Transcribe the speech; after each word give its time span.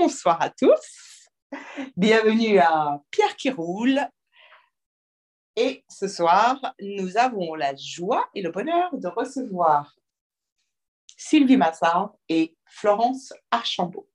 Bonsoir 0.00 0.40
à 0.40 0.48
tous. 0.48 1.28
Bienvenue 1.96 2.60
à 2.60 3.02
Pierre 3.10 3.34
qui 3.34 3.50
roule. 3.50 3.98
Et 5.56 5.84
ce 5.88 6.06
soir, 6.06 6.72
nous 6.80 7.16
avons 7.16 7.56
la 7.56 7.74
joie 7.74 8.30
et 8.32 8.40
le 8.40 8.52
bonheur 8.52 8.96
de 8.96 9.08
recevoir 9.08 9.96
Sylvie 11.16 11.56
Massard 11.56 12.14
et 12.28 12.56
Florence 12.66 13.32
Archambault, 13.50 14.08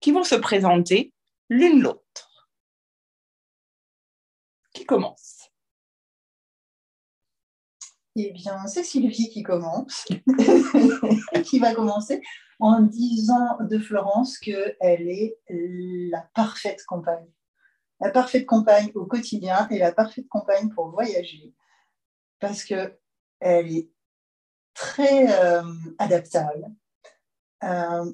qui 0.00 0.12
vont 0.12 0.24
se 0.24 0.36
présenter 0.36 1.12
l'une 1.50 1.82
l'autre. 1.82 2.48
Qui 4.72 4.86
commence? 4.86 5.49
Eh 8.16 8.32
bien, 8.32 8.66
c'est 8.66 8.82
Sylvie 8.82 9.30
qui 9.30 9.42
commence, 9.42 10.04
qui 11.44 11.58
va 11.60 11.74
commencer 11.74 12.20
en 12.58 12.80
disant 12.80 13.56
de 13.60 13.78
Florence 13.78 14.38
qu'elle 14.38 14.76
est 14.80 15.38
la 15.48 16.28
parfaite 16.34 16.84
compagne. 16.86 17.28
La 18.00 18.10
parfaite 18.10 18.46
compagne 18.46 18.90
au 18.94 19.06
quotidien 19.06 19.68
et 19.68 19.78
la 19.78 19.92
parfaite 19.92 20.28
compagne 20.28 20.70
pour 20.70 20.90
voyager. 20.90 21.54
Parce 22.40 22.64
qu'elle 22.64 22.96
est 23.40 23.90
très 24.74 25.32
euh, 25.44 25.62
adaptable, 25.98 26.66
euh, 27.62 28.12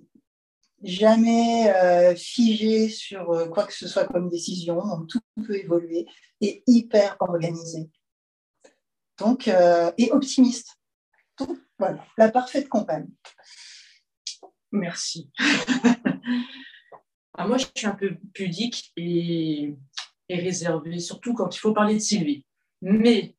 jamais 0.83 1.73
euh, 1.75 2.15
figée 2.15 2.89
sur 2.89 3.49
quoi 3.51 3.65
que 3.65 3.73
ce 3.73 3.89
soit 3.89 4.07
comme 4.07 4.29
décision, 4.29 4.77
donc 4.77 5.09
tout 5.09 5.21
peut 5.37 5.57
évoluer, 5.57 6.07
et 6.41 6.63
hyper 6.67 7.17
organisée. 7.21 7.89
Donc, 9.19 9.49
et 9.49 10.11
optimiste. 10.13 10.79
voilà, 11.79 12.05
la 12.17 12.31
parfaite 12.31 12.69
compagne. 12.69 13.09
Merci. 14.73 15.31
Ah, 17.39 17.47
moi, 17.47 17.59
je 17.59 17.67
suis 17.75 17.87
un 17.87 17.95
peu 17.95 18.17
pudique 18.33 18.93
et, 18.97 19.77
réservée, 20.31 20.99
surtout 20.99 21.35
quand 21.35 21.55
il 21.55 21.59
faut 21.59 21.75
parler 21.75 21.95
de 21.95 22.01
Sylvie. 22.01 22.47
Mais 22.81 23.37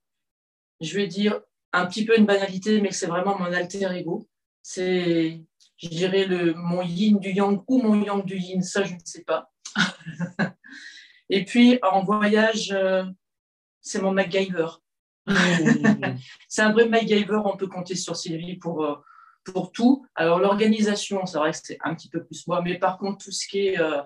je 0.80 0.96
vais 0.96 1.08
dire 1.08 1.42
un 1.74 1.88
petit 1.88 2.06
peu 2.06 2.18
une 2.18 2.28
banalité, 2.28 2.80
mais 2.80 2.92
c'est 2.92 3.08
vraiment 3.08 3.38
mon 3.40 3.52
alter 3.52 3.90
ego. 3.96 4.28
C'est, 4.62 5.44
je 5.78 5.88
dirais, 5.88 6.26
le, 6.26 6.54
mon 6.54 6.84
yin 6.84 7.18
du 7.18 7.32
yang 7.32 7.64
ou 7.68 7.82
mon 7.82 8.02
yang 8.02 8.24
du 8.24 8.38
yin, 8.38 8.62
ça, 8.62 8.84
je 8.84 8.94
ne 8.94 9.00
sais 9.04 9.24
pas. 9.24 9.52
et 11.30 11.44
puis, 11.44 11.80
en 11.82 12.04
voyage, 12.04 12.72
euh, 12.72 13.04
c'est 13.82 14.02
mon 14.02 14.12
MacGyver. 14.12 14.68
C'est 16.48 16.62
un 16.62 16.72
vrai 16.72 16.88
MacGyver, 16.88 17.42
on 17.46 17.58
peut 17.58 17.68
compter 17.68 17.96
sur 17.96 18.16
Sylvie 18.16 18.58
pour, 18.58 18.84
euh, 18.84 18.96
pour 19.54 19.72
tout. 19.72 20.06
Alors 20.16 20.40
l'organisation, 20.40 21.26
c'est 21.26 21.38
vrai 21.38 21.52
que 21.52 21.58
c'est 21.62 21.78
un 21.84 21.96
petit 21.96 22.10
peu 22.10 22.24
plus 22.24 22.48
moi, 22.48 22.62
mais 22.62 22.78
par 22.78 22.98
contre 22.98 23.26
tout 23.26 23.32
ce 23.32 23.48
qui 23.48 23.68
est, 23.68 23.80
euh, 23.80 24.02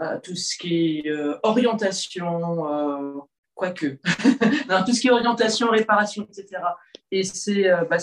euh, 0.00 0.18
tout 0.20 0.36
ce 0.36 0.56
qui 0.56 0.98
est 0.98 1.08
euh, 1.08 1.38
orientation, 1.42 3.26
quoique, 3.54 3.98
tout 4.86 4.92
ce 4.92 5.00
qui 5.00 5.08
est 5.08 5.10
orientation, 5.10 5.70
réparation, 5.70 6.24
etc. 6.24 6.62
Et 7.10 7.22
c'est 7.22 7.70
bah, 7.88 7.98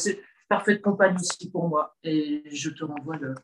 parfaite 0.49 0.81
compagnie 0.81 1.17
aussi 1.19 1.49
pour 1.49 1.67
moi. 1.67 1.95
Et 2.03 2.43
je 2.51 2.69
te 2.69 2.83
renvoie 2.83 3.17
le 3.17 3.35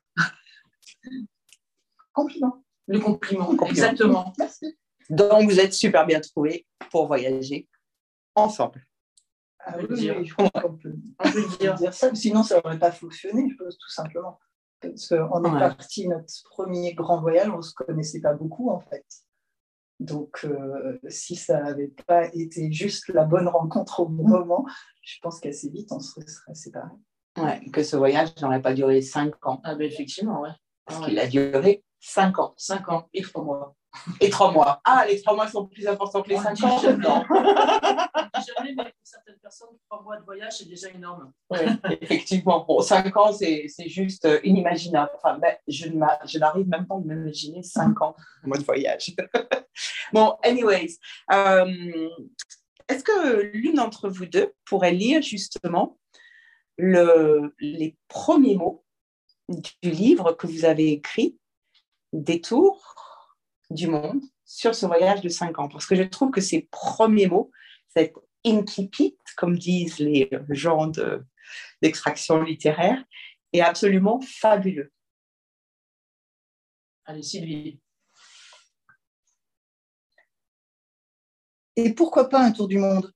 compliment. 2.13 2.63
Le 2.88 2.99
compliment, 2.99 3.55
exactement. 3.67 4.33
Merci. 4.38 4.77
Donc 5.09 5.49
vous 5.49 5.59
êtes 5.59 5.73
super 5.73 6.05
bien 6.05 6.19
trouvés 6.19 6.65
pour 6.89 7.08
voyager 7.08 7.67
ensemble. 8.36 8.86
Ah 9.66 9.76
on 9.78 9.86
peut, 9.86 9.95
dire. 11.59 11.94
ça, 11.94 12.14
sinon 12.16 12.44
ça 12.44 12.56
n'aurait 12.56 12.80
pas 12.80 12.92
fonctionné, 12.92 13.48
je 13.50 13.56
pense, 13.56 13.78
tout 13.78 13.90
simplement. 13.90 14.40
Parce 14.80 15.08
qu'on 15.08 15.44
est 15.44 15.59
parti, 15.59 16.08
notre 16.08 16.34
premier 16.50 16.94
grand 16.94 17.22
voyage, 17.22 17.50
on 17.50 17.58
ne 17.58 17.62
se 17.62 17.73
connaissait 17.73 18.22
pas 18.22 18.34
beaucoup 18.34 18.72
en 18.72 18.80
fait. 18.80 19.06
Donc, 20.00 20.39
euh, 20.45 20.98
si 21.09 21.36
ça 21.36 21.62
n'avait 21.62 21.94
pas 22.08 22.26
été 22.34 22.72
juste 22.72 23.09
la 23.09 23.23
bonne 23.23 23.48
rencontre 23.48 24.00
au 24.00 24.08
bon 24.08 24.28
moment, 24.28 24.66
je 25.04 25.17
pense 25.21 25.39
qu'assez 25.39 25.70
vite, 25.70 25.92
on 25.92 26.00
se 26.00 26.14
serait 26.14 26.55
séparés. 26.55 26.89
Ouais, 27.38 27.61
que 27.71 27.83
ce 27.83 27.95
voyage 27.95 28.36
n'aurait 28.42 28.64
pas 28.64 28.73
duré 28.73 29.02
cinq 29.04 29.36
ans. 29.45 29.61
Ah 29.64 29.76
ben 29.76 29.86
effectivement, 29.86 30.42
ouais. 30.42 30.50
Parce 30.86 31.05
qu'il 31.05 31.20
a 31.20 31.27
duré 31.27 31.83
cinq 32.00 32.39
ans. 32.39 32.55
Cinq 32.58 32.89
ans 32.89 33.08
et 33.14 33.21
trois 33.21 33.44
mois. 33.44 33.76
Et 34.19 34.29
trois 34.29 34.52
mois. 34.52 34.81
Ah, 34.85 35.05
les 35.07 35.21
trois 35.21 35.35
mois 35.35 35.47
sont 35.47 35.67
plus 35.67 35.85
importants 35.85 36.21
que 36.21 36.29
les 36.29 36.37
cinq 36.37 36.63
ans 36.63 36.81
Non. 36.97 37.23
jamais, 38.41 38.73
mais 38.75 38.83
pour 38.83 38.93
certaines 39.03 39.37
personnes, 39.39 39.69
trois 39.89 40.02
mois 40.02 40.17
de 40.17 40.23
voyage, 40.23 40.57
c'est 40.57 40.67
déjà 40.67 40.89
énorme. 40.89 41.31
Oui, 41.49 41.59
effectivement. 42.02 42.65
Bon, 42.65 42.81
cinq 42.81 43.15
ans, 43.17 43.33
c'est 43.33 43.67
juste 43.87 44.25
euh, 44.25 44.39
inimaginable. 44.43 45.11
Enfin, 45.15 45.37
ben, 45.37 45.55
je 45.67 45.87
n'arrive 45.89 46.67
même 46.67 46.87
pas 46.87 46.95
à 46.95 46.99
m'imaginer 46.99 47.63
cinq 47.63 48.02
ans 48.02 48.15
en 48.43 48.47
mode 48.47 48.63
voyage. 48.63 49.13
bon, 50.13 50.35
anyways, 50.43 50.97
euh, 51.31 52.09
est-ce 52.87 53.03
que 53.03 53.41
l'une 53.53 53.75
d'entre 53.75 54.09
vous 54.09 54.25
deux 54.25 54.53
pourrait 54.65 54.93
lire 54.93 55.21
justement 55.21 55.97
le, 56.77 57.53
les 57.59 57.97
premiers 58.08 58.55
mots 58.55 58.83
du 59.49 59.91
livre 59.91 60.31
que 60.33 60.47
vous 60.47 60.65
avez 60.65 60.91
écrit, 60.91 61.37
Détour 62.13 62.95
du 63.73 63.87
monde 63.87 64.21
sur 64.45 64.76
ce 64.76 64.86
voyage 64.86 65.21
de 65.21 65.30
cinq 65.30 65.59
ans. 65.59 65.70
Parce 65.70 65.86
que 65.86 65.95
je 65.95 66.04
trouve 66.04 66.32
que 66.32 66.42
ces 66.42 66.67
premiers 66.71 67.27
mots, 67.27 67.52
cette 67.87 68.14
incipit, 68.45 69.17
comme 69.37 69.58
disent 69.58 69.99
les 69.99 70.30
gens 70.49 70.92
d'extraction 71.82 72.42
littéraire, 72.42 73.04
est 73.54 73.61
absolument 73.61 74.20
fabuleux. 74.21 74.92
Allez, 77.05 77.23
Sylvie. 77.23 77.80
Et 81.76 81.93
pourquoi 81.93 82.30
pas 82.30 82.43
un 82.43 82.52
tour 82.52 82.67
du 82.67 82.77
monde? 82.77 83.14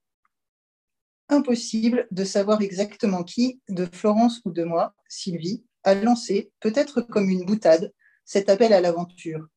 Impossible 1.29 2.07
de 2.11 2.23
savoir 2.23 2.61
exactement 2.61 3.23
qui, 3.23 3.61
de 3.69 3.85
Florence 3.85 4.41
ou 4.45 4.51
de 4.51 4.63
moi, 4.63 4.95
Sylvie, 5.07 5.65
a 5.83 5.93
lancé, 5.95 6.51
peut-être 6.59 7.01
comme 7.01 7.29
une 7.29 7.45
boutade, 7.45 7.93
cet 8.23 8.49
appel 8.49 8.73
à 8.73 8.81
l'aventure 8.81 9.47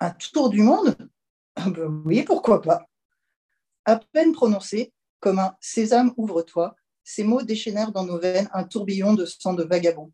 un 0.00 0.10
tour 0.10 0.50
du 0.50 0.62
monde 0.62 0.96
ah 1.56 1.70
ben 1.70 2.02
Oui, 2.04 2.22
pourquoi 2.22 2.62
pas 2.62 2.86
À 3.84 3.96
peine 4.12 4.32
prononcé, 4.32 4.92
comme 5.20 5.38
un 5.38 5.56
Sésame, 5.60 6.14
ouvre-toi, 6.16 6.76
ces 7.04 7.24
mots 7.24 7.42
déchaînèrent 7.42 7.92
dans 7.92 8.04
nos 8.04 8.18
veines 8.18 8.48
un 8.52 8.64
tourbillon 8.64 9.14
de 9.14 9.24
sang 9.24 9.54
de 9.54 9.64
vagabond. 9.64 10.12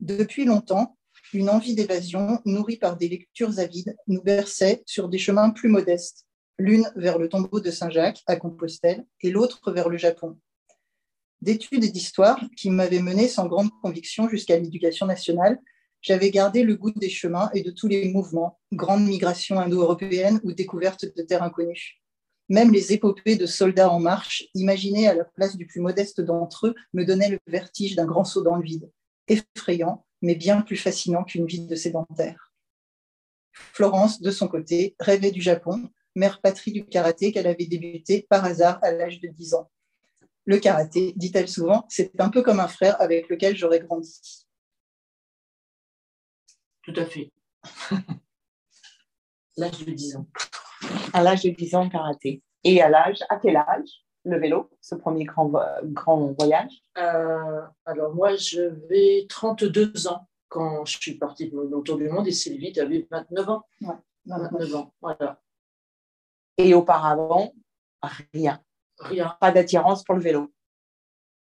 Depuis 0.00 0.44
longtemps, 0.44 0.96
une 1.32 1.50
envie 1.50 1.74
d'évasion, 1.74 2.40
nourrie 2.44 2.76
par 2.76 2.96
des 2.96 3.08
lectures 3.08 3.58
avides, 3.58 3.96
nous 4.06 4.22
berçait 4.22 4.82
sur 4.86 5.08
des 5.08 5.18
chemins 5.18 5.50
plus 5.50 5.68
modestes, 5.68 6.26
l'une 6.58 6.90
vers 6.96 7.18
le 7.18 7.28
tombeau 7.28 7.60
de 7.60 7.70
Saint-Jacques 7.70 8.22
à 8.26 8.36
Compostelle 8.36 9.06
et 9.22 9.30
l'autre 9.30 9.72
vers 9.72 9.88
le 9.88 9.96
Japon. 9.96 10.38
D'études 11.40 11.84
et 11.84 11.90
d'histoire 11.90 12.42
qui 12.56 12.70
m'avaient 12.70 13.02
mené 13.02 13.28
sans 13.28 13.46
grande 13.46 13.70
conviction 13.82 14.28
jusqu'à 14.28 14.58
l'éducation 14.58 15.06
nationale 15.06 15.58
j'avais 16.00 16.30
gardé 16.30 16.62
le 16.62 16.76
goût 16.76 16.90
des 16.90 17.08
chemins 17.08 17.50
et 17.54 17.62
de 17.62 17.70
tous 17.70 17.88
les 17.88 18.08
mouvements, 18.10 18.58
grandes 18.72 19.06
migrations 19.06 19.58
indo-européennes 19.58 20.40
ou 20.44 20.52
découvertes 20.52 21.06
de 21.16 21.22
terres 21.22 21.42
inconnues. 21.42 22.00
Même 22.48 22.72
les 22.72 22.92
épopées 22.92 23.36
de 23.36 23.46
soldats 23.46 23.90
en 23.90 24.00
marche, 24.00 24.44
imaginées 24.54 25.08
à 25.08 25.14
la 25.14 25.24
place 25.24 25.56
du 25.56 25.66
plus 25.66 25.80
modeste 25.80 26.20
d'entre 26.20 26.68
eux, 26.68 26.74
me 26.94 27.04
donnaient 27.04 27.28
le 27.28 27.38
vertige 27.46 27.94
d'un 27.94 28.06
grand 28.06 28.24
saut 28.24 28.42
dans 28.42 28.56
le 28.56 28.62
vide, 28.62 28.90
effrayant, 29.26 30.06
mais 30.22 30.34
bien 30.34 30.62
plus 30.62 30.76
fascinant 30.76 31.24
qu'une 31.24 31.46
vie 31.46 31.66
de 31.66 31.74
sédentaire. 31.74 32.52
Florence, 33.52 34.22
de 34.22 34.30
son 34.30 34.48
côté, 34.48 34.96
rêvait 34.98 35.30
du 35.30 35.42
Japon, 35.42 35.90
mère 36.14 36.40
patrie 36.40 36.72
du 36.72 36.86
karaté 36.86 37.32
qu'elle 37.32 37.46
avait 37.46 37.66
débuté 37.66 38.26
par 38.30 38.44
hasard 38.44 38.78
à 38.82 38.92
l'âge 38.92 39.20
de 39.20 39.28
10 39.28 39.54
ans. 39.54 39.70
Le 40.46 40.58
karaté, 40.58 41.12
dit-elle 41.16 41.48
souvent, 41.48 41.84
c'est 41.90 42.18
un 42.18 42.30
peu 42.30 42.42
comme 42.42 42.60
un 42.60 42.68
frère 42.68 42.98
avec 43.02 43.28
lequel 43.28 43.56
j'aurais 43.56 43.80
grandi. 43.80 44.47
Tout 46.88 47.00
à 47.00 47.04
fait. 47.04 47.30
l'âge 49.58 49.84
de 49.84 49.92
10 49.92 50.16
ans. 50.16 50.26
À 51.12 51.22
l'âge 51.22 51.42
de 51.42 51.50
10 51.50 51.74
ans, 51.74 51.88
karaté. 51.88 52.42
Et 52.64 52.80
à 52.80 52.88
l'âge, 52.88 53.18
à 53.28 53.36
quel 53.36 53.56
âge 53.56 54.04
le 54.24 54.38
vélo, 54.38 54.70
ce 54.80 54.94
premier 54.94 55.24
grand, 55.24 55.52
grand 55.84 56.32
voyage? 56.38 56.72
Euh, 56.96 57.60
Alors 57.84 58.14
moi, 58.14 58.36
je 58.36 58.62
vais 58.88 59.26
32 59.28 60.08
ans 60.08 60.28
quand 60.48 60.86
je 60.86 60.98
suis 60.98 61.18
partie 61.18 61.52
autour 61.52 61.98
du 61.98 62.08
monde 62.08 62.26
et 62.26 62.32
Sylvie, 62.32 62.72
tu 62.72 62.80
avais 62.80 63.06
29 63.10 63.48
ans. 63.50 63.64
Ouais, 63.82 63.94
29 64.24 64.74
ans, 64.76 64.94
voilà. 65.02 65.42
Et 66.56 66.72
auparavant, 66.72 67.52
rien. 68.32 68.62
Rien. 68.98 69.36
Pas 69.40 69.52
d'attirance 69.52 70.04
pour 70.04 70.14
le 70.14 70.22
vélo. 70.22 70.52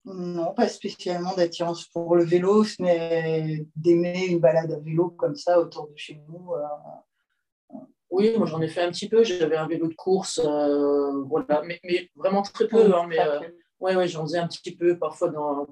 Non, 0.06 0.52
pas 0.52 0.68
spécialement 0.68 1.34
d'attirance 1.34 1.86
pour 1.86 2.14
le 2.16 2.24
vélo, 2.24 2.64
mais 2.78 3.66
d'aimer 3.74 4.26
une 4.26 4.38
balade 4.38 4.70
à 4.72 4.78
vélo 4.78 5.10
comme 5.10 5.34
ça 5.34 5.58
autour 5.58 5.88
de 5.88 5.96
chez 5.96 6.20
nous. 6.28 6.52
Euh, 6.52 7.78
oui, 8.10 8.36
moi 8.36 8.46
j'en 8.46 8.60
ai 8.60 8.68
fait 8.68 8.82
un 8.82 8.90
petit 8.90 9.08
peu. 9.08 9.24
J'avais 9.24 9.56
un 9.56 9.66
vélo 9.66 9.88
de 9.88 9.94
course, 9.94 10.40
euh, 10.44 11.22
voilà, 11.22 11.62
mais, 11.62 11.80
vraiment 12.16 12.42
très 12.42 12.68
peu. 12.68 12.94
Hein, 12.94 13.06
mais 13.08 13.18
euh, 13.18 13.40
ouais, 13.80 14.06
j'en 14.06 14.22
faisais 14.22 14.38
un 14.38 14.46
petit 14.46 14.76
peu 14.76 14.98
parfois 14.98 15.30
dans, 15.30 15.66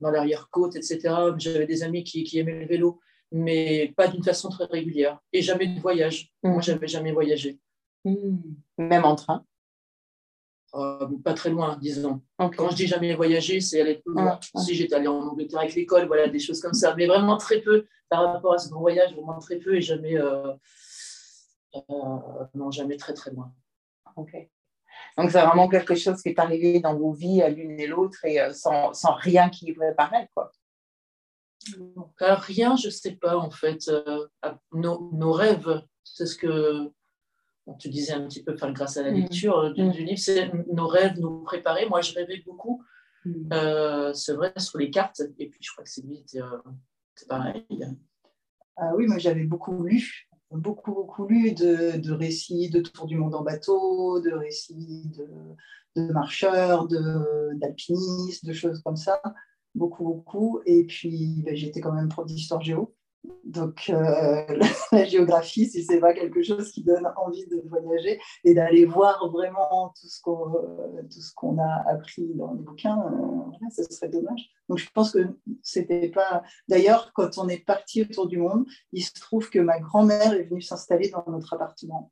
dans 0.00 0.10
l'arrière-côte, 0.10 0.76
etc. 0.76 1.00
J'avais 1.36 1.66
des 1.66 1.82
amis 1.82 2.04
qui, 2.04 2.22
qui, 2.22 2.38
aimaient 2.38 2.60
le 2.60 2.66
vélo. 2.66 3.00
mais 3.32 3.92
pas 3.96 4.06
d'une 4.06 4.22
façon 4.22 4.48
très 4.48 4.66
régulière. 4.66 5.18
Et 5.32 5.42
jamais 5.42 5.66
de 5.66 5.80
voyage. 5.80 6.30
Moi, 6.42 6.56
Mhm. 6.56 6.62
j'avais 6.62 6.88
jamais 6.88 7.12
voyagé. 7.12 7.58
Hmm. 8.04 8.36
Même 8.78 9.04
en 9.04 9.16
train. 9.16 9.44
Euh, 10.74 11.06
pas 11.22 11.34
très 11.34 11.50
loin, 11.50 11.76
disons. 11.80 12.22
Quand 12.38 12.70
je 12.70 12.76
dis 12.76 12.86
jamais 12.86 13.14
voyagé, 13.14 13.60
c'est 13.60 13.82
aller 13.82 13.96
plus 13.96 14.14
loin. 14.14 14.38
Ah, 14.40 14.40
ah. 14.54 14.60
Si 14.60 14.74
j'étais 14.74 14.94
allée 14.94 15.08
en 15.08 15.20
Angleterre 15.20 15.60
avec 15.60 15.74
l'école, 15.74 16.06
voilà, 16.06 16.28
des 16.28 16.38
choses 16.38 16.60
comme 16.60 16.72
ça. 16.72 16.94
Mais 16.96 17.06
vraiment 17.06 17.36
très 17.36 17.60
peu 17.60 17.86
par 18.08 18.32
rapport 18.32 18.54
à 18.54 18.58
ce 18.58 18.70
grand 18.70 18.80
voyage, 18.80 19.14
vraiment 19.14 19.38
très 19.38 19.56
peu 19.58 19.76
et 19.76 19.82
jamais, 19.82 20.16
euh, 20.16 20.52
euh, 21.74 21.80
non, 22.54 22.70
jamais 22.70 22.96
très 22.96 23.12
très 23.12 23.30
loin. 23.32 23.52
Ok. 24.16 24.32
Donc, 25.18 25.30
c'est 25.30 25.42
vraiment 25.42 25.68
quelque 25.68 25.94
chose 25.94 26.22
qui 26.22 26.30
est 26.30 26.38
arrivé 26.38 26.80
dans 26.80 26.96
vos 26.96 27.12
vies 27.12 27.42
l'une 27.54 27.78
et 27.78 27.86
l'autre 27.86 28.24
et 28.24 28.38
sans, 28.54 28.94
sans 28.94 29.12
rien 29.14 29.50
qui 29.50 29.66
y 29.66 29.72
préparait, 29.74 30.28
quoi. 30.34 30.52
Rien, 32.18 32.76
je 32.76 32.88
sais 32.88 33.12
pas 33.12 33.36
en 33.36 33.50
fait. 33.50 33.90
Nos, 34.72 35.10
nos 35.12 35.32
rêves, 35.32 35.82
c'est 36.02 36.26
ce 36.26 36.34
que 36.34 36.90
on 37.66 37.74
te 37.74 37.88
disait 37.88 38.12
un 38.12 38.26
petit 38.26 38.42
peu 38.42 38.54
enfin, 38.54 38.72
grâce 38.72 38.96
à 38.96 39.02
la 39.02 39.10
Mhm. 39.10 39.20
lecture 39.20 39.58
euh, 39.58 39.70
du, 39.72 39.82
Mhm. 39.82 39.90
du 39.92 40.04
livre, 40.04 40.18
c'est 40.18 40.50
nos 40.72 40.86
rêves 40.86 41.18
nous 41.18 41.42
préparer. 41.44 41.86
Moi, 41.88 42.00
je 42.00 42.12
rêvais 42.14 42.42
beaucoup, 42.44 42.82
Hmm. 43.24 43.52
euh, 43.52 44.12
c'est 44.14 44.32
vrai, 44.32 44.52
sur 44.58 44.78
les 44.78 44.90
cartes. 44.90 45.22
Et 45.38 45.48
puis, 45.48 45.60
je 45.62 45.70
crois 45.70 45.84
que 45.84 45.90
c'est 45.90 46.02
lui, 46.02 46.24
euh, 46.34 46.58
c'est 47.14 47.28
pareil. 47.28 47.64
Ah 48.76 48.92
oui, 48.96 49.06
moi 49.06 49.18
j'avais 49.18 49.44
beaucoup 49.44 49.84
lu, 49.84 50.26
beaucoup, 50.50 50.92
beaucoup 50.92 51.26
lu 51.26 51.52
de, 51.52 51.98
de 51.98 52.12
récits 52.12 52.70
de 52.70 52.80
tour 52.80 53.06
du 53.06 53.16
monde 53.16 53.34
en 53.34 53.42
bateau, 53.42 54.18
de 54.18 54.32
récits 54.32 55.08
de, 55.16 55.28
de 55.94 56.12
marcheurs, 56.12 56.88
de- 56.88 57.50
d'alpinistes, 57.54 58.44
de, 58.46 58.52
choses 58.52 58.80
comme 58.82 58.96
ça. 58.96 59.20
Beaucoup, 59.74 60.04
beaucoup. 60.04 60.60
Et 60.66 60.84
puis 60.84 61.42
ben, 61.44 61.54
j'étais 61.54 61.80
quand 61.80 61.92
même 61.92 62.08
prof 62.08 62.26
d'histoire 62.26 62.62
géo. 62.62 62.94
Donc 63.44 63.88
euh, 63.88 64.44
la 64.92 65.04
géographie, 65.04 65.66
si 65.66 65.84
c'est 65.84 66.00
pas 66.00 66.12
quelque 66.12 66.42
chose 66.42 66.72
qui 66.72 66.82
donne 66.82 67.06
envie 67.16 67.46
de 67.46 67.62
voyager 67.68 68.20
et 68.44 68.54
d'aller 68.54 68.84
voir 68.84 69.30
vraiment 69.30 69.92
tout 70.00 70.08
ce 70.08 70.20
qu'on 70.20 70.54
euh, 70.54 71.02
ce 71.08 71.60
a 71.60 71.90
appris 71.90 72.34
dans 72.34 72.52
les 72.54 72.62
bouquins, 72.62 72.98
euh, 72.98 73.68
ce 73.70 73.84
serait 73.84 74.08
dommage. 74.08 74.50
Donc 74.68 74.78
je 74.78 74.88
pense 74.92 75.12
que 75.12 75.38
c'était 75.62 76.08
pas. 76.08 76.42
D'ailleurs, 76.68 77.12
quand 77.14 77.38
on 77.38 77.48
est 77.48 77.64
parti 77.64 78.02
autour 78.02 78.26
du 78.26 78.38
monde, 78.38 78.66
il 78.92 79.04
se 79.04 79.12
trouve 79.14 79.50
que 79.50 79.60
ma 79.60 79.78
grand-mère 79.78 80.32
est 80.32 80.44
venue 80.44 80.62
s'installer 80.62 81.10
dans 81.10 81.24
notre 81.28 81.54
appartement. 81.54 82.10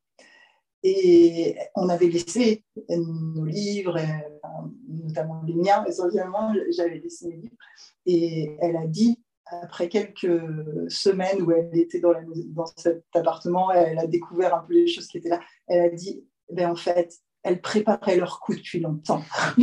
Et 0.83 1.59
on 1.75 1.91
avait 1.91 2.09
laissé 2.09 2.65
nos 2.89 3.45
livres, 3.45 3.99
enfin, 4.43 4.73
notamment 4.89 5.43
les 5.47 5.55
miens, 5.55 5.85
essentiellement, 5.85 6.55
j'avais 6.71 6.99
laissé 7.01 7.29
mes 7.29 7.37
livres. 7.37 7.57
Et 8.07 8.57
elle 8.61 8.77
a 8.77 8.87
dit, 8.87 9.23
après 9.63 9.89
quelques 9.89 10.91
semaines 10.91 11.43
où 11.43 11.53
elle 11.53 11.71
était 11.77 12.01
dans, 12.01 12.13
la, 12.13 12.23
dans 12.47 12.67
cet 12.77 13.05
appartement, 13.15 13.71
elle 13.73 13.99
a 13.99 14.07
découvert 14.07 14.55
un 14.55 14.61
peu 14.61 14.75
les 14.75 14.87
choses 14.87 15.07
qui 15.07 15.19
étaient 15.19 15.29
là, 15.29 15.41
elle 15.69 15.83
a 15.83 15.89
dit, 15.91 16.25
ben, 16.51 16.71
en 16.71 16.77
fait, 16.77 17.15
elle 17.43 17.61
préparait 17.61 18.17
leur 18.17 18.41
coup 18.41 18.55
depuis 18.55 18.81
longtemps. 18.81 19.23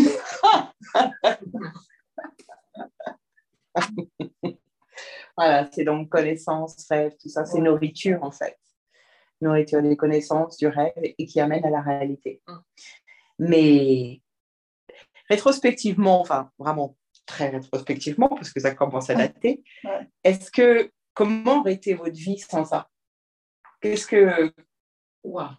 Voilà, 5.38 5.70
c'est 5.72 5.84
donc 5.84 6.10
connaissance, 6.10 6.88
rêve, 6.90 7.14
tout 7.22 7.30
ça, 7.30 7.46
c'est 7.46 7.60
Ouais. 7.60 7.62
nourriture 7.62 8.24
en 8.24 8.32
fait. 8.32 8.58
Nourriture 9.40 9.84
des 9.84 9.96
connaissances, 9.96 10.58
du 10.58 10.68
rêve 10.68 10.94
et 10.98 11.26
qui 11.28 11.40
amène 11.40 11.64
à 11.64 11.70
la 11.70 11.82
réalité. 11.82 12.42
Mm. 12.48 12.54
Mais 13.40 14.22
rétrospectivement, 15.30 16.22
enfin 16.22 16.50
vraiment 16.58 16.98
très 17.28 17.50
rétrospectivement, 17.50 18.30
parce 18.30 18.52
que 18.52 18.60
ça 18.60 18.74
commence 18.74 19.10
à 19.12 19.16
dater, 19.16 19.64
Ouais. 19.84 20.08
est-ce 20.24 20.50
que, 20.50 20.92
comment 21.14 21.60
aurait 21.60 21.74
été 21.74 21.94
votre 21.94 22.16
vie 22.16 22.40
sans 22.40 22.66
ça? 22.66 22.90
Qu'est-ce 23.82 24.08
que, 24.08 24.52
Waouh. 25.24 25.50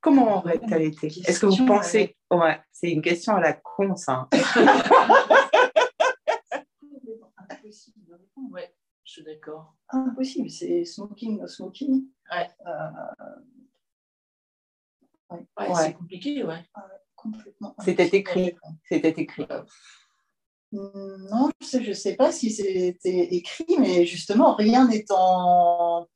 comment 0.00 0.38
aurait-elle 0.38 0.82
été? 0.82 1.06
Est-ce 1.06 1.38
que 1.40 1.46
vous 1.46 1.64
pensez, 1.66 2.16
ouais, 2.32 2.60
c'est 2.72 2.90
une 2.90 3.02
question 3.02 3.36
à 3.36 3.40
la 3.40 3.52
con 3.52 3.94
ça. 3.96 4.12
hein. 4.12 4.28
Impossible 7.50 8.04
de 8.06 8.14
répondre. 8.14 8.52
Ouais, 8.52 8.74
je 9.04 9.12
suis 9.12 9.22
d'accord. 9.24 9.76
Impossible, 9.90 10.50
c'est 10.50 10.84
smoking, 10.84 11.38
no 11.38 11.46
smoking. 11.46 12.06
Ouais. 12.32 12.48
Euh, 12.66 12.90
Ouais, 15.30 15.68
Ouais. 15.68 15.74
C'est 15.76 15.92
compliqué, 15.94 16.42
ouais. 16.42 16.64
complètement. 17.14 17.76
C'était 17.84 18.08
écrit. 18.08 18.56
C'était 18.84 19.10
écrit. 19.10 19.46
Non, 20.72 21.50
je 21.60 21.66
sais, 21.66 21.82
je 21.82 21.92
sais 21.92 22.14
pas 22.14 22.30
si 22.32 22.50
c'était 22.50 23.34
écrit, 23.34 23.76
mais 23.78 24.06
justement, 24.06 24.54
rien 24.54 24.86
n'étant 24.86 26.06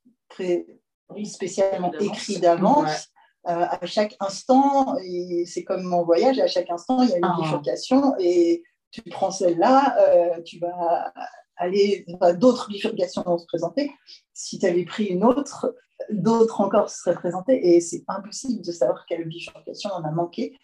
spécialement 1.24 1.92
écrit 2.00 2.38
d'avance. 2.40 3.08
euh, 3.46 3.66
à 3.68 3.84
chaque 3.84 4.16
instant, 4.20 4.96
c'est 5.44 5.64
comme 5.64 5.82
mon 5.82 6.02
voyage, 6.04 6.38
à 6.38 6.46
chaque 6.46 6.70
instant, 6.70 7.02
il 7.02 7.10
y 7.10 7.14
a 7.14 7.18
une 7.18 7.24
Ah. 7.24 7.36
bifurcation 7.40 8.14
et 8.18 8.62
tu 8.90 9.02
prends 9.02 9.30
celle-là, 9.30 9.96
euh, 10.00 10.40
tu 10.42 10.58
vas 10.60 11.12
aller, 11.56 12.04
d'autres 12.38 12.68
bifurcations 12.68 13.22
vont 13.22 13.38
se 13.38 13.46
présenter. 13.46 13.90
Si 14.32 14.58
tu 14.58 14.66
avais 14.66 14.84
pris 14.84 15.04
une 15.06 15.24
autre, 15.24 15.74
d'autres 16.10 16.60
encore 16.60 16.90
se 16.90 16.98
seraient 16.98 17.14
présentées 17.14 17.74
et 17.76 17.80
c'est 17.80 18.02
impossible 18.08 18.62
de 18.64 18.72
savoir 18.72 19.06
quelle 19.06 19.24
bifurcation 19.26 19.90
on 19.96 20.04
a 20.04 20.10
manqué. 20.10 20.56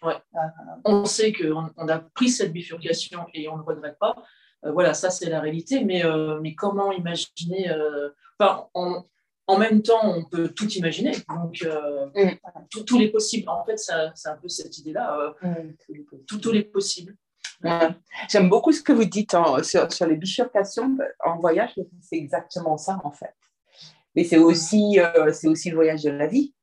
On 0.85 1.05
sait 1.05 1.31
qu'on 1.33 1.69
on 1.77 1.87
a 1.87 1.99
pris 1.99 2.29
cette 2.29 2.51
bifurcation 2.53 3.25
et 3.33 3.47
on 3.47 3.53
ne 3.57 3.61
le 3.61 3.65
regrette 3.65 3.97
pas. 3.99 4.15
Euh, 4.65 4.71
voilà, 4.71 4.93
ça 4.93 5.09
c'est 5.09 5.29
la 5.29 5.39
réalité. 5.39 5.83
Mais, 5.85 6.05
euh, 6.05 6.39
mais 6.41 6.53
comment 6.53 6.91
imaginer 6.91 7.69
euh, 7.69 8.09
enfin, 8.39 8.67
en, 8.73 9.05
en 9.47 9.57
même 9.57 9.81
temps, 9.81 10.01
on 10.03 10.23
peut 10.25 10.49
tout 10.49 10.69
imaginer. 10.73 11.13
Donc, 11.29 11.61
euh, 11.63 12.05
Mm. 12.13 12.37
tout- 12.69 12.83
tous 12.83 12.99
les 12.99 13.09
possibles. 13.09 13.49
En 13.49 13.63
fait, 13.65 13.77
ça- 13.77 14.11
c'est 14.15 14.29
un 14.29 14.37
peu 14.37 14.47
cette 14.49 14.77
idée-là. 14.77 15.33
euh, 15.43 15.63
tout- 16.27 16.37
tous 16.39 16.51
les 16.51 16.63
possibles. 16.63 17.15
J'aime 18.29 18.49
beaucoup 18.49 18.71
ce 18.71 18.81
que 18.81 18.91
vous 18.93 19.05
dites 19.05 19.33
en- 19.33 19.61
sur, 19.63 19.91
sur 19.91 20.05
les 20.07 20.15
bifurcations 20.15 20.97
en 21.23 21.37
voyage, 21.39 21.73
c'est 22.01 22.17
exactement 22.17 22.77
ça 22.77 22.99
en 23.03 23.11
fait. 23.11 23.33
Mais 24.15 24.23
c'est 24.23 24.37
aussi, 24.37 24.99
euh, 24.99 25.31
c'est 25.31 25.47
aussi 25.47 25.69
le 25.69 25.75
voyage 25.75 26.03
de 26.03 26.09
la 26.11 26.27
vie. 26.27 26.53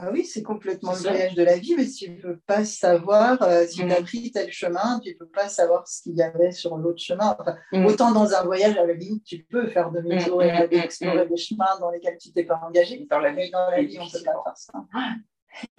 Ah 0.00 0.10
oui, 0.12 0.24
c'est 0.24 0.42
complètement 0.44 0.92
le 0.92 0.98
voyage 0.98 1.34
de 1.34 1.42
la 1.42 1.56
vie, 1.56 1.74
mais 1.76 1.86
tu 1.86 2.10
ne 2.10 2.20
peux 2.20 2.36
pas 2.46 2.64
savoir 2.64 3.42
euh, 3.42 3.66
si 3.66 3.82
Mm. 3.82 3.88
tu 3.88 3.94
as 3.94 4.02
pris 4.02 4.30
tel 4.30 4.52
chemin, 4.52 5.00
tu 5.00 5.08
ne 5.12 5.14
peux 5.18 5.26
pas 5.26 5.48
savoir 5.48 5.88
ce 5.88 6.02
qu'il 6.02 6.14
y 6.14 6.22
avait 6.22 6.52
sur 6.52 6.76
l'autre 6.76 7.02
chemin. 7.02 7.36
Enfin, 7.40 7.56
Mm. 7.72 7.86
Autant 7.86 8.12
dans 8.12 8.32
un 8.32 8.44
voyage, 8.44 8.76
à 8.76 8.86
la 8.86 8.92
limite, 8.92 9.24
tu 9.24 9.42
peux 9.50 9.66
faire 9.68 9.90
demi-tour 9.90 10.38
Mm, 10.38 10.42
et 10.42 10.50
aller 10.50 10.76
explorer 10.78 11.26
des 11.26 11.36
chemins 11.36 11.78
dans 11.80 11.90
lesquels 11.90 12.16
tu 12.18 12.30
t'es 12.32 12.44
pas 12.44 12.60
engagé. 12.64 13.06
Dans 13.10 13.18
la 13.18 13.32
dans 13.32 13.70
la 13.70 13.82
vie, 13.82 13.98
on 13.98 14.04
ne 14.04 14.10
peut 14.10 14.22
pas 14.24 14.42
faire 14.44 14.56
ça. 14.56 14.72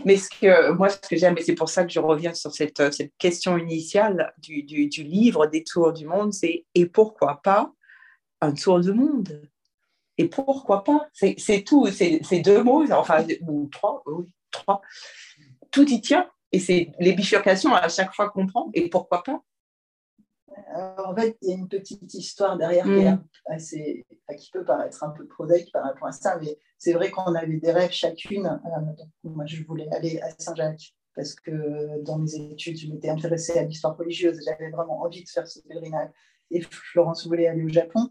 Mais 0.06 0.18
ce 0.18 0.30
que, 0.30 0.72
moi, 0.72 0.90
ce 0.90 0.98
que 0.98 1.16
j'aime, 1.16 1.38
et 1.38 1.44
c'est 1.44 1.56
pour 1.56 1.70
ça 1.70 1.86
que 1.86 1.92
je 1.92 2.00
reviens 2.00 2.34
sur 2.34 2.52
cette, 2.54 2.80
euh, 2.80 2.92
cette 2.92 3.14
question 3.18 3.58
initiale 3.58 4.34
du, 4.38 4.64
du, 4.64 5.04
livre 5.04 5.48
des 5.48 5.64
tours 5.64 5.94
du 5.94 6.06
monde, 6.06 6.34
c'est 6.34 6.66
et 6.76 6.86
pourquoi 6.86 7.42
pas 7.42 7.72
un 8.42 8.54
tour 8.54 8.80
du 8.80 8.94
monde? 8.94 9.48
Et 10.18 10.28
pourquoi 10.28 10.84
pas? 10.84 11.08
C'est 11.14 11.64
tout, 11.66 11.88
c'est 11.88 12.42
deux 12.42 12.62
mots, 12.62 12.92
enfin, 12.92 13.26
ou 13.48 13.70
trois, 13.72 14.04
oui, 14.06 14.26
trois. 14.52 14.82
Tout 15.72 15.90
y 15.90 16.02
tient. 16.02 16.30
Et 16.52 16.60
c'est 16.60 16.92
les 17.00 17.14
bifurcations 17.14 17.74
à 17.74 17.88
chaque 17.88 18.14
fois 18.14 18.30
qu'on 18.30 18.46
prend. 18.48 18.70
Et 18.74 18.90
pourquoi 18.90 19.24
pas? 19.24 19.42
En 20.98 21.16
fait, 21.16 21.38
il 21.42 21.50
y 21.50 21.52
a 21.52 21.56
une 21.56 21.68
petite 21.68 22.14
histoire 22.14 22.58
derrière 22.58 22.86
Mm. 22.86 22.96
qui, 23.00 23.06
est 23.06 23.54
assez- 23.54 24.06
enfin, 24.28 24.38
qui 24.38 24.52
peut 24.52 24.64
paraître 24.66 25.04
un 25.04 25.10
peu 25.10 25.26
prosaïque 25.28 25.72
par 25.72 25.84
rapport 25.84 26.08
à 26.08 26.12
ça, 26.12 26.38
mais 26.42 26.58
c'est 26.78 26.94
vrai 26.94 27.12
qu'on 27.12 27.34
avait 27.36 27.58
des 27.58 27.72
rêves 27.72 27.92
chacune. 27.92 28.46
Euh, 28.46 29.04
moi, 29.24 29.46
je 29.46 29.64
voulais 29.64 29.88
aller 29.92 30.20
à 30.22 30.30
Saint-Jacques 30.38 30.94
parce 31.16 31.36
que 31.36 32.02
dans 32.04 32.18
mes 32.18 32.34
études, 32.36 32.78
je 32.78 32.88
m'étais 32.92 33.10
intéressée 33.10 33.58
à 33.60 33.64
l'histoire 33.64 33.98
religieuse. 33.98 34.40
J'avais 34.46 34.70
vraiment 34.70 35.02
envie 35.02 35.24
de 35.24 35.30
faire 35.30 35.48
ce 35.48 35.60
pèlerinage. 35.62 36.10
Et 36.52 36.62
Florence 36.62 37.28
voulait 37.28 37.48
aller 37.48 37.64
au 37.64 37.70
Japon. 37.70 38.10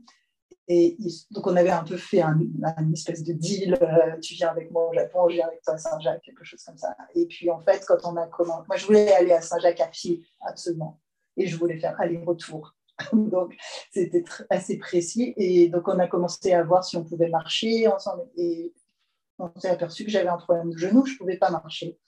Et 0.70 0.96
il- 0.98 1.26
donc, 1.30 1.46
on 1.46 1.56
avait 1.56 1.70
un 1.70 1.82
peu 1.84 1.96
fait 1.96 2.20
un, 2.20 2.38
une 2.78 2.92
espèce 2.92 3.22
de 3.24 3.32
deal. 3.32 3.74
euh, 3.80 4.18
tu 4.20 4.34
viens 4.34 4.48
avec 4.50 4.70
moi 4.70 4.90
au 4.90 4.92
Japon, 4.92 5.28
je 5.28 5.36
viens 5.36 5.46
avec 5.46 5.62
toi 5.62 5.74
à 5.74 5.78
Saint-Jacques, 5.78 6.20
quelque 6.22 6.44
chose 6.44 6.62
comme 6.62 6.76
ça. 6.76 6.94
Et 7.14 7.24
puis, 7.26 7.50
en 7.50 7.60
fait, 7.60 7.82
quand 7.86 7.96
on 8.04 8.16
a 8.16 8.26
commencé, 8.26 8.64
moi, 8.68 8.76
je 8.76 8.84
voulais 8.84 9.12
aller 9.14 9.32
à 9.32 9.40
Saint-Jacques 9.40 9.80
à 9.80 9.86
pied, 9.88 10.22
absolument. 10.42 11.00
Et 11.38 11.46
je 11.46 11.56
voulais 11.56 11.78
faire 11.78 11.98
aller-retour. 12.00 12.74
donc, 13.12 13.56
c'était 13.90 14.24
assez 14.50 14.76
précis. 14.76 15.32
Et 15.36 15.68
donc, 15.68 15.88
on 15.88 15.98
a 15.98 16.06
commencé 16.06 16.52
à 16.52 16.62
voir 16.62 16.84
si 16.84 16.96
on 16.96 17.04
pouvait 17.04 17.28
marcher 17.28 17.88
ensemble. 17.88 18.24
Et 18.36 18.74
on 19.38 19.50
s'est 19.58 19.70
aperçu 19.70 20.04
que 20.04 20.10
j'avais 20.10 20.28
un 20.28 20.36
problème 20.36 20.72
de 20.72 20.78
genou, 20.78 21.06
je 21.06 21.14
ne 21.14 21.18
pouvais 21.18 21.36
pas 21.36 21.50
marcher 21.50 21.98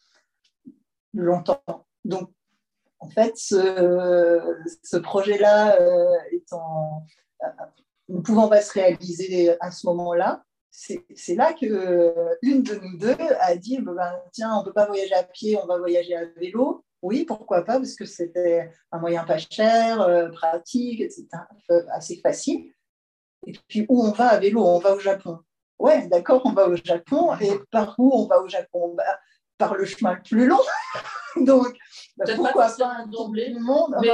longtemps. 1.14 1.62
Donc, 2.04 2.30
en 2.98 3.08
fait, 3.08 3.36
ce, 3.36 4.96
projet-là 4.98 5.80
euh, 5.80 6.18
étant, 6.32 7.04
euh, 7.42 7.46
ne 8.08 8.20
pouvant 8.20 8.48
pas 8.48 8.60
se 8.60 8.72
réaliser 8.72 9.56
à 9.60 9.70
ce 9.70 9.86
moment-là, 9.86 10.44
c'est 10.70 11.34
là 11.34 11.52
que 11.52 11.66
euh, 11.66 12.36
de 12.42 12.74
nous 12.80 12.98
deux 12.98 13.16
a 13.40 13.56
dit 13.56 13.78
ben, 13.80 14.12
tiens, 14.32 14.54
on 14.56 14.60
ne 14.60 14.64
peut 14.64 14.72
pas 14.72 14.86
voyager 14.86 15.14
à 15.14 15.24
pied, 15.24 15.58
on 15.60 15.66
va 15.66 15.78
voyager 15.78 16.14
à 16.14 16.24
vélo. 16.36 16.84
Oui, 17.02 17.24
pourquoi 17.24 17.64
pas, 17.64 17.78
parce 17.78 17.94
que 17.94 18.04
c'était 18.04 18.70
un 18.92 18.98
moyen 18.98 19.24
pas 19.24 19.38
cher, 19.38 20.00
euh, 20.02 20.28
pratique, 20.28 21.10
c'était 21.10 21.36
assez 21.92 22.16
facile. 22.16 22.72
Et 23.46 23.52
puis, 23.68 23.86
où 23.88 24.04
on 24.04 24.12
va 24.12 24.28
à 24.28 24.38
vélo? 24.38 24.62
On 24.62 24.78
va 24.78 24.94
au 24.94 25.00
Japon. 25.00 25.38
Ouais, 25.78 26.06
d'accord, 26.08 26.42
on 26.44 26.52
va 26.52 26.68
au 26.68 26.76
Japon. 26.76 27.34
Et 27.40 27.52
par 27.70 27.94
où 27.98 28.12
on 28.14 28.26
va 28.26 28.40
au 28.42 28.48
Japon? 28.48 28.94
Bah, 28.94 29.18
Par 29.56 29.74
le 29.76 29.86
chemin 29.86 30.14
le 30.14 30.22
plus 30.22 30.46
long. 30.46 30.60
Donc, 31.46 31.78
bah, 32.18 32.26
pourquoi 32.36 32.68
pas, 32.76 33.06
d'emblée 33.10 33.54
monde? 33.60 33.94
mais, 34.02 34.08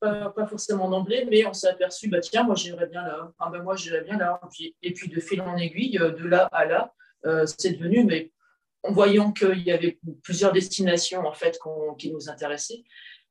pas, 0.00 0.30
pas, 0.30 0.46
forcément 0.46 0.88
d'emblée, 0.88 1.26
mais 1.30 1.44
on 1.44 1.52
s'est 1.52 1.68
aperçu, 1.68 2.08
bah, 2.08 2.20
tiens, 2.20 2.44
moi 2.44 2.54
j'irais 2.54 2.86
bien 2.86 3.02
là. 3.02 3.30
Ah, 3.38 3.50
bah, 3.50 3.58
moi 3.58 3.74
bien 4.04 4.16
là. 4.16 4.40
Et 4.82 4.94
puis, 4.94 5.08
de 5.08 5.20
fil 5.20 5.42
en 5.42 5.56
aiguille, 5.56 5.98
de 5.98 6.26
là 6.26 6.48
à 6.52 6.64
là, 6.64 6.94
euh, 7.26 7.44
c'est 7.58 7.72
devenu, 7.72 8.04
mais 8.04 8.32
en 8.82 8.92
voyant 8.92 9.32
qu'il 9.32 9.62
y 9.62 9.72
avait 9.72 9.98
plusieurs 10.22 10.52
destinations 10.52 11.26
en 11.26 11.32
fait 11.32 11.58
qui 11.98 12.12
nous 12.12 12.28
intéressaient, 12.28 12.82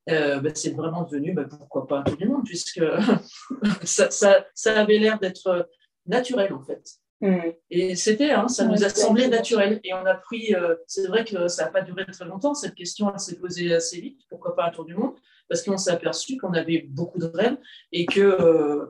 euh, 0.08 0.40
bah, 0.40 0.50
c'est 0.54 0.74
vraiment 0.74 1.02
devenu 1.02 1.34
bah, 1.34 1.44
pourquoi 1.48 1.86
pas 1.86 2.02
tout 2.02 2.16
le 2.18 2.28
monde, 2.28 2.44
puisque 2.44 2.82
ça, 3.84 4.10
ça, 4.10 4.46
ça, 4.54 4.80
avait 4.80 4.98
l'air 4.98 5.18
d'être 5.18 5.68
naturel 6.06 6.52
en 6.52 6.62
fait. 6.62 6.82
Mm. 7.20 7.38
Et 7.70 7.96
c'était, 7.96 8.30
hein, 8.30 8.48
ça 8.48 8.64
nous 8.64 8.82
a 8.82 8.88
semblé 8.88 9.28
naturel. 9.28 9.80
Et 9.84 9.92
on 9.92 10.06
a 10.06 10.14
pris, 10.14 10.54
euh, 10.54 10.74
c'est 10.86 11.06
vrai 11.06 11.24
que 11.24 11.48
ça 11.48 11.64
n'a 11.64 11.70
pas 11.70 11.82
duré 11.82 12.06
très 12.06 12.24
longtemps, 12.24 12.54
cette 12.54 12.74
question 12.74 13.16
s'est 13.18 13.38
posée 13.38 13.72
assez 13.74 14.00
vite, 14.00 14.20
pourquoi 14.28 14.56
pas 14.56 14.66
un 14.66 14.70
tour 14.70 14.84
du 14.84 14.94
monde, 14.94 15.14
parce 15.48 15.62
qu'on 15.62 15.76
s'est 15.76 15.90
aperçu 15.90 16.36
qu'on 16.38 16.54
avait 16.54 16.86
beaucoup 16.88 17.18
de 17.18 17.26
rêves 17.26 17.58
et 17.92 18.06
qu'il 18.06 18.22
euh, 18.22 18.86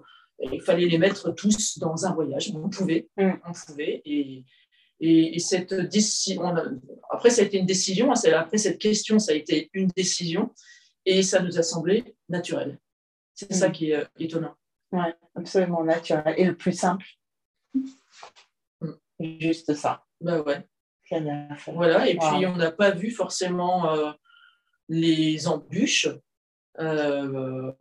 fallait 0.64 0.86
les 0.86 0.98
mettre 0.98 1.32
tous 1.32 1.78
dans 1.78 2.06
un 2.06 2.12
voyage. 2.12 2.52
On 2.54 2.68
pouvait, 2.68 3.08
mm. 3.16 3.32
on 3.46 3.52
pouvait. 3.52 4.02
Et, 4.04 4.44
et, 5.00 5.38
cette 5.38 5.72
décision, 5.74 6.54
après, 7.10 7.30
ça 7.30 7.42
a 7.42 7.44
été 7.46 7.58
une 7.58 7.66
décision, 7.66 8.12
hein, 8.12 8.32
après 8.34 8.58
cette 8.58 8.78
question, 8.78 9.18
ça 9.18 9.32
a 9.32 9.34
été 9.34 9.70
une 9.72 9.88
décision, 9.96 10.52
et 11.06 11.22
ça 11.22 11.40
nous 11.40 11.58
a 11.58 11.62
semblé 11.62 12.14
naturel. 12.28 12.78
C'est 13.34 13.54
ça 13.54 13.68
mm. 13.68 13.72
qui 13.72 13.90
est 13.90 13.96
euh, 13.96 14.04
étonnant. 14.18 14.54
Oui, 14.92 15.04
absolument 15.34 15.82
naturel. 15.84 16.34
Et 16.36 16.44
le 16.44 16.56
plus 16.56 16.72
simple. 16.72 17.06
Mm. 17.74 18.92
Juste 19.40 19.74
ça. 19.74 20.04
Ben 20.20 20.40
ouais. 20.40 20.66
Voilà, 21.66 22.08
et 22.08 22.16
puis 22.16 22.46
on 22.46 22.54
n'a 22.54 22.70
pas 22.70 22.92
vu 22.92 23.10
forcément 23.10 23.92
euh, 23.92 24.12
les 24.88 25.48
embûches. 25.48 26.08
Euh, 26.78 27.72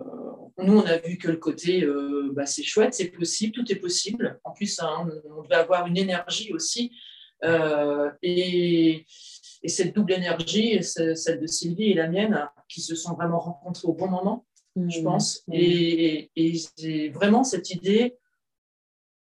nous, 0.58 0.77
on 0.77 0.86
a 0.86 0.98
vu 0.98 1.17
que 1.17 1.29
le 1.29 1.38
côté, 1.38 1.88
bah, 2.34 2.46
c'est 2.46 2.63
chouette, 2.63 2.93
c'est 2.93 3.10
possible, 3.10 3.53
tout 3.53 3.72
est 3.72 3.75
possible. 3.75 4.39
En 4.43 4.51
plus, 4.51 4.79
hein, 4.79 5.08
on 5.38 5.43
devait 5.43 5.55
avoir 5.55 5.88
une 5.88 5.98
énergie 5.98 6.51
aussi. 6.53 6.91
et, 8.22 9.05
et 9.62 9.67
cette 9.67 9.96
double 9.96 10.13
énergie, 10.13 10.81
celle 10.84 11.39
de 11.39 11.48
Sylvie 11.48 11.91
et 11.91 11.93
la 11.93 12.08
mienne, 12.08 12.50
qui 12.67 12.81
se 12.81 12.96
sont 12.96 13.13
vraiment 13.13 13.39
rencontrées 13.39 13.88
au 13.88 13.93
bon 13.93 14.08
moment, 14.08 14.46
je 14.75 15.00
mmh. 15.00 15.03
pense. 15.03 15.43
Mmh. 15.48 15.53
Et, 15.53 16.31
et, 16.36 17.10
vraiment 17.10 17.43
cette 17.43 17.69
idée, 17.72 18.17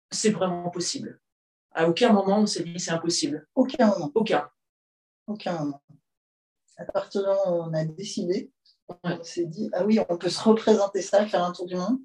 c'est 0.09 0.31
vraiment 0.31 0.69
possible. 0.69 1.19
À 1.75 1.89
aucun 1.89 2.13
moment 2.13 2.39
on 2.39 2.45
s'est 2.45 2.63
dit 2.63 2.79
c'est 2.79 2.91
impossible. 2.91 3.47
Aucun 3.55 3.87
moment. 3.87 4.11
Aucun. 4.13 4.49
Aucun 5.27 5.57
moment. 5.59 5.81
À 6.77 6.85
partir 6.85 7.21
moment 7.21 7.57
où 7.57 7.69
on 7.69 7.73
a 7.73 7.85
décidé, 7.85 8.51
on 9.03 9.23
s'est 9.23 9.45
dit 9.45 9.69
ah 9.73 9.85
oui, 9.85 9.99
on 10.09 10.17
peut 10.17 10.29
se 10.29 10.41
représenter 10.41 11.01
ça, 11.01 11.25
faire 11.25 11.43
un 11.43 11.51
tour 11.51 11.65
du 11.65 11.75
monde. 11.75 11.99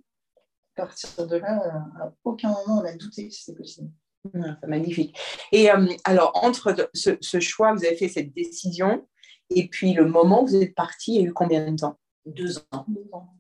À 0.77 0.83
partir 0.83 1.27
de 1.27 1.37
là, 1.37 1.61
à 2.01 2.13
aucun 2.25 2.51
moment 2.51 2.81
on 2.83 2.85
a 2.85 2.95
douté 2.95 3.29
que 3.29 3.35
c'était 3.35 3.57
possible. 3.57 3.91
Ah, 4.35 4.57
magnifique. 4.67 5.17
Et 5.53 5.71
euh, 5.71 5.87
alors, 6.05 6.33
entre 6.43 6.91
ce, 6.93 7.41
choix, 7.41 7.73
vous 7.73 7.85
avez 7.85 7.97
fait 7.97 8.09
cette 8.09 8.33
décision, 8.33 9.07
et 9.51 9.69
puis 9.69 9.93
le 9.93 10.07
moment 10.07 10.43
où 10.43 10.47
vous 10.47 10.57
êtes 10.57 10.75
parti, 10.75 11.15
il 11.15 11.21
y 11.21 11.25
a 11.25 11.29
eu 11.29 11.33
combien 11.33 11.71
de 11.71 11.77
temps? 11.77 11.99
Deux 12.27 12.59
ans. 12.59 12.85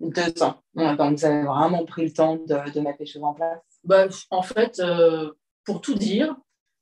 Deux 0.00 0.42
ans. 0.42 0.62
donc, 0.74 1.18
vous 1.18 1.24
avez 1.24 1.42
vraiment 1.42 1.84
pris 1.84 2.04
le 2.04 2.12
temps 2.12 2.36
de, 2.36 2.80
mettre 2.80 2.98
les 3.00 3.06
choses 3.06 3.24
en 3.24 3.34
place? 3.34 3.60
Bah, 3.84 4.06
En 4.30 4.42
fait, 4.42 4.80
euh, 4.80 5.32
pour 5.64 5.80
tout 5.80 5.94
dire, 5.94 6.36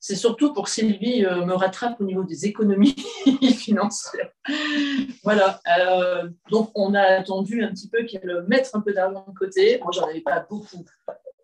c'est 0.06 0.14
surtout 0.14 0.52
pour 0.52 0.66
que 0.66 0.70
Sylvie 0.70 1.26
euh, 1.26 1.44
me 1.44 1.54
rattrape 1.54 2.00
au 2.00 2.04
niveau 2.04 2.22
des 2.22 2.46
économies 2.46 2.94
financières. 3.56 4.30
voilà. 5.24 5.60
donc, 6.48 6.70
on 6.76 6.94
a 6.94 7.00
attendu 7.00 7.64
un 7.64 7.72
petit 7.72 7.88
peu 7.88 8.04
qu'elle 8.04 8.44
mette 8.46 8.70
un 8.72 8.80
peu 8.80 8.92
d'argent 8.92 9.26
de 9.26 9.36
côté. 9.36 9.80
Moi, 9.82 9.90
j'en 9.92 10.06
avais 10.06 10.20
pas 10.20 10.46
beaucoup. 10.48 10.84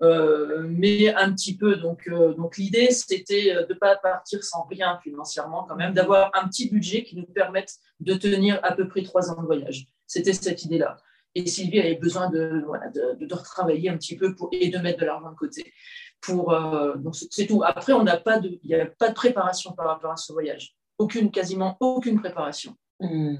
Euh, 0.03 0.65
mais 0.69 1.13
un 1.13 1.33
petit 1.33 1.57
peu. 1.57 1.75
Donc, 1.75 2.07
euh, 2.07 2.35
donc 2.35 2.57
l'idée, 2.57 2.93
c'était 2.93 3.53
de 3.53 3.67
ne 3.69 3.75
pas 3.77 3.97
partir 3.97 4.45
sans 4.45 4.63
rien 4.71 4.97
financièrement, 5.03 5.65
quand 5.69 5.75
même, 5.75 5.93
d'avoir 5.93 6.31
un 6.35 6.47
petit 6.47 6.71
budget 6.71 7.03
qui 7.03 7.17
nous 7.17 7.27
permette 7.27 7.75
de 7.99 8.15
tenir 8.15 8.61
à 8.63 8.77
peu 8.77 8.87
près 8.87 9.03
trois 9.03 9.29
ans 9.33 9.41
de 9.43 9.47
voyage. 9.47 9.87
C'était 10.07 10.35
cette 10.35 10.63
idée-là. 10.63 10.99
Et 11.35 11.47
Sylvie 11.47 11.81
avait 11.81 11.97
besoin 11.97 12.31
de, 12.31 12.63
voilà, 12.65 12.91
de, 12.91 13.27
de, 13.27 13.35
retravailler 13.35 13.89
un 13.89 13.97
petit 13.97 14.17
peu 14.17 14.37
pour, 14.37 14.51
et 14.53 14.69
de 14.69 14.79
mettre 14.79 15.01
de 15.01 15.07
l'argent 15.07 15.31
de 15.31 15.35
côté. 15.35 15.73
Pour, 16.23 16.53
euh, 16.53 16.97
donc 16.97 17.17
c'est 17.17 17.47
tout. 17.47 17.63
Après, 17.65 17.93
on 17.93 18.05
n'a 18.05 18.17
pas 18.17 18.39
de, 18.39 18.49
il 18.63 18.69
n'y 18.69 18.75
a 18.75 18.87
pas 18.87 19.09
de 19.09 19.15
préparation 19.15 19.73
par 19.73 19.89
rapport 19.89 20.13
à 20.13 20.17
ce 20.17 20.33
voyage. 20.33 20.75
Aucune, 20.99 21.31
quasiment 21.31 21.77
aucune 21.81 22.21
préparation. 22.21 22.77
Hmm. 23.01 23.37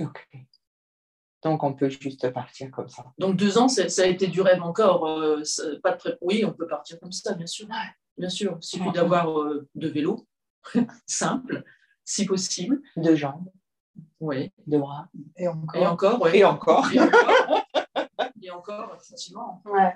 Ok. 0.00 0.26
Donc, 1.42 1.62
on 1.62 1.72
peut 1.74 1.88
juste 1.88 2.30
partir 2.30 2.70
comme 2.70 2.88
ça. 2.88 3.04
Donc, 3.18 3.36
deux 3.36 3.58
ans, 3.58 3.68
ça 3.68 4.02
a 4.02 4.06
été 4.06 4.26
du 4.26 4.40
rêve 4.40 4.62
encore. 4.62 5.06
Euh, 5.06 5.42
pas 5.82 5.92
de 5.92 6.18
Oui, 6.20 6.44
on 6.44 6.52
peut 6.52 6.66
partir 6.66 6.98
comme 6.98 7.12
ça, 7.12 7.34
bien 7.34 7.46
sûr. 7.46 7.68
Bien 8.16 8.28
sûr. 8.28 8.58
Il 8.60 8.66
suffit 8.66 8.90
d'avoir 8.90 9.38
euh, 9.40 9.68
de 9.74 9.88
vélo, 9.88 10.26
simple, 11.06 11.62
si 12.04 12.26
possible. 12.26 12.80
Deux 12.96 13.14
jambes. 13.14 13.48
Oui. 14.18 14.50
Deux 14.66 14.78
bras. 14.78 15.08
Et 15.36 15.46
encore. 15.46 15.76
Et 15.80 15.86
encore, 15.86 16.28
Et 16.34 16.44
encore. 16.44 16.90
Et 18.42 18.50
encore. 18.50 18.96
effectivement. 19.00 19.62
Ouais. 19.64 19.94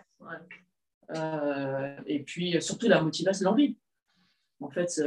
Euh, 1.16 1.51
et 2.22 2.24
puis, 2.24 2.62
surtout, 2.62 2.88
la 2.88 3.02
motivation, 3.02 3.50
l'envie. 3.50 3.76
En 4.60 4.70
fait, 4.70 5.00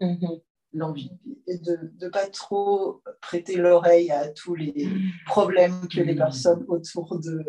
mhm 0.00 0.40
l'envie. 0.72 1.10
Et 1.46 1.58
de 1.58 1.92
ne 2.00 2.08
pas 2.08 2.26
trop 2.26 3.02
prêter 3.20 3.56
l'oreille 3.56 4.10
à 4.10 4.28
tous 4.28 4.54
les 4.54 4.88
problèmes 5.26 5.86
que 5.88 6.00
les 6.00 6.14
mmh. 6.14 6.18
personnes 6.18 6.64
autour 6.68 7.18
de 7.18 7.44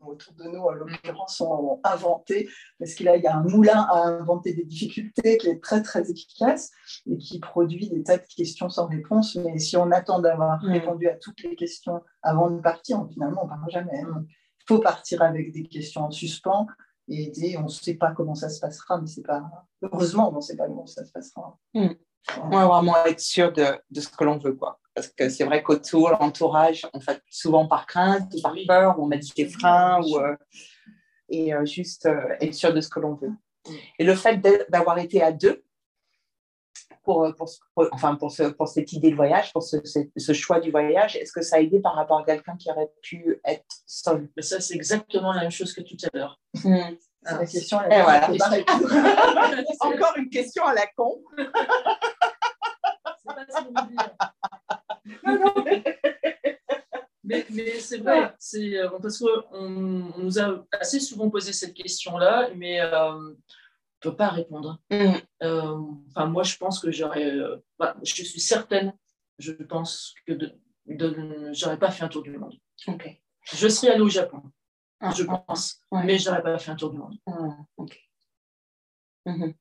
autour 0.00 0.34
de 0.34 0.44
nous, 0.44 0.60
en 0.60 0.70
l'occurrence, 0.70 1.40
ont 1.40 1.80
inventé, 1.82 2.48
parce 2.78 2.94
qu'il 2.94 3.12
il 3.12 3.22
y 3.22 3.26
a 3.26 3.36
un 3.36 3.42
moulin 3.42 3.88
à 3.90 4.04
inventer 4.04 4.54
des 4.54 4.64
difficultés 4.64 5.36
qui 5.36 5.48
est 5.48 5.60
très, 5.60 5.82
très 5.82 6.08
efficace 6.08 6.70
et 7.10 7.18
qui 7.18 7.40
produit 7.40 7.88
des 7.88 8.04
tas 8.04 8.16
de 8.16 8.26
questions 8.36 8.68
sans 8.68 8.86
réponse. 8.86 9.34
Mais 9.34 9.58
si 9.58 9.76
on 9.76 9.90
attend 9.90 10.20
d'avoir 10.20 10.62
mmh. 10.62 10.70
répondu 10.70 11.08
à 11.08 11.16
toutes 11.16 11.42
les 11.42 11.56
questions 11.56 12.02
avant 12.22 12.50
de 12.50 12.60
partir, 12.60 13.04
finalement, 13.12 13.42
on 13.42 13.46
ne 13.46 13.50
part 13.50 13.68
jamais. 13.68 14.00
Il 14.00 14.64
faut 14.68 14.78
partir 14.78 15.22
avec 15.22 15.52
des 15.52 15.64
questions 15.64 16.02
en 16.02 16.10
suspens 16.12 16.68
et 17.08 17.56
on 17.56 17.64
ne 17.64 17.68
sait 17.68 17.94
pas 17.94 18.12
comment 18.12 18.34
ça 18.34 18.48
se 18.48 18.60
passera, 18.60 19.00
mais 19.00 19.06
c'est 19.06 19.22
pas. 19.22 19.42
Heureusement, 19.82 20.30
on 20.32 20.36
ne 20.36 20.40
sait 20.40 20.56
pas 20.56 20.66
comment 20.66 20.86
ça 20.86 21.04
se 21.04 21.12
passera. 21.12 21.56
On 21.74 22.48
va 22.50 22.66
vraiment 22.66 22.96
être 23.06 23.20
sûr 23.20 23.52
de, 23.52 23.64
de 23.90 24.00
ce 24.00 24.08
que 24.08 24.24
l'on 24.24 24.38
veut, 24.38 24.54
quoi. 24.54 24.80
Parce 24.94 25.08
que 25.08 25.28
c'est 25.28 25.44
vrai 25.44 25.62
qu'autour, 25.62 26.10
l'entourage, 26.10 26.86
on 26.92 27.00
fait 27.00 27.22
souvent 27.30 27.66
par 27.66 27.86
crainte, 27.86 28.32
par 28.42 28.54
peur, 28.66 28.96
on 28.98 29.06
met 29.06 29.20
des 29.36 29.48
freins, 29.48 30.00
ou, 30.02 30.18
euh, 30.18 30.34
et 31.28 31.54
euh, 31.54 31.64
juste 31.64 32.06
euh, 32.06 32.34
être 32.40 32.54
sûr 32.54 32.72
de 32.72 32.80
ce 32.80 32.88
que 32.88 33.00
l'on 33.00 33.14
veut. 33.14 33.28
Hmm. 33.28 33.74
Et 33.98 34.04
le 34.04 34.14
fait 34.14 34.40
d'avoir 34.70 34.98
été 34.98 35.22
à 35.22 35.32
deux, 35.32 35.62
pour, 37.06 37.32
pour, 37.36 37.48
enfin 37.92 38.16
pour, 38.16 38.32
ce, 38.32 38.42
pour 38.42 38.66
cette 38.66 38.92
idée 38.92 39.10
de 39.10 39.16
voyage, 39.16 39.52
pour 39.52 39.62
ce, 39.62 39.76
ce, 39.84 40.32
choix 40.32 40.58
du 40.58 40.72
voyage 40.72 41.14
Est-ce 41.16 41.32
que 41.32 41.40
ça 41.40 41.56
a 41.56 41.60
aidé 41.60 41.78
par 41.78 41.94
rapport 41.94 42.18
à 42.18 42.24
quelqu'un 42.24 42.56
qui 42.56 42.68
aurait 42.70 42.90
pu 43.00 43.40
être 43.44 43.64
seul? 43.86 44.28
Mais 44.36 44.42
Ça, 44.42 44.60
c'est 44.60 44.74
exactement 44.74 45.32
la 45.32 45.42
même 45.42 45.50
chose 45.52 45.72
que 45.72 45.82
tout 45.82 45.96
à 46.12 46.16
l'heure. 46.16 46.40
Ah, 47.24 47.38
la 47.38 47.46
question, 47.46 47.78
voilà. 47.88 48.28
Encore 49.80 50.14
une 50.16 50.30
question 50.30 50.64
à 50.64 50.74
la 50.74 50.86
con. 50.96 51.22
pas 53.24 53.36
mais, 57.24 57.46
mais 57.50 57.80
c'est 57.80 57.98
vrai, 57.98 58.32
c'est, 58.38 58.78
euh, 58.78 58.88
parce 59.02 59.18
qu'on 59.18 59.28
on 59.52 59.68
nous 60.18 60.38
a 60.38 60.64
assez 60.80 61.00
souvent 61.00 61.28
posé 61.28 61.52
cette 61.52 61.74
question-là, 61.74 62.50
mais 62.54 62.80
euh, 62.80 63.34
ne 64.04 64.10
peux 64.10 64.16
pas 64.16 64.28
répondre. 64.28 64.78
Mm. 64.90 65.14
Euh, 65.42 65.78
enfin, 66.08 66.26
moi, 66.26 66.42
je 66.42 66.56
pense 66.56 66.80
que 66.80 66.90
j'aurais. 66.90 67.24
Euh, 67.24 67.56
bah, 67.78 67.96
je 68.02 68.22
suis 68.22 68.40
certaine, 68.40 68.94
je 69.38 69.52
pense 69.52 70.14
que 70.26 70.32
de, 70.32 70.52
de 70.86 71.50
j'aurais 71.52 71.78
pas 71.78 71.90
fait 71.90 72.04
un 72.04 72.08
tour 72.08 72.22
du 72.22 72.36
monde. 72.36 72.54
Je 73.52 73.68
serais 73.68 73.92
allée 73.92 74.00
au 74.00 74.08
Japon, 74.08 74.42
ah, 75.00 75.12
je 75.16 75.24
ah, 75.28 75.44
pense, 75.46 75.82
mais 75.92 76.04
mais 76.04 76.18
j'aurais 76.18 76.42
pas 76.42 76.58
fait 76.58 76.70
un 76.70 76.76
tour 76.76 76.90
du 76.90 76.98
monde. 76.98 77.16
Ah, 77.26 77.56
mm-hmm. 79.26 79.54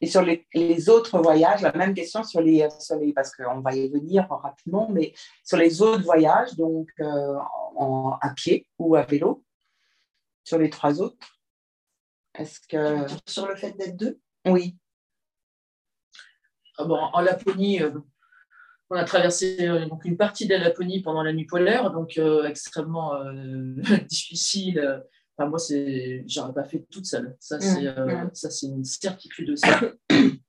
Et 0.00 0.06
sur 0.06 0.22
les, 0.22 0.46
les, 0.54 0.88
autres 0.88 1.18
voyages, 1.18 1.62
la 1.62 1.72
même 1.72 1.94
question 1.94 2.22
sur 2.22 2.40
les, 2.40 2.68
sur 2.78 2.96
les 2.96 3.12
parce 3.12 3.34
qu'on 3.34 3.60
va 3.60 3.74
y 3.74 3.88
venir 3.88 4.28
rapidement, 4.28 4.88
mais 4.90 5.14
sur 5.44 5.56
les 5.56 5.80
autres 5.80 6.04
voyages, 6.04 6.54
donc 6.56 6.90
euh, 7.00 7.38
en, 7.76 8.18
à 8.20 8.30
pied 8.30 8.66
ou 8.78 8.94
à 8.96 9.02
vélo, 9.02 9.42
sur 10.44 10.58
les 10.58 10.70
trois 10.70 11.00
autres, 11.00 11.16
est-ce 12.34 12.60
que... 12.68 13.06
Sur 13.26 13.46
le 13.46 13.56
fait 13.56 13.72
d'être 13.72 13.96
deux? 13.96 14.18
Oui. 14.46 14.76
Ah 16.78 16.84
bon, 16.84 16.96
en 16.96 17.20
Laponie, 17.20 17.82
euh, 17.82 17.90
on 18.90 18.96
a 18.96 19.04
traversé 19.04 19.68
euh, 19.68 19.86
donc 19.86 20.04
une 20.04 20.16
partie 20.16 20.46
de 20.46 20.54
la 20.54 20.64
Laponie 20.64 21.02
pendant 21.02 21.22
la 21.22 21.32
nuit 21.32 21.46
polaire, 21.46 21.90
donc 21.90 22.18
euh, 22.18 22.44
extrêmement 22.44 23.12
difficile 24.08 25.02
Enfin, 25.36 25.48
moi, 25.48 25.58
c'est, 25.58 26.24
j'aurais 26.26 26.52
pas 26.52 26.64
fait 26.64 26.84
toute 26.90 27.06
seule. 27.06 27.36
Ça, 27.40 27.58
c'est, 27.58 27.86
euh, 27.86 28.26
ça, 28.34 28.50
c'est 28.50 28.66
une 28.66 28.84
certitude 28.84 29.50
aussi. 29.50 29.68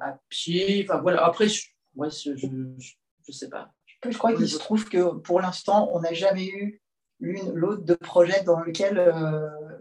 À 0.00 0.18
pied, 0.28 0.84
enfin 0.86 1.00
voilà. 1.00 1.24
Après, 1.24 1.48
je, 1.48 1.66
ouais, 1.94 2.10
je, 2.10 2.36
je, 2.36 2.46
je 3.26 3.32
sais 3.32 3.48
pas. 3.48 3.72
Je 4.06 4.18
crois 4.18 4.34
qu'il 4.34 4.48
se 4.48 4.58
trouve 4.58 4.86
que 4.86 5.14
pour 5.14 5.40
l'instant, 5.40 5.88
on 5.94 6.00
n'a 6.00 6.12
jamais 6.12 6.46
eu 6.46 6.82
l'une 7.20 7.54
l'autre 7.54 7.84
de 7.84 7.94
projet 7.94 8.42
dans 8.42 8.60
lequel 8.60 8.98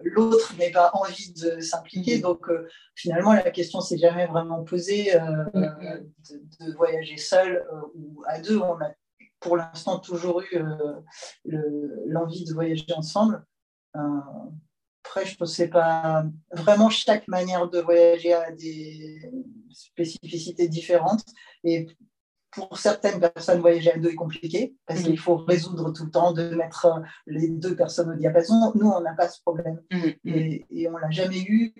l'autre 0.03 0.53
n'ait 0.57 0.71
pas 0.71 0.91
envie 0.93 1.33
de 1.33 1.59
s'impliquer. 1.59 2.19
Donc 2.19 2.49
finalement, 2.95 3.33
la 3.33 3.51
question 3.51 3.81
s'est 3.81 3.97
jamais 3.97 4.27
vraiment 4.27 4.63
posée 4.63 5.13
de, 5.13 6.65
de, 6.65 6.73
voyager 6.75 7.17
seul 7.17 7.65
ou 7.95 8.23
à 8.27 8.39
deux. 8.39 8.59
On 8.59 8.75
a 8.75 8.91
pour 9.39 9.57
l'instant 9.57 9.99
toujours 9.99 10.41
eu 10.41 10.63
l'envie 11.45 12.45
de 12.45 12.53
voyager 12.53 12.85
ensemble. 12.95 13.45
Euh, 13.95 13.99
après, 15.05 15.25
je 15.25 15.35
ne 15.39 15.45
sais 15.45 15.67
pas 15.67 16.25
vraiment 16.51 16.89
chaque 16.89 17.27
manière 17.27 17.69
de 17.69 17.79
voyager 17.79 18.33
a 18.33 18.51
des 18.51 19.29
spécificités 19.69 20.67
différentes. 20.67 21.25
Et 21.63 21.87
pour 22.53 22.77
certaines 22.77 23.19
personnes, 23.19 23.61
voyager 23.61 23.91
à 23.91 23.97
deux 23.97 24.09
est 24.09 24.15
compliqué 24.15 24.75
parce 24.85 25.01
qu'il 25.01 25.19
faut 25.19 25.37
résoudre 25.37 25.91
tout 25.91 26.05
le 26.05 26.11
temps 26.11 26.33
de 26.33 26.49
mettre 26.55 27.01
les 27.25 27.49
deux 27.49 27.75
personnes 27.75 28.11
au 28.11 28.15
diapason. 28.15 28.71
Nous, 28.75 28.87
on 28.87 29.01
n'a 29.01 29.13
pas 29.13 29.29
ce 29.29 29.41
problème 29.41 29.81
mm-hmm. 29.91 30.17
et, 30.25 30.65
et, 30.69 30.89
on 30.89 30.97
l'a 30.97 31.09
jamais 31.09 31.41
eu. 31.41 31.73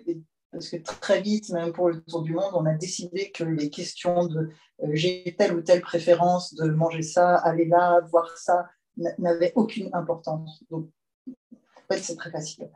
Parce 0.50 0.68
que 0.68 0.76
très 0.76 1.20
vite, 1.20 1.50
même 1.50 1.72
pour 1.72 1.88
le 1.88 2.00
tour 2.02 2.22
du 2.22 2.32
monde, 2.32 2.52
on 2.52 2.64
a 2.64 2.74
décidé 2.74 3.32
que 3.32 3.42
les 3.42 3.70
questions 3.70 4.26
de 4.26 4.50
euh, 4.82 4.90
j'ai 4.92 5.34
telle 5.36 5.56
ou 5.56 5.62
telle 5.62 5.80
préférence 5.80 6.54
de 6.54 6.68
manger 6.70 7.02
ça, 7.02 7.36
aller 7.36 7.66
là, 7.66 8.00
voir 8.10 8.36
ça, 8.38 8.68
n'avaient 9.18 9.52
aucune 9.56 9.90
importance. 9.92 10.64
Donc, 10.70 10.88
en 11.28 11.92
fait, 11.92 11.98
c'est 11.98 12.16
très 12.16 12.30
facile. 12.30 12.70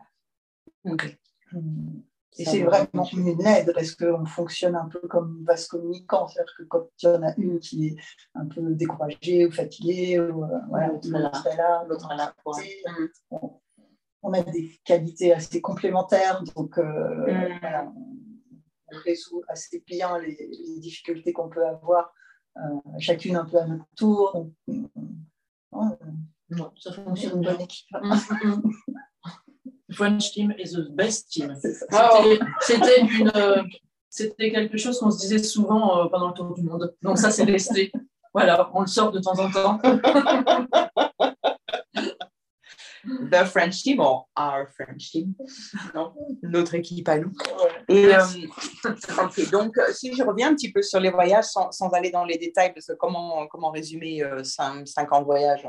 Et 2.38 2.44
c'est 2.44 2.62
vraiment 2.62 3.04
une 3.12 3.44
aide 3.44 3.72
parce 3.74 3.94
qu'on 3.94 4.24
fonctionne 4.24 4.76
un 4.76 4.88
peu 4.88 5.00
comme 5.08 5.44
vase 5.44 5.66
communicant. 5.66 6.28
C'est-à-dire 6.28 6.54
que 6.56 6.62
quand 6.64 6.88
il 7.02 7.06
y 7.06 7.08
en 7.08 7.22
a 7.22 7.34
une 7.36 7.58
qui 7.58 7.88
est 7.88 7.96
un 8.34 8.46
peu 8.46 8.62
découragée 8.74 9.46
ou 9.46 9.50
fatiguée, 9.50 10.20
ou, 10.20 10.44
euh, 10.44 10.58
voilà, 10.68 10.88
l'autre 10.88 11.46
est 11.46 11.56
là, 11.56 11.84
l'autre 11.88 12.12
est 12.12 12.16
là. 12.16 12.34
On, 13.30 13.50
on, 14.22 14.32
a 14.34 14.42
des 14.42 14.80
qualités 14.84 15.32
assez 15.32 15.60
complémentaires, 15.60 16.44
donc 16.54 16.78
euh, 16.78 16.84
mm. 16.84 17.58
voilà, 17.60 17.92
on 17.96 18.96
résout 19.04 19.42
assez 19.48 19.82
bien 19.84 20.18
les, 20.18 20.36
les 20.36 20.78
difficultés 20.78 21.32
qu'on 21.32 21.48
peut 21.48 21.66
avoir, 21.66 22.14
euh, 22.56 22.60
chacune 23.00 23.34
un 23.36 23.44
peu 23.44 23.58
à 23.58 23.66
notre 23.66 23.86
tour. 23.96 24.32
Donc, 24.32 24.52
non, 26.50 26.72
ça 26.78 26.92
fonctionne 26.92 27.38
une 27.38 27.44
bonne 27.44 27.60
équipe. 27.60 27.88
French 29.92 30.32
team 30.32 30.52
is 30.58 30.72
the 30.72 30.90
best 30.90 31.30
team. 31.30 31.54
C'était 32.60 33.00
une, 33.00 33.32
c'était 34.10 34.50
quelque 34.50 34.76
chose 34.76 34.98
qu'on 34.98 35.10
se 35.10 35.18
disait 35.18 35.38
souvent 35.38 36.04
euh, 36.04 36.08
pendant 36.08 36.28
le 36.28 36.34
tour 36.34 36.54
du 36.54 36.62
monde. 36.62 36.94
Donc 37.02 37.18
ça, 37.18 37.30
c'est 37.30 37.44
resté. 37.44 37.92
Voilà, 38.34 38.70
on 38.74 38.82
le 38.82 38.86
sort 38.86 39.12
de 39.12 39.20
temps 39.20 39.38
en 39.38 39.50
temps. 39.50 39.78
The 43.04 43.44
French 43.44 43.82
team 43.82 44.00
ou 44.00 44.26
our 44.36 44.66
French 44.74 45.12
team, 45.12 45.32
notre 46.42 46.74
équipe 46.74 47.08
à 47.08 47.18
nous. 47.18 47.32
Et, 47.88 48.14
euh, 48.14 48.20
donc, 49.50 49.74
si 49.92 50.12
je 50.14 50.22
reviens 50.22 50.50
un 50.50 50.54
petit 50.54 50.70
peu 50.70 50.82
sur 50.82 51.00
les 51.00 51.10
voyages, 51.10 51.44
sans, 51.44 51.70
sans 51.70 51.88
aller 51.90 52.10
dans 52.10 52.24
les 52.24 52.36
détails, 52.36 52.74
parce 52.74 52.86
que 52.86 52.92
comment, 52.94 53.46
comment 53.46 53.70
résumer 53.70 54.22
euh, 54.22 54.44
cinq, 54.44 54.86
cinq 54.86 55.10
ans 55.12 55.20
de 55.20 55.26
voyage 55.26 55.64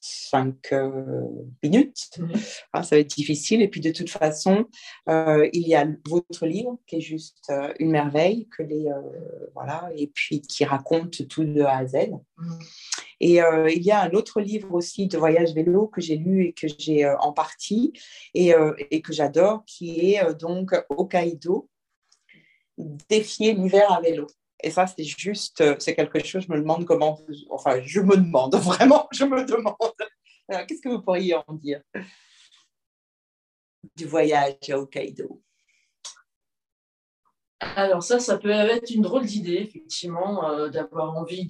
cinq 0.00 0.72
euh, 0.72 1.26
minutes. 1.62 2.10
Mhm. 2.18 2.32
Ah, 2.72 2.82
ça 2.82 2.96
va 2.96 3.00
être 3.00 3.14
difficile. 3.16 3.62
Et 3.62 3.68
puis 3.68 3.80
de 3.80 3.90
toute 3.90 4.10
façon, 4.10 4.66
euh, 5.08 5.48
il 5.52 5.66
y 5.66 5.74
a 5.74 5.86
votre 6.06 6.46
livre 6.46 6.78
qui 6.86 6.96
est 6.96 7.00
juste 7.00 7.46
euh, 7.50 7.72
une 7.78 7.90
merveille, 7.90 8.48
que 8.48 8.62
les 8.62 8.86
voilà, 9.54 9.90
et 9.96 10.06
puis 10.08 10.40
qui 10.40 10.64
raconte 10.64 11.28
tout 11.28 11.44
de 11.44 11.62
A 11.62 11.78
à 11.78 11.86
Z. 11.86 11.96
Mhm. 12.38 12.58
Et 13.20 13.40
il 13.40 13.82
y 13.82 13.90
a 13.90 14.02
un 14.02 14.10
autre 14.10 14.40
livre 14.40 14.72
aussi 14.72 15.08
de 15.08 15.18
voyage 15.18 15.52
vélo 15.52 15.88
que 15.88 16.00
j'ai 16.00 16.16
lu 16.16 16.44
et 16.44 16.52
que 16.52 16.68
j'ai 16.78 17.04
en 17.20 17.32
partie 17.32 17.92
et, 18.32 18.52
et 18.92 19.02
que 19.02 19.12
j'adore, 19.12 19.64
qui 19.66 20.14
est 20.14 20.34
donc 20.34 20.72
Hokkaido, 20.88 21.68
défier 23.08 23.54
l'hiver 23.54 23.90
à 23.90 24.00
vélo. 24.00 24.28
Et 24.60 24.70
ça, 24.70 24.86
c'est 24.86 25.04
juste, 25.04 25.60
euh, 25.60 25.76
c'est 25.78 25.94
quelque 25.94 26.22
chose, 26.24 26.44
je 26.46 26.52
me 26.52 26.58
demande 26.58 26.84
comment, 26.84 27.20
enfin, 27.50 27.80
je 27.84 28.00
me 28.00 28.16
demande, 28.16 28.54
vraiment, 28.56 29.08
je 29.12 29.24
me 29.24 29.44
demande. 29.44 29.76
Qu'est-ce 30.66 30.80
que 30.80 30.88
vous 30.88 31.02
pourriez 31.02 31.34
en 31.34 31.52
dire? 31.52 31.82
Du 33.94 34.06
voyage 34.06 34.56
à 34.68 34.78
Hokkaido 34.78 35.42
Alors 37.60 38.02
ça, 38.02 38.18
ça 38.18 38.38
peut 38.38 38.50
être 38.50 38.90
une 38.90 39.02
drôle 39.02 39.26
d'idée, 39.26 39.56
effectivement, 39.56 40.50
euh, 40.50 40.68
d'avoir 40.68 41.16
envie 41.16 41.48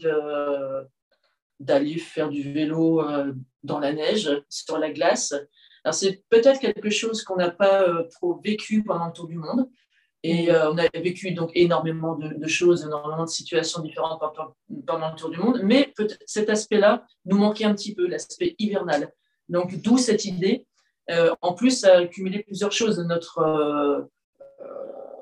d'aller 1.61 1.99
faire 1.99 2.29
du 2.29 2.53
vélo 2.53 3.01
euh, 3.01 3.33
dans 3.63 3.79
la 3.79 3.93
neige, 3.93 4.31
sur 4.51 4.79
la 4.79 4.91
glace. 4.91 5.33
Alors 5.85 5.95
c'est 5.95 6.25
peut-être 6.29 6.61
quelque 6.61 6.91
chose 6.91 7.23
qu'on 7.23 7.37
n'a 7.37 7.51
pas 7.51 8.05
trop 8.11 8.39
vécu 8.45 8.83
pendant 8.83 9.07
le 9.07 9.13
tour 9.13 9.29
du 9.29 9.37
monde. 9.37 9.71
Et 10.25 10.51
euh, 10.51 10.71
on 10.71 10.79
avait 10.79 11.01
vécu 11.01 11.31
donc 11.31 11.51
énormément 11.55 12.17
de, 12.17 12.47
choses, 12.47 12.85
énormément 12.85 13.25
de 13.25 13.31
situations 13.31 13.81
différentes 13.81 14.21
pendant, 14.87 15.11
le 15.11 15.17
tour 15.17 15.31
du 15.31 15.39
monde, 15.39 15.61
mais 15.63 15.93
cet 16.27 16.51
aspect-là 16.51 17.07
nous 17.25 17.39
manquait 17.39 17.65
un 17.65 17.75
petit 17.75 17.95
peu, 17.95 18.07
l'aspect 18.09 18.57
hivernal. 18.59 19.13
Donc 19.49 19.81
d'où 19.81 19.99
cette 19.99 20.25
idée. 20.25 20.67
Euh, 21.11 21.35
en 21.41 21.55
plus, 21.55 21.71
ça 21.71 21.95
a 21.95 22.01
accumulé 22.01 22.43
plusieurs 22.43 22.73
choses. 22.73 22.99
Notre, 22.99 23.39
euh, 23.39 24.03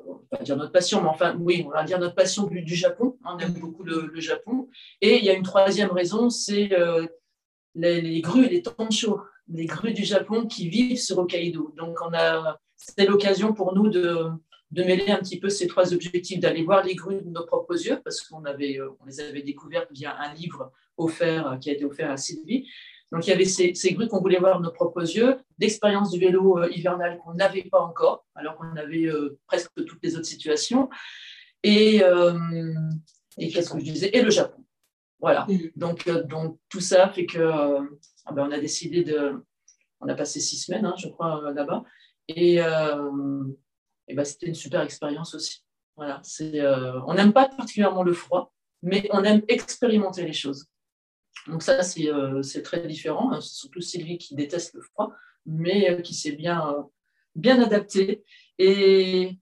on 0.06 0.36
va 0.36 0.42
dire 0.42 0.56
notre 0.56 0.72
passion, 0.72 1.00
mais 1.00 1.08
enfin, 1.08 1.36
oui, 1.38 1.62
on 1.64 1.70
va 1.70 1.84
dire 1.84 2.00
notre 2.00 2.16
passion 2.16 2.44
du, 2.46 2.74
Japon. 2.74 3.16
On 3.24 3.38
aime 3.38 3.52
beaucoup 3.52 3.84
le, 3.84 4.10
Japon. 4.18 4.68
Et 5.00 5.18
il 5.18 5.24
y 5.24 5.30
a 5.30 5.34
une 5.34 5.44
troisième 5.44 5.92
raison, 5.92 6.30
c'est 6.30 6.70
les, 7.76 8.00
les, 8.00 8.20
grues 8.20 8.48
les 8.48 8.62
tanchos, 8.62 9.20
les 9.48 9.66
grues 9.66 9.92
du 9.92 10.04
Japon 10.04 10.46
qui 10.46 10.68
vivent 10.68 10.98
sur 10.98 11.18
Hokkaido. 11.18 11.72
Donc, 11.76 11.98
on 12.00 12.12
a, 12.14 12.58
c'était 12.76 13.06
l'occasion 13.06 13.52
pour 13.52 13.72
nous 13.74 13.88
de 13.88 14.32
de 14.72 14.82
mêler 14.82 15.10
un 15.10 15.18
petit 15.18 15.38
peu 15.38 15.48
ces 15.48 15.66
trois 15.66 15.92
objectifs, 15.94 16.40
d'aller 16.40 16.62
voir 16.62 16.84
les 16.84 16.94
grues 16.94 17.22
de 17.22 17.30
nos 17.30 17.44
propres 17.46 17.74
yeux, 17.74 18.00
parce 18.02 18.20
qu'on 18.22 18.44
avait, 18.44 18.78
euh, 18.80 18.90
on 19.00 19.06
les 19.06 19.20
avait 19.20 19.42
découvertes 19.42 19.88
via 19.92 20.16
un 20.18 20.34
livre 20.34 20.72
offert 20.96 21.46
euh, 21.46 21.56
qui 21.56 21.70
a 21.70 21.74
été 21.74 21.84
offert 21.84 22.10
à 22.10 22.16
Sylvie. 22.16 22.68
Donc 23.12 23.26
il 23.26 23.30
y 23.30 23.32
avait 23.32 23.44
ces, 23.44 23.74
ces 23.74 23.92
grues 23.92 24.08
qu'on 24.08 24.20
voulait 24.20 24.40
voir 24.40 24.58
de 24.58 24.64
nos 24.64 24.72
propres 24.72 25.02
yeux, 25.02 25.36
d'expérience 25.58 26.10
du 26.10 26.18
vélo 26.18 26.58
euh, 26.58 26.68
hivernal 26.72 27.18
qu'on 27.18 27.34
n'avait 27.34 27.62
pas 27.62 27.80
encore, 27.80 28.26
alors 28.34 28.56
qu'on 28.56 28.76
avait 28.76 29.08
presque 29.46 29.70
toutes 29.84 30.02
les 30.02 30.16
autres 30.16 30.26
situations. 30.26 30.90
Et, 31.62 32.02
et 33.38 33.48
qu'est-ce 33.48 33.70
que 33.70 33.78
je 33.78 33.84
disais? 33.84 34.10
Et 34.12 34.22
le 34.22 34.30
Japon. 34.30 34.64
Voilà. 35.20 35.46
Mm. 35.48 35.70
Donc, 35.76 36.08
donc 36.28 36.58
tout 36.68 36.80
ça 36.80 37.08
fait 37.08 37.26
que 37.26 37.40
ah 38.26 38.32
ben, 38.32 38.48
on 38.48 38.52
a 38.52 38.58
décidé 38.58 39.02
de. 39.02 39.32
On 40.00 40.08
a 40.08 40.14
passé 40.14 40.40
six 40.40 40.58
semaines, 40.58 40.84
hein, 40.84 40.94
je 40.98 41.08
crois, 41.08 41.52
là-bas. 41.52 41.82
Et, 42.28 42.60
et 44.08 44.14
ben, 44.14 44.24
c'était 44.24 44.46
une 44.46 44.54
super 44.54 44.82
expérience 44.82 45.34
aussi. 45.34 45.64
Voilà, 45.96 46.20
euh, 46.40 47.00
on 47.06 47.14
n'aime 47.14 47.32
pas 47.32 47.48
particulièrement 47.48 48.02
le 48.02 48.12
froid, 48.12 48.52
mais 48.82 49.08
on 49.12 49.24
aime 49.24 49.42
expérimenter 49.48 50.24
les 50.24 50.34
choses. 50.34 50.66
Donc 51.46 51.62
ça, 51.62 51.82
c'est, 51.82 52.08
euh, 52.08 52.42
très 52.62 52.86
différent, 52.86 53.32
hein. 53.32 53.40
surtout 53.40 53.80
Sylvie 53.80 54.18
qui 54.18 54.34
déteste 54.34 54.74
le 54.74 54.82
froid, 54.82 55.14
mais 55.46 55.90
euh, 55.90 56.00
qui 56.02 56.14
s'est 56.14 56.32
bien, 56.32 56.86
bien 57.34 57.62
adaptée. 57.62 58.24
Et, 58.58 59.38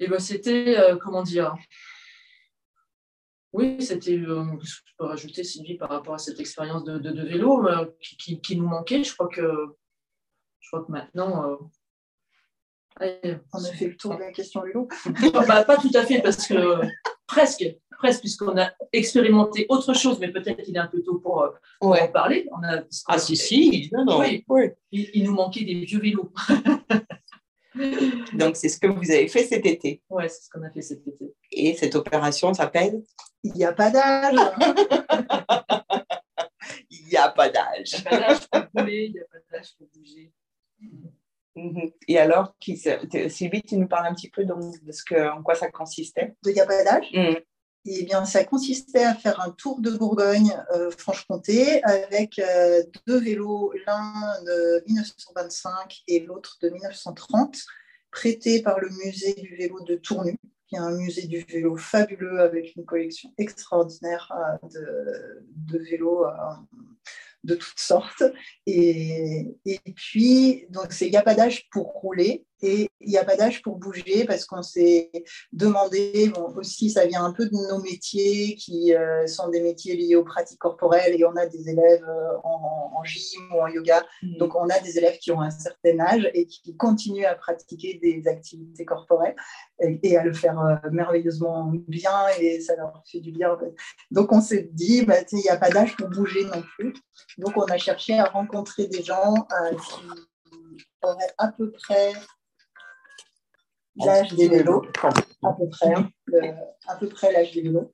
et 0.00 0.08
ben, 0.08 0.18
c'était, 0.18 0.76
comment 1.00 1.22
dire, 1.22 1.54
oui, 3.52 3.80
c'était, 3.80 4.16
je 4.16 4.80
peux 4.98 5.04
rajouter 5.04 5.44
Sylvie 5.44 5.76
par 5.76 5.90
rapport 5.90 6.14
à 6.14 6.18
cette 6.18 6.40
expérience 6.40 6.82
de, 6.82 6.98
de, 6.98 7.22
vélo 7.22 7.64
qui, 8.00 8.16
qui, 8.16 8.40
qui, 8.40 8.56
nous 8.56 8.66
manquait. 8.66 9.04
Je 9.04 9.14
crois 9.14 9.28
que, 9.28 9.76
je 10.58 10.68
crois 10.70 10.84
que 10.84 10.90
maintenant, 10.90 11.70
on 13.00 13.64
a 13.64 13.72
fait 13.72 13.88
le 13.88 13.96
tour 13.96 14.14
de 14.14 14.20
la 14.20 14.32
question 14.32 14.62
vélo. 14.62 14.88
bah, 15.32 15.64
pas 15.64 15.76
tout 15.76 15.90
à 15.94 16.04
fait, 16.04 16.20
parce 16.20 16.46
que 16.46 16.80
presque, 17.26 17.64
presque, 17.98 18.20
puisqu'on 18.20 18.56
a 18.58 18.70
expérimenté 18.92 19.66
autre 19.68 19.94
chose, 19.94 20.18
mais 20.20 20.30
peut-être 20.30 20.62
qu'il 20.62 20.76
est 20.76 20.80
un 20.80 20.86
peu 20.86 21.02
tôt 21.02 21.18
pour, 21.18 21.42
euh, 21.42 21.50
en 21.80 22.08
parler. 22.08 22.48
On 22.52 22.62
a, 22.62 22.82
ah 23.08 23.18
si, 23.18 23.36
si, 23.36 23.90
Oui, 23.92 24.44
Il, 24.92 25.24
nous 25.24 25.34
manquait 25.34 25.64
des 25.64 25.84
vieux 25.84 26.00
vélos. 26.00 26.32
Donc, 28.34 28.54
c'est 28.54 28.68
ce 28.68 28.78
que 28.78 28.86
vous 28.86 29.10
avez 29.10 29.26
fait 29.26 29.44
cet 29.44 29.66
été. 29.66 30.00
Oui, 30.08 30.24
c'est 30.28 30.44
ce 30.44 30.50
qu'on 30.50 30.62
a 30.62 30.70
fait 30.70 30.82
cet 30.82 31.06
été. 31.06 31.34
Et 31.50 31.74
cette 31.74 31.96
opération 31.96 32.54
s'appelle 32.54 33.02
Il 33.42 33.52
n'y 33.54 33.64
a 33.64 33.72
pas 33.72 33.90
d'âge. 33.90 34.36
Il 36.90 37.06
n'y 37.06 37.16
a 37.16 37.30
pas 37.30 37.48
d'âge. 37.48 37.96
Il 37.96 38.00
n'y 38.00 38.06
a 38.06 38.14
pas 38.14 38.18
d'âge 38.30 38.46
pour 38.48 38.62
bouger. 38.72 39.06
Il 39.06 39.12
n'y 39.12 39.20
a 39.20 39.24
pas 39.24 39.38
d'âge 39.50 39.74
pour 39.76 39.88
bouger. 39.92 40.32
Mhm. 41.56 41.92
Et 42.08 42.18
alors, 42.18 42.54
qui, 42.58 42.76
Sylvie, 43.28 43.62
tu 43.62 43.76
nous 43.76 43.86
parles 43.86 44.06
un 44.06 44.14
petit 44.14 44.30
peu 44.30 44.44
donc, 44.44 44.82
de 44.82 44.92
ce 44.92 45.04
que, 45.04 45.30
en 45.30 45.42
quoi 45.42 45.54
ça 45.54 45.70
consistait? 45.70 46.34
A 46.44 46.66
pas 46.66 46.84
d'âge? 46.84 47.10
Eh 47.86 48.02
bien, 48.04 48.24
ça 48.24 48.44
consistait 48.44 49.04
à 49.04 49.14
faire 49.14 49.40
un 49.40 49.50
tour 49.50 49.80
de 49.80 49.90
Bourgogne-Franche-Comté 49.90 51.84
avec 51.84 52.40
deux 53.06 53.20
vélos, 53.20 53.72
l'un 53.86 54.42
de 54.46 54.82
1925 54.86 56.02
et 56.08 56.20
l'autre 56.20 56.56
de 56.62 56.70
1930, 56.70 57.58
prêtés 58.10 58.62
par 58.62 58.80
le 58.80 58.88
musée 58.88 59.34
du 59.34 59.54
vélo 59.56 59.80
de 59.84 59.96
Tournu, 59.96 60.38
qui 60.66 60.76
est 60.76 60.78
un 60.78 60.92
musée 60.92 61.26
du 61.26 61.40
vélo 61.40 61.76
fabuleux 61.76 62.40
avec 62.40 62.74
une 62.74 62.86
collection 62.86 63.30
extraordinaire 63.36 64.32
de, 64.62 65.44
de 65.70 65.78
vélos 65.78 66.24
de 67.44 67.54
toutes 67.54 67.78
sortes. 67.78 68.24
Et, 68.66 69.56
et 69.64 69.80
puis, 69.94 70.66
donc, 70.70 70.94
il 71.00 71.10
n'y 71.10 71.16
pour 71.70 71.92
rouler 71.92 72.44
et 72.64 72.88
il 73.00 73.08
n'y 73.08 73.18
a 73.18 73.24
pas 73.24 73.36
d'âge 73.36 73.62
pour 73.62 73.76
bouger 73.76 74.24
parce 74.24 74.46
qu'on 74.46 74.62
s'est 74.62 75.10
demandé, 75.52 76.32
bon, 76.34 76.54
aussi, 76.56 76.90
ça 76.90 77.06
vient 77.06 77.24
un 77.24 77.32
peu 77.32 77.46
de 77.46 77.68
nos 77.68 77.80
métiers 77.80 78.56
qui 78.56 78.94
euh, 78.94 79.26
sont 79.26 79.48
des 79.48 79.60
métiers 79.60 79.94
liés 79.94 80.16
aux 80.16 80.24
pratiques 80.24 80.58
corporelles 80.58 81.14
et 81.18 81.24
on 81.24 81.36
a 81.36 81.46
des 81.46 81.68
élèves 81.68 82.04
euh, 82.08 82.38
en, 82.42 82.92
en 82.94 83.04
gym 83.04 83.42
ou 83.52 83.60
en 83.60 83.68
yoga. 83.68 84.04
Mmh. 84.22 84.38
Donc, 84.38 84.54
on 84.54 84.68
a 84.68 84.78
des 84.80 84.98
élèves 84.98 85.18
qui 85.18 85.30
ont 85.30 85.40
un 85.40 85.50
certain 85.50 86.00
âge 86.00 86.30
et 86.34 86.46
qui 86.46 86.76
continuent 86.76 87.26
à 87.26 87.34
pratiquer 87.34 87.98
des 88.02 88.26
activités 88.26 88.84
corporelles 88.84 89.36
et, 89.80 90.16
à 90.16 90.22
le 90.22 90.32
faire 90.32 90.58
euh, 90.60 90.76
merveilleusement 90.90 91.72
bien 91.88 92.28
et 92.40 92.60
ça 92.60 92.76
leur 92.76 93.02
fait 93.10 93.20
du 93.20 93.32
bien. 93.32 93.56
Donc, 94.10 94.32
on 94.32 94.40
s'est 94.40 94.70
dit, 94.72 95.04
bah, 95.04 95.16
il 95.32 95.38
n'y 95.38 95.48
a 95.48 95.56
pas 95.56 95.70
d'âge 95.70 95.96
pour 95.96 96.08
bouger 96.08 96.44
non 96.44 96.62
plus. 96.76 96.94
Donc, 97.38 97.56
on 97.56 97.64
a 97.64 97.76
cherché 97.76 98.18
à 98.18 98.24
rencontrer 98.24 98.86
des 98.86 99.02
gens 99.02 99.34
euh, 99.34 99.70
qui 99.70 100.84
auraient 101.02 101.34
à 101.38 101.48
peu 101.48 101.70
près 101.70 102.12
l'âge 103.96 104.34
des 104.34 104.48
vélos, 104.48 104.82
à 105.42 105.52
peu 105.52 105.68
près, 105.68 105.94
hein, 105.94 106.10
à 106.86 106.96
peu 106.96 107.08
près 107.08 107.32
l'âge 107.32 107.52
des 107.52 107.62
vélos, 107.62 107.92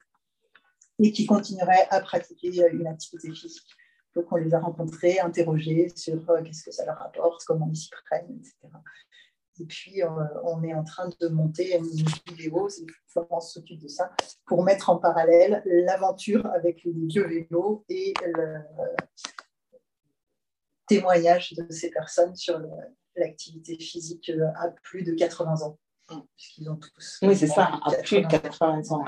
et 0.98 1.12
qui 1.12 1.26
continueraient 1.26 1.86
à 1.90 2.00
pratiquer 2.00 2.48
une 2.72 2.86
activité 2.86 3.32
physique. 3.32 3.66
Donc, 4.14 4.26
on 4.32 4.36
les 4.36 4.54
a 4.54 4.60
rencontrés, 4.60 5.20
interrogés 5.20 5.88
sur 5.94 6.28
euh, 6.30 6.42
qu'est-ce 6.42 6.64
que 6.64 6.72
ça 6.72 6.84
leur 6.84 7.00
apporte, 7.00 7.44
comment 7.44 7.68
ils 7.70 7.76
s'y 7.76 7.90
prennent, 7.90 8.36
etc. 8.38 8.56
Et 9.60 9.64
puis, 9.64 10.02
euh, 10.02 10.08
on 10.44 10.64
est 10.64 10.74
en 10.74 10.82
train 10.82 11.08
de 11.20 11.28
monter 11.28 11.76
une 11.76 11.86
vidéo, 12.26 12.68
Florence 13.06 13.54
s'occupe 13.54 13.80
de 13.80 13.88
ça, 13.88 14.10
pour 14.46 14.64
mettre 14.64 14.90
en 14.90 14.96
parallèle 14.96 15.62
l'aventure 15.64 16.44
avec 16.46 16.82
les 16.84 17.06
vieux 17.06 17.26
vélos 17.26 17.84
et 17.88 18.14
le 18.24 18.58
témoignage 20.88 21.52
de 21.52 21.70
ces 21.70 21.90
personnes 21.90 22.34
sur 22.34 22.60
l'activité 23.16 23.78
physique 23.78 24.30
euh, 24.30 24.48
à 24.56 24.70
plus 24.82 25.04
de 25.04 25.12
80 25.12 25.62
ans. 25.62 25.78
Mm. 26.10 26.20
Puisqu'ils 26.36 26.70
ont 26.70 26.76
tous. 26.76 27.18
Oui, 27.22 27.36
c'est 27.36 27.46
ça, 27.46 27.70
à 27.84 27.94
plus 28.02 28.22
de 28.22 28.26
80 28.26 28.82
ans. 28.90 29.04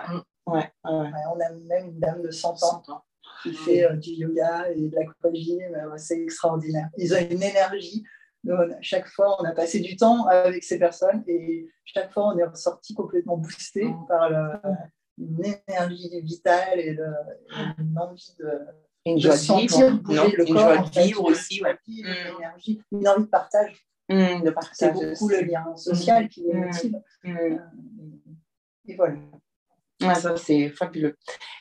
Ouais. 0.47 0.73
on 0.85 1.01
a 1.01 1.53
même 1.69 1.91
une 1.91 2.01
dame 2.01 2.23
de 2.23 2.31
100 2.31 2.62
ans 2.65 3.05
qui 3.43 3.55
fait 3.55 3.85
euh, 3.85 3.97
du 3.97 4.11
yoga 4.11 4.71
et 4.71 4.88
de 4.88 4.95
l'aquagym. 4.95 5.97
c'est 5.97 6.21
extraordinaire. 6.21 6.88
Ils 6.97 7.15
ont 7.15 7.19
une 7.19 7.43
énergie 7.43 8.05
chaque 8.81 9.07
fois, 9.09 9.37
on 9.41 9.45
a 9.45 9.53
passé 9.53 9.81
du 9.81 9.97
temps 9.97 10.27
avec 10.27 10.65
ces 10.65 10.79
personnes 10.79 11.23
et 11.27 11.69
chaque 11.85 12.12
fois, 12.12 12.35
on 12.35 12.38
est 12.38 12.45
ressorti 12.45 12.95
complètement 12.95 13.37
boosté 13.37 13.85
mm. 13.85 14.07
par 14.09 14.33
une 15.19 15.45
énergie 15.69 16.21
vitale 16.23 16.81
et 16.81 16.99
une 17.79 17.99
envie 17.99 18.35
de, 18.38 18.61
une 19.07 19.21
joie 19.21 19.37
de 19.37 19.61
vivre, 19.61 19.81
le 20.09 20.49
une 20.49 20.59
joie 20.59 20.79
de 20.79 21.01
vivre 21.01 21.25
aussi, 21.25 21.59
une, 21.59 22.03
mm. 22.03 22.37
énergie, 22.38 22.83
une 22.91 23.09
envie 23.09 23.25
de 23.25 23.29
partage. 23.29 23.87
Mm, 24.09 24.51
C'est 24.73 24.93
beaucoup 24.93 25.29
le 25.29 25.43
lien 25.43 25.77
social 25.77 26.29
qui 26.29 26.43
les 26.43 26.55
motive. 26.55 27.01
Euh, 27.25 27.59
et 28.87 28.97
voilà. 28.97 29.17
ça, 30.15 30.37
c'est 30.37 30.69
fabuleux. 30.71 31.17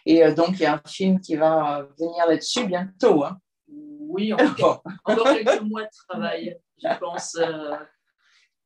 Et 0.05 0.23
euh, 0.23 0.33
donc, 0.33 0.59
il 0.59 0.61
y 0.61 0.65
a 0.65 0.73
un 0.73 0.81
film 0.89 1.19
qui 1.19 1.35
va 1.35 1.87
venir 1.99 2.25
là-dessus 2.27 2.65
bientôt. 2.65 3.23
Hein. 3.23 3.37
Oui, 3.67 4.33
encore, 4.33 4.83
encore 5.05 5.33
quelques 5.33 5.61
mois 5.69 5.83
de 5.83 5.89
travail 6.09 6.59
je 6.83 6.97
pense, 6.99 7.35
euh, 7.35 7.75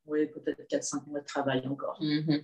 oui, 0.06 0.28
peut-être 0.28 0.62
4-5 0.70 1.08
mois 1.08 1.20
de 1.20 1.26
travail 1.26 1.66
encore. 1.68 1.98
Mhm. 2.02 2.44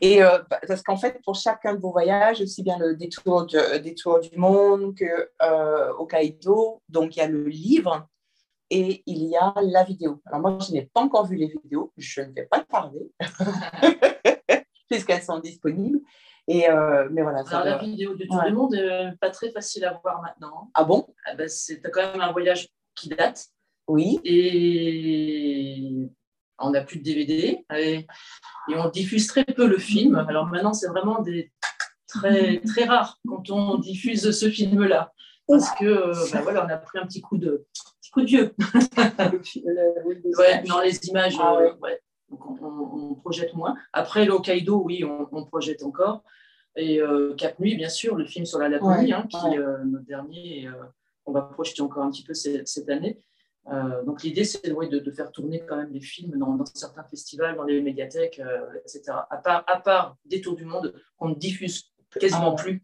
Et 0.00 0.22
euh, 0.22 0.38
parce 0.66 0.82
qu'en 0.82 0.96
fait, 0.96 1.20
pour 1.24 1.36
chacun 1.36 1.74
de 1.74 1.80
vos 1.80 1.92
voyages, 1.92 2.40
aussi 2.40 2.62
bien 2.62 2.78
le 2.78 2.96
détour, 2.96 3.46
de, 3.46 3.78
détour 3.78 4.18
du 4.20 4.36
monde 4.36 4.94
que 4.96 5.30
euh, 5.42 5.92
Hokkaido, 5.98 6.82
donc 6.88 7.16
il 7.16 7.20
y 7.20 7.22
a 7.22 7.28
le 7.28 7.44
livre 7.44 8.08
et 8.74 9.04
il 9.06 9.24
y 9.28 9.36
a 9.36 9.54
la 9.62 9.84
vidéo. 9.84 10.20
Alors 10.26 10.40
moi, 10.40 10.58
je 10.60 10.72
n'ai 10.72 10.82
pas 10.82 11.00
encore 11.00 11.26
vu 11.26 11.36
les 11.36 11.46
vidéos, 11.46 11.92
je 11.96 12.22
ne 12.22 12.32
vais 12.32 12.46
pas 12.46 12.60
tarder, 12.60 13.08
puisqu'elles 14.90 15.22
sont 15.22 15.38
disponibles. 15.38 16.00
Et 16.48 16.68
euh, 16.68 17.08
mais 17.12 17.22
voilà. 17.22 17.44
Alors, 17.46 17.64
la 17.64 17.78
vidéo 17.78 18.14
du 18.14 18.26
Tour 18.26 18.42
du 18.42 18.52
Monde 18.52 18.72
n'est 18.72 19.16
pas 19.20 19.30
très 19.30 19.50
facile 19.52 19.84
à 19.84 19.98
voir 20.02 20.20
maintenant. 20.22 20.70
Ah 20.74 20.82
bon? 20.82 21.06
Ah 21.24 21.36
ben, 21.36 21.48
C'est 21.48 21.80
quand 21.82 22.02
même 22.12 22.20
un 22.20 22.32
voyage 22.32 22.68
qui 22.96 23.08
date. 23.08 23.46
Oui. 23.86 24.20
Et 24.24 26.10
on 26.58 26.70
n'a 26.70 26.82
plus 26.82 26.98
de 26.98 27.04
DVD. 27.04 27.64
Et, 27.76 28.06
on 28.68 28.88
diffuse 28.88 29.28
très 29.28 29.44
peu 29.44 29.68
le 29.68 29.78
film. 29.78 30.16
Alors 30.16 30.46
maintenant, 30.46 30.72
c'est 30.72 30.88
vraiment 30.88 31.22
des 31.22 31.52
très, 32.08 32.60
très 32.60 32.84
rare 32.84 33.18
quand 33.26 33.50
on 33.50 33.78
diffuse 33.78 34.32
ce 34.32 34.50
film-là. 34.50 35.12
Parce 35.46 35.70
que 35.76 35.84
euh, 35.84 36.26
ben 36.32 36.40
voilà, 36.40 36.66
on 36.66 36.68
a 36.68 36.76
pris 36.78 36.98
un 36.98 37.06
petit 37.06 37.20
coup 37.20 37.36
de, 37.36 37.66
coup 38.14 38.22
de 38.22 38.26
vieux. 38.26 38.54
ouais, 40.38 40.62
non, 40.66 40.80
les 40.80 40.96
images, 41.08 41.36
ah 41.38 41.56
euh, 41.56 41.74
ouais. 41.82 42.00
Donc 42.30 42.40
on, 42.62 43.14
projette 43.16 43.54
moins. 43.54 43.76
Après, 43.92 44.24
l'Hokkaido, 44.24 44.82
oui, 44.82 45.04
on, 45.04 45.44
projette 45.44 45.82
encore. 45.82 46.22
Et 46.76 47.00
euh, 47.00 47.34
Cap 47.34 47.58
Nuit, 47.60 47.76
bien 47.76 47.88
sûr, 47.88 48.16
le 48.16 48.24
film 48.24 48.46
sur 48.46 48.58
la 48.58 48.68
Laponie, 48.68 49.12
hein, 49.12 49.26
qui 49.28 49.36
est 49.36 49.58
notre 49.58 50.06
dernier, 50.06 50.68
on 51.26 51.32
va 51.32 51.42
projeter 51.42 51.82
encore 51.82 52.04
un 52.04 52.10
petit 52.10 52.24
peu 52.24 52.34
cette 52.34 52.88
année. 52.88 53.20
Euh, 53.72 54.02
donc 54.04 54.22
l'idée, 54.22 54.44
c'est 54.44 54.68
de, 54.68 55.10
faire 55.10 55.32
tourner 55.32 55.62
quand 55.66 55.76
même 55.76 55.92
des 55.92 56.00
films 56.00 56.36
dans, 56.38 56.64
certains 56.66 57.04
festivals, 57.04 57.56
dans 57.56 57.64
les 57.64 57.80
médiathèques, 57.80 58.40
euh, 58.40 58.66
etc. 58.80 59.02
À 59.30 59.38
part, 59.38 59.64
à 59.66 59.80
part 59.80 60.16
des 60.24 60.40
tours 60.40 60.56
du 60.56 60.64
monde 60.64 60.94
qu'on 61.16 61.30
ne 61.30 61.34
diffuse 61.34 61.93
quasiment 62.20 62.54
ah 62.56 62.62
plus. 62.62 62.82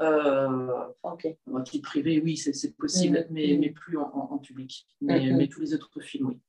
Euh, 0.00 0.84
okay. 1.02 1.38
En 1.52 1.62
privé, 1.82 2.20
oui, 2.22 2.36
c'est 2.36 2.76
possible, 2.76 3.26
mm. 3.30 3.32
mais, 3.32 3.54
mm. 3.54 3.60
mais, 3.60 3.70
plus 3.70 3.98
en, 3.98 4.38
public. 4.38 4.86
Mais, 5.00 5.20
mm, 5.20 5.36
mais, 5.36 5.48
tous 5.48 5.60
les 5.60 5.74
autres 5.74 6.00
films, 6.00 6.28
oui. 6.28 6.40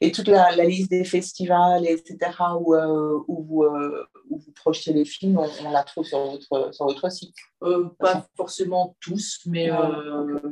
Et 0.00 0.10
toute 0.10 0.28
la, 0.28 0.50
liste 0.64 0.90
des 0.90 1.04
festivals, 1.04 1.86
etc., 1.86 2.18
où, 2.60 2.74
euh, 2.74 3.20
où, 3.28 3.42
vous, 3.42 3.62
euh, 3.62 4.04
où, 4.28 4.38
vous, 4.38 4.52
projetez 4.52 4.92
les 4.92 5.04
films, 5.04 5.38
on, 5.38 5.70
la 5.70 5.84
trouve 5.84 6.04
sur 6.04 6.18
votre, 6.18 6.74
sur 6.74 6.86
votre 6.86 7.10
site? 7.10 7.34
Euh, 7.62 7.88
Pas 7.98 8.26
forcément 8.36 8.96
tous, 9.00 9.40
mais, 9.46 9.70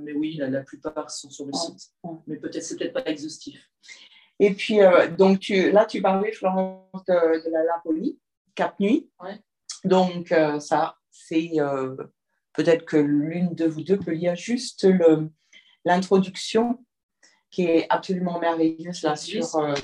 mais 0.03 0.13
oui, 0.13 0.37
la, 0.37 0.61
plupart 0.63 1.11
sont 1.11 1.31
sur 1.31 1.47
le 1.47 1.53
site. 1.53 1.91
Mais 2.27 2.37
peut-être, 2.37 2.63
c'est 2.63 2.77
peut-être 2.77 2.93
pas 2.93 3.05
exhaustif. 3.07 3.69
Et 4.39 4.55
puis, 4.55 4.79
donc, 5.19 5.41
tu, 5.41 5.73
là, 5.73 5.85
tu 5.85 6.01
parlais, 6.01 6.33
Florence, 6.33 7.05
de, 7.09 7.51
la 7.51 7.65
Laponie, 7.65 8.19
Cap 8.55 8.79
Nuit. 8.79 9.11
Donc, 9.85 10.33
ça, 10.61 10.95
c'est 11.11 11.53
peut-être 12.53 12.85
que 12.85 12.97
l'une 12.97 13.55
de 13.55 13.67
vous 13.67 13.83
deux 13.83 13.99
peut 13.99 14.13
lire 14.13 14.37
juste 14.37 14.87
l'introduction 15.85 16.85
qui 17.51 17.65
est 17.65 17.87
absolument 17.91 18.39
merveilleuse 18.39 19.03
là 19.03 19.17
sur, 19.17 19.57
euh, 19.57 19.75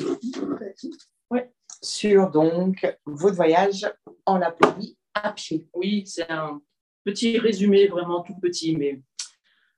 sur 1.82 2.30
donc 2.30 2.86
votre 3.04 3.36
voyage 3.36 3.90
en 4.24 4.38
Laponie 4.38 4.96
à 5.14 5.32
pied. 5.32 5.66
Oui, 5.74 6.04
c'est 6.06 6.30
un 6.30 6.60
petit 7.04 7.38
résumé, 7.38 7.88
vraiment 7.88 8.22
tout 8.22 8.36
petit, 8.40 8.76
mais 8.76 9.02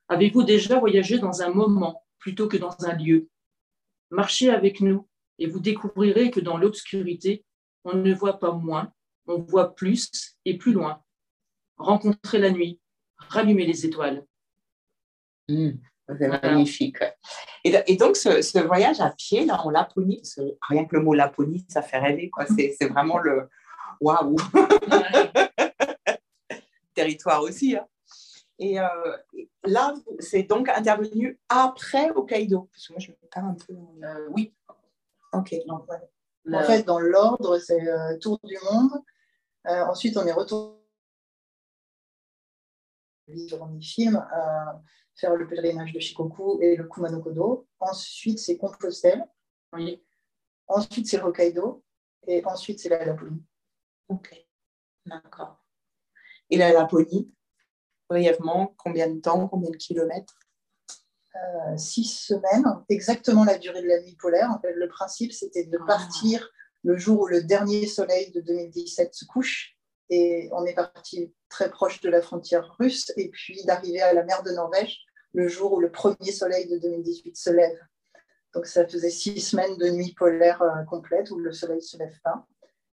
avez-vous 0.08 0.42
déjà 0.42 0.78
voyagé 0.78 1.18
dans 1.18 1.42
un 1.42 1.50
moment 1.50 2.04
plutôt 2.18 2.48
que 2.48 2.56
dans 2.56 2.76
un 2.84 2.94
lieu? 2.94 3.28
Marchez 4.10 4.50
avec 4.50 4.80
nous 4.80 5.06
et 5.38 5.46
vous 5.46 5.60
découvrirez 5.60 6.30
que 6.30 6.40
dans 6.40 6.56
l'obscurité, 6.56 7.44
on 7.84 7.94
ne 7.94 8.14
voit 8.14 8.38
pas 8.38 8.52
moins, 8.52 8.92
on 9.26 9.38
voit 9.38 9.74
plus 9.74 10.36
et 10.44 10.58
plus 10.58 10.72
loin. 10.72 11.02
Rencontrez 11.78 12.38
la 12.38 12.50
nuit, 12.50 12.80
rallumez 13.16 13.66
les 13.66 13.86
étoiles. 13.86 14.24
Hmm. 15.48 15.70
C'est 16.18 16.28
magnifique. 16.28 16.98
Et, 17.64 17.96
donc, 17.96 18.16
ce, 18.16 18.66
voyage 18.66 19.00
à 19.00 19.10
pied 19.10 19.44
là, 19.44 19.60
en 19.64 19.70
Laponie, 19.70 20.22
rien 20.68 20.86
que 20.86 20.96
le 20.96 21.02
mot 21.02 21.12
Laponie, 21.12 21.66
ça 21.68 21.82
fait 21.82 21.98
rêver. 21.98 22.30
C'est, 22.80 22.88
vraiment 22.88 23.18
le 23.18 23.48
waouh! 24.00 24.36
Territoire 26.94 27.42
aussi. 27.42 27.76
Hein. 27.76 27.86
Et 28.58 28.80
euh, 28.80 28.86
là, 29.64 29.94
c'est 30.18 30.42
donc 30.42 30.68
intervenu 30.68 31.38
après 31.48 32.10
Hokkaido. 32.10 32.68
Parce 32.72 32.88
que 32.88 32.92
moi, 32.94 33.00
je 33.00 33.10
me 33.10 33.16
prépare 33.16 33.44
un 33.44 33.54
peu. 33.54 33.72
Euh, 33.72 34.28
oui. 34.30 34.52
Ok. 35.32 35.54
En 35.70 36.62
fait, 36.64 36.82
dans 36.84 36.98
l'ordre, 36.98 37.58
c'est 37.58 37.86
euh, 37.86 38.18
Tour 38.18 38.40
du 38.42 38.56
monde. 38.70 38.90
ensuite, 39.64 40.16
on 40.16 40.26
est 40.26 40.32
retourné 40.32 40.77
vivre 43.28 43.66
mes 43.68 43.80
films 43.80 44.22
faire 45.18 45.34
le 45.34 45.46
pèlerinage 45.46 45.92
de 45.92 46.00
Shikoku 46.00 46.62
et 46.62 46.76
le 46.76 46.84
Kumano 46.84 47.66
Ensuite, 47.80 48.38
c'est 48.38 48.56
Compostelle. 48.56 49.24
Oui. 49.72 50.02
Ensuite, 50.68 51.08
c'est 51.08 51.20
Hokkaido. 51.20 51.84
Et 52.26 52.44
ensuite, 52.44 52.78
c'est 52.78 52.88
la 52.88 53.04
Laponie. 53.04 53.42
Ok, 54.08 54.34
d'accord. 55.06 55.62
Et 56.50 56.56
la 56.56 56.72
Laponie, 56.72 57.32
brièvement, 58.08 58.74
combien 58.78 59.08
de 59.08 59.20
temps, 59.20 59.48
combien 59.48 59.70
de 59.70 59.76
kilomètres? 59.76 60.38
Euh, 61.34 61.76
Six 61.76 62.04
semaines, 62.04 62.64
exactement 62.88 63.44
la 63.44 63.58
durée 63.58 63.82
de 63.82 63.88
la 63.88 64.00
nuit 64.02 64.16
polaire. 64.16 64.58
le 64.62 64.88
principe, 64.88 65.32
c'était 65.32 65.64
de 65.64 65.78
ah. 65.82 65.86
partir 65.86 66.48
le 66.84 66.96
jour 66.96 67.20
où 67.20 67.26
le 67.26 67.42
dernier 67.42 67.86
soleil 67.86 68.30
de 68.32 68.40
2017 68.40 69.14
se 69.14 69.24
couche. 69.24 69.76
Et 70.10 70.48
on 70.52 70.64
est 70.64 70.74
parti 70.74 71.34
très 71.48 71.70
proche 71.70 72.00
de 72.00 72.10
la 72.10 72.22
frontière 72.22 72.76
russe, 72.78 73.12
et 73.16 73.28
puis 73.30 73.64
d'arriver 73.64 74.00
à 74.00 74.12
la 74.12 74.24
mer 74.24 74.42
de 74.42 74.50
Norvège 74.50 74.98
le 75.34 75.48
jour 75.48 75.72
où 75.72 75.80
le 75.80 75.90
premier 75.90 76.32
soleil 76.32 76.68
de 76.68 76.78
2018 76.78 77.36
se 77.36 77.50
lève. 77.50 77.78
Donc 78.54 78.66
ça 78.66 78.86
faisait 78.86 79.10
six 79.10 79.40
semaines 79.40 79.76
de 79.76 79.88
nuit 79.90 80.14
polaire 80.14 80.62
euh, 80.62 80.84
complète 80.84 81.30
où 81.30 81.38
le 81.38 81.52
soleil 81.52 81.76
ne 81.76 81.82
se 81.82 81.98
lève 81.98 82.18
pas. 82.22 82.46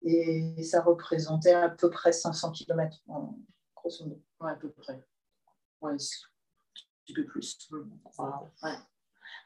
Et 0.03 0.63
ça 0.63 0.81
représentait 0.81 1.53
à 1.53 1.69
peu 1.69 1.89
près 1.89 2.11
500 2.11 2.51
km, 2.51 2.97
grosso 3.75 4.03
modo. 4.05 4.21
Ouais, 4.39 4.51
à 4.51 4.55
peu 4.55 4.71
près. 4.71 5.03
Ouais, 5.81 5.91
un 5.91 5.97
petit 5.97 7.13
peu 7.13 7.25
plus. 7.25 7.69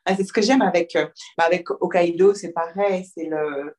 Ah, 0.05 0.15
c'est 0.15 0.23
ce 0.23 0.31
que 0.31 0.41
j'aime 0.41 0.61
avec, 0.61 0.95
euh, 0.95 1.07
bah, 1.37 1.45
avec 1.45 1.69
Hokkaido, 1.69 2.33
c'est 2.33 2.53
pareil, 2.53 3.05
c'est 3.05 3.25
le, 3.25 3.75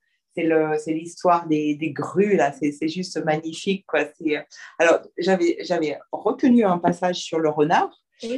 c'est 0.78 0.92
l'histoire 0.92 1.46
des, 1.46 1.74
des, 1.74 1.90
grues, 1.90 2.36
là, 2.36 2.52
c'est 2.52 2.88
juste 2.88 3.22
magnifique. 3.24 3.84
Quoi. 3.86 4.00
Euh, 4.26 4.40
alors, 4.78 5.00
j'avais 5.18 5.98
retenu 6.12 6.64
un 6.64 6.78
passage 6.78 7.16
sur 7.16 7.38
le 7.38 7.48
renard, 7.48 7.90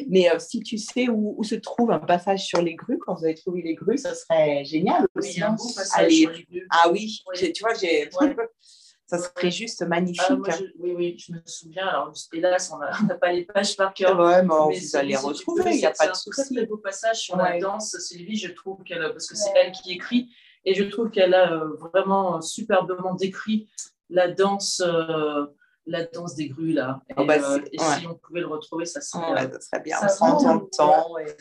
mais 0.09 0.31
euh, 0.31 0.39
si 0.39 0.61
tu 0.61 0.79
sais 0.79 1.09
où, 1.09 1.43
se 1.45 1.55
trouve 1.55 1.91
un 1.91 1.99
passage 1.99 2.45
sur 2.45 2.63
les 2.63 2.75
grues, 2.75 2.99
quand 2.99 3.15
vous 3.15 3.25
avez 3.25 3.35
trouvé 3.35 3.63
les 3.63 3.75
grues, 3.75 3.99
ça 3.99 4.15
serait 4.15 4.65
génial 4.65 5.07
aussi. 5.15 5.43
un 5.43 5.53
beau 5.53 5.69
passage 5.75 6.13
sur 6.13 6.31
les 6.31 6.45
grues. 6.45 6.67
Ah 6.71 6.91
oui, 6.91 7.21
tu 7.35 7.63
vois, 7.63 7.75
j'ai. 7.75 8.09
ça 9.09 9.19
serait 9.19 9.51
juste 9.51 9.83
magnifique. 9.87 10.23
Ah, 10.29 10.59
oui, 10.79 10.93
oui, 10.95 11.17
je 11.19 11.33
me 11.33 11.41
souviens. 11.47 11.87
Alors, 11.87 12.13
hélas, 12.33 12.71
on 13.03 13.07
n'a 13.07 13.15
pas 13.15 13.33
les 13.33 13.45
pages 13.45 13.77
par 13.77 13.95
cœur. 13.95 14.19
Ouais, 14.19 14.43
mais, 14.43 14.79
vous 14.79 14.97
allez 14.97 15.17
retrouver, 15.17 15.71
il 15.71 15.79
n'y 15.79 15.87
a 15.87 15.93
pas 15.93 16.09
de 16.09 16.15
souci. 16.15 16.43
C'est 16.43 16.53
un 16.53 16.57
très, 16.57 16.67
beau 16.67 16.77
passage 16.77 17.21
sur 17.21 17.37
la 17.37 17.59
danse, 17.59 17.97
Sylvie, 17.99 18.37
je 18.37 18.53
trouve 18.53 18.83
qu'elle, 18.85 19.01
parce 19.13 19.27
que 19.27 19.37
c'est 19.37 19.51
elle 19.57 19.73
qui 19.73 19.93
écrit, 19.93 20.29
et 20.69 20.75
je 20.75 20.85
trouve 20.85 21.11
qu'elle 21.11 21.33
a 21.33 21.53
euh, 21.53 21.77
vraiment 21.77 22.43
superbement 22.43 23.15
décrit 23.15 23.71
la 24.11 24.31
danse. 24.31 24.83
Euh, 24.85 25.47
la 25.87 26.05
danse 26.05 26.35
des 26.35 26.49
grues 26.51 26.75
là. 26.75 27.01
Et, 27.09 27.15
oh, 27.17 27.25
bah, 27.25 27.37
euh, 27.39 27.65
si 27.97 28.07
on 28.07 28.15
pouvait 28.15 28.41
le 28.41 28.47
retrouver, 28.47 28.85
ça 28.85 29.01
serait, 29.01 29.51
ça 29.51 29.59
serait 29.59 29.83
bien. 29.83 29.97
Ça 30.07 30.37
on 30.37 30.59
temps. 30.67 31.17
Et... 31.17 31.35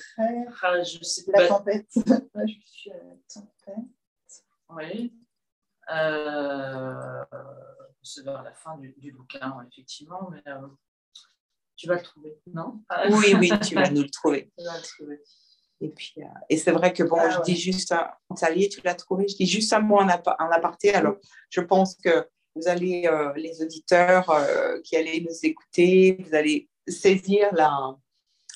Ah, 0.62 0.82
je 0.84 1.04
sais 1.04 1.26
la 1.28 1.40
pas. 1.40 1.48
tempête. 1.50 1.90
je 1.94 2.54
suis 2.64 2.92
à 2.92 2.96
la 2.96 3.16
tempête. 3.28 3.86
Oui. 4.70 5.14
Euh... 5.92 7.26
C'est 8.02 8.24
vers 8.24 8.42
la 8.42 8.54
fin 8.54 8.78
du, 8.78 8.96
du 8.98 9.12
bouquin, 9.12 9.58
effectivement, 9.70 10.30
mais 10.32 10.42
euh... 10.48 10.66
tu 11.76 11.90
vas 11.90 11.96
le 11.96 12.02
trouver, 12.02 12.40
non? 12.48 12.82
Oui, 13.10 13.36
oui, 13.38 13.52
tu 13.60 13.76
vas 13.76 13.90
nous 13.90 14.04
le 14.04 14.10
trouver. 14.10 14.50
Tu 14.58 14.64
vas 14.64 14.78
le 14.78 14.84
trouver. 14.84 15.22
Et 15.80 15.90
puis, 15.90 16.16
euh, 16.18 16.26
et 16.50 16.58
c'est 16.58 16.72
vrai 16.72 16.92
que 16.92 17.04
bon, 17.04 17.18
ah, 17.20 17.30
je 17.30 17.42
dis 17.42 17.56
juste, 17.56 17.92
un, 17.92 18.10
tu 18.70 18.82
l'as 18.84 18.96
trouvé, 18.96 19.28
je 19.28 19.36
dis 19.36 19.46
juste 19.46 19.72
un 19.74 19.80
mot 19.80 19.98
en, 19.98 20.08
en 20.08 20.52
aparté. 20.52 20.94
Alors, 20.94 21.18
je 21.50 21.62
pense 21.62 21.96
que 21.96 22.28
vous 22.56 22.68
allez, 22.68 23.06
euh, 23.06 23.32
les 23.36 23.62
auditeurs 23.62 24.30
euh, 24.30 24.80
qui 24.84 24.96
allaient 24.96 25.22
nous 25.22 25.38
écouter, 25.44 26.18
vous 26.20 26.34
allez 26.34 26.68
saisir 26.88 27.54
la, 27.54 27.96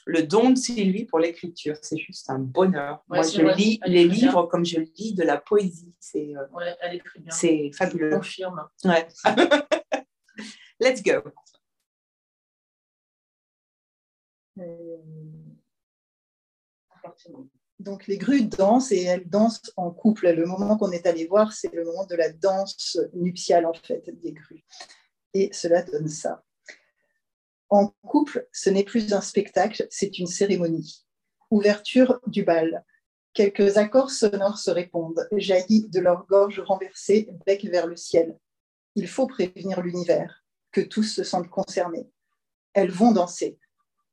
le 0.05 0.23
don 0.23 0.49
de 0.49 0.57
Sylvie 0.57 1.05
pour 1.05 1.19
l'écriture. 1.19 1.75
C'est 1.84 1.97
juste 1.97 2.29
un 2.31 2.39
bonheur. 2.39 3.03
Moi, 3.07 3.21
je 3.21 3.41
lis 3.55 3.79
les 3.86 4.05
livres 4.05 4.47
comme 4.47 4.65
je 4.65 4.79
lis 4.79 5.13
de 5.13 5.23
la 5.23 5.38
poésie. 5.38 5.93
C'est 5.99 6.34
ouais, 6.53 7.01
c'est 7.29 7.69
fabuleux. 7.73 8.10
Je 8.12 8.15
confirme. 8.15 8.67
Ouais. 8.84 9.07
Let's 10.79 11.03
go. 11.03 11.21
Donc 17.80 18.06
les 18.06 18.18
grues 18.18 18.46
dansent 18.46 18.92
et 18.92 19.04
elles 19.04 19.28
dansent 19.28 19.72
en 19.76 19.92
couple. 19.92 20.30
Le 20.32 20.46
moment 20.46 20.78
qu'on 20.78 20.92
est 20.92 21.08
allé 21.08 21.26
voir, 21.26 21.52
c'est 21.52 21.74
le 21.74 21.84
moment 21.84 22.06
de 22.06 22.16
la 22.16 22.32
danse 22.32 22.98
nuptiale 23.14 23.66
en 23.66 23.74
fait 23.74 24.04
des 24.22 24.34
grues. 24.34 24.64
Et 25.34 25.50
cela 25.52 25.82
donne 25.82 26.08
ça. 26.08 26.44
En 27.70 27.88
couple, 28.06 28.48
ce 28.52 28.70
n'est 28.70 28.84
plus 28.84 29.14
un 29.14 29.22
spectacle, 29.22 29.88
c'est 29.90 30.20
une 30.20 30.28
cérémonie. 30.28 31.06
Ouverture 31.50 32.20
du 32.28 32.44
bal. 32.44 32.84
Quelques 33.34 33.78
accords 33.78 34.12
sonores 34.12 34.58
se 34.58 34.70
répondent, 34.70 35.26
jaillis 35.38 35.88
de 35.88 36.02
leur 36.02 36.28
gorge 36.28 36.60
renversée, 36.60 37.30
bec 37.46 37.64
vers 37.66 37.88
le 37.88 37.96
ciel. 37.96 38.38
Il 38.96 39.08
faut 39.08 39.26
prévenir 39.26 39.82
l'univers, 39.82 40.44
que 40.74 40.82
tous 40.82 41.04
se 41.04 41.24
sentent 41.24 41.50
concernés. 41.50 42.10
Elles 42.74 42.92
vont 42.92 43.14
danser. 43.14 43.58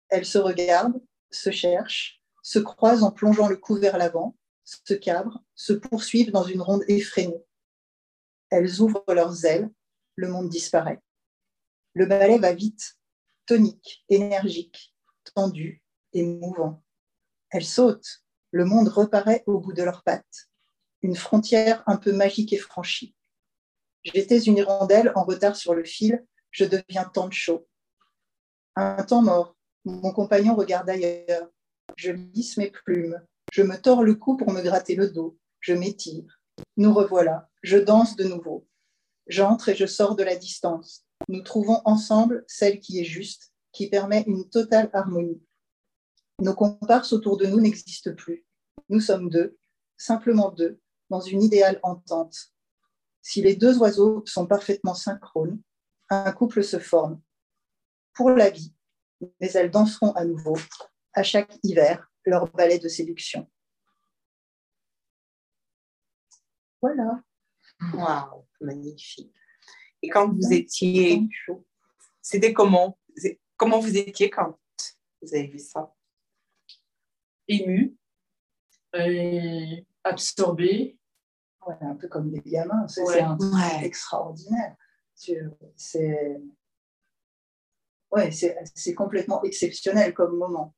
Elles 0.09 0.25
se 0.25 0.39
regardent, 0.39 1.03
se 1.31 1.51
cherchent, 1.51 2.18
se 2.49 2.59
croisent 2.59 3.03
en 3.03 3.13
plongeant 3.13 3.47
le 3.47 3.59
cou 3.59 3.75
vers 3.75 3.99
l'avant, 3.99 4.35
se 4.65 4.95
cabrent, 4.95 5.45
se 5.55 5.75
poursuivent 5.75 6.31
dans 6.31 6.45
une 6.45 6.63
ronde 6.63 6.83
effrénée. 6.89 7.45
Elles 8.49 8.81
ouvrent 8.81 9.05
leurs 9.13 9.45
ailes, 9.45 9.71
le 10.15 10.29
monde 10.29 10.49
disparaît. 10.49 11.03
Le 11.93 12.07
ballet 12.07 12.39
va 12.39 12.55
vite, 12.55 12.97
tonique, 13.45 14.03
énergique, 14.09 14.95
tendu 15.35 15.83
et 16.15 16.23
mouvant. 16.23 16.83
Elles 17.51 17.67
sautent, 17.67 18.25
le 18.51 18.65
monde 18.65 18.89
reparaît 18.89 19.45
au 19.45 19.59
bout 19.59 19.75
de 19.75 19.83
leurs 19.83 20.03
pattes. 20.03 20.49
Une 21.03 21.17
frontière 21.17 21.83
un 21.87 21.99
peu 21.99 22.13
magique 22.13 22.55
est 22.55 22.57
franchie. 22.57 23.15
J'étais 24.05 24.41
une 24.41 24.57
hirondelle 24.57 25.13
en 25.17 25.25
retard 25.25 25.55
sur 25.55 25.75
le 25.75 25.85
fil, 25.85 26.27
je 26.51 26.65
deviens 26.65 27.05
tant 27.05 27.31
chaud. 27.31 27.69
Un 28.75 29.05
temps 29.05 29.21
mort, 29.21 29.55
mon 29.85 30.15
compagnon 30.15 30.55
regarde 30.55 30.89
ailleurs, 30.89 31.51
je 31.97 32.13
lisse 32.13 32.57
mes 32.57 32.71
plumes. 32.71 33.21
Je 33.53 33.63
me 33.63 33.77
tords 33.77 34.05
le 34.05 34.15
cou 34.15 34.37
pour 34.37 34.53
me 34.53 34.63
gratter 34.63 34.95
le 34.95 35.09
dos. 35.09 35.39
Je 35.61 35.73
m'étire. 35.73 36.41
Nous 36.77 36.93
revoilà. 36.93 37.49
Je 37.63 37.79
danse 37.79 38.17
de 38.17 38.25
nouveau. 38.25 38.67
J'entre 39.27 39.71
et 39.71 39.75
je 39.75 39.87
sors 39.87 40.17
de 40.17 40.23
la 40.23 40.37
distance. 40.37 41.05
Nous 41.29 41.43
trouvons 41.43 41.81
ensemble 41.85 42.45
celle 42.47 42.81
qui 42.81 43.01
est 43.01 43.05
juste, 43.05 43.53
qui 43.73 43.89
permet 43.89 44.25
une 44.27 44.49
totale 44.49 44.91
harmonie. 44.93 45.43
Nos 46.41 46.55
comparses 46.55 47.13
autour 47.13 47.37
de 47.37 47.47
nous 47.47 47.61
n'existent 47.61 48.15
plus. 48.15 48.47
Nous 48.89 49.01
sommes 49.01 49.29
deux, 49.29 49.59
simplement 49.97 50.51
deux, 50.51 50.81
dans 51.11 51.21
une 51.21 51.43
idéale 51.43 51.81
entente. 51.83 52.53
Si 53.23 53.43
les 53.43 53.57
deux 53.57 53.79
oiseaux 53.79 54.23
sont 54.25 54.47
parfaitement 54.47 54.95
synchrones, 54.95 55.61
un 56.09 56.33
couple 56.33 56.63
se 56.63 56.79
forme. 56.79 57.21
Pour 58.15 58.31
la 58.31 58.51
vie, 58.51 58.75
mais 59.41 59.51
elles 59.53 59.71
danseront 59.71 60.13
à 60.13 60.25
nouveau 60.25 60.57
à 61.19 61.23
chaque 61.23 61.59
hiver 61.63 62.11
leur 62.25 62.51
ballet 62.53 62.79
de 62.79 62.89
séduction. 62.89 63.51
Voilà. 66.81 67.23
Waouh, 67.93 68.47
magnifique. 68.61 69.35
Et 70.01 70.09
quand 70.09 70.33
vous 70.33 70.53
étiez, 70.53 71.23
c'était 72.23 72.53
comment? 72.53 72.99
Comment 73.57 73.81
vous 73.81 73.97
étiez 73.97 74.31
quand 74.31 74.59
vous 75.21 75.35
avez 75.35 75.49
vu 75.49 75.59
ça? 75.59 75.93
Ému, 77.49 77.97
absorbé. 80.05 80.99
Ouais, 81.67 81.77
un 81.81 81.97
peu 81.97 82.07
comme 82.09 82.31
des 82.31 82.41
gamins. 82.41 82.87
C'est 82.87 83.03
extraordinaire. 83.83 84.77
C'est 85.15 86.41
ouais, 88.13 88.31
c'est 88.31 88.95
complètement 88.95 89.43
exceptionnel 89.43 90.15
comme 90.15 90.37
moment. 90.39 90.75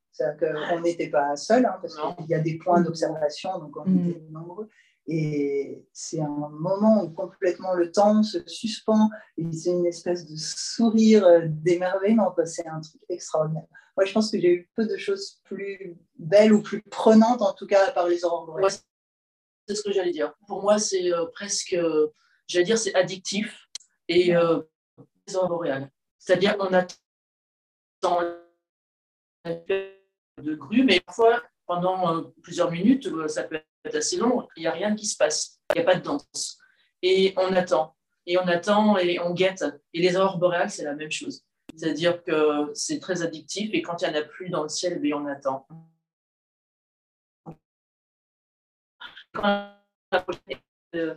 On 0.73 0.81
n'était 0.81 1.09
pas 1.09 1.37
seul, 1.37 1.65
hein, 1.65 1.79
parce 1.81 1.97
qu'il 1.97 2.27
y 2.29 2.35
a 2.35 2.41
des 2.41 2.59
points 2.59 2.81
d'observation, 2.81 3.59
donc 3.59 3.77
on 3.77 3.89
mm. 3.89 4.11
était 4.11 4.21
nombreux. 4.31 4.69
Et 5.07 5.85
c'est 5.93 6.21
un 6.21 6.29
moment 6.29 7.03
où 7.03 7.11
complètement 7.11 7.75
le 7.75 7.91
temps 7.91 8.23
se 8.23 8.39
suspend 8.47 9.11
et 9.37 9.51
c'est 9.51 9.71
une 9.71 9.87
espèce 9.87 10.27
de 10.27 10.37
sourire 10.37 11.27
d'émerveillement. 11.49 12.35
C'est 12.45 12.67
un 12.67 12.81
truc 12.81 13.01
extraordinaire. 13.09 13.67
Moi, 13.97 14.05
je 14.05 14.13
pense 14.13 14.31
que 14.31 14.39
j'ai 14.39 14.53
eu 14.53 14.71
peu 14.77 14.87
de 14.87 14.97
choses 14.97 15.41
plus 15.45 15.97
belles 16.17 16.53
ou 16.53 16.63
plus 16.63 16.83
prenantes, 16.83 17.43
en 17.43 17.55
tout 17.55 17.67
cas, 17.67 17.89
à 17.89 17.91
part 17.91 18.09
les 18.09 18.25
aurores 18.25 18.57
c'est 19.67 19.77
ce 19.77 19.83
que 19.83 19.93
j'allais 19.93 20.11
dire. 20.11 20.35
Pour 20.47 20.63
moi, 20.63 20.79
c'est 20.79 21.13
euh, 21.13 21.27
presque, 21.27 21.77
j'allais 22.47 22.65
dire, 22.65 22.79
c'est 22.79 22.95
addictif 22.95 23.69
et 24.09 24.35
euh, 24.35 24.61
les 25.27 25.37
aurores 25.37 25.49
boréales. 25.49 25.91
C'est-à-dire, 26.19 26.57
on 26.59 26.73
attend 26.73 27.01
de 30.41 30.55
grue, 30.55 30.85
mais 30.85 31.01
parfois, 31.01 31.43
pendant 31.67 32.17
euh, 32.17 32.23
plusieurs 32.43 32.71
minutes, 32.71 33.07
euh, 33.07 33.29
ça 33.29 33.45
peut 33.45 33.61
être 33.85 33.95
assez 33.95 34.17
long, 34.17 34.49
il 34.57 34.61
n'y 34.61 34.67
a 34.67 34.73
rien 34.73 34.95
qui 34.95 35.07
se 35.07 35.17
passe, 35.17 35.61
il 35.71 35.81
n'y 35.81 35.83
a 35.83 35.85
pas 35.85 35.97
de 35.97 36.03
danse. 36.03 36.59
Et 37.03 37.33
on 37.37 37.55
attend, 37.55 37.97
et 38.27 38.39
on 38.39 38.47
attend, 38.47 38.99
et 38.99 39.19
on 39.21 39.33
guette. 39.33 39.65
Et 39.95 40.01
les 40.01 40.17
aurores 40.17 40.39
boréales, 40.39 40.71
c'est 40.71 40.85
la 40.85 40.95
même 40.95 41.11
chose. 41.11 41.45
C'est-à-dire 41.77 42.23
que 42.25 42.71
c'est 42.75 42.99
très 42.99 43.23
addictif, 43.23 43.71
et 43.73 43.83
quand 43.83 44.03
il 44.03 44.09
n'y 44.09 44.17
en 44.17 44.21
a 44.21 44.25
plus 44.25 44.51
dans 44.51 44.65
le 44.65 44.69
ciel, 44.69 45.01
ben, 45.01 45.15
on 45.15 45.27
attend. 45.27 45.67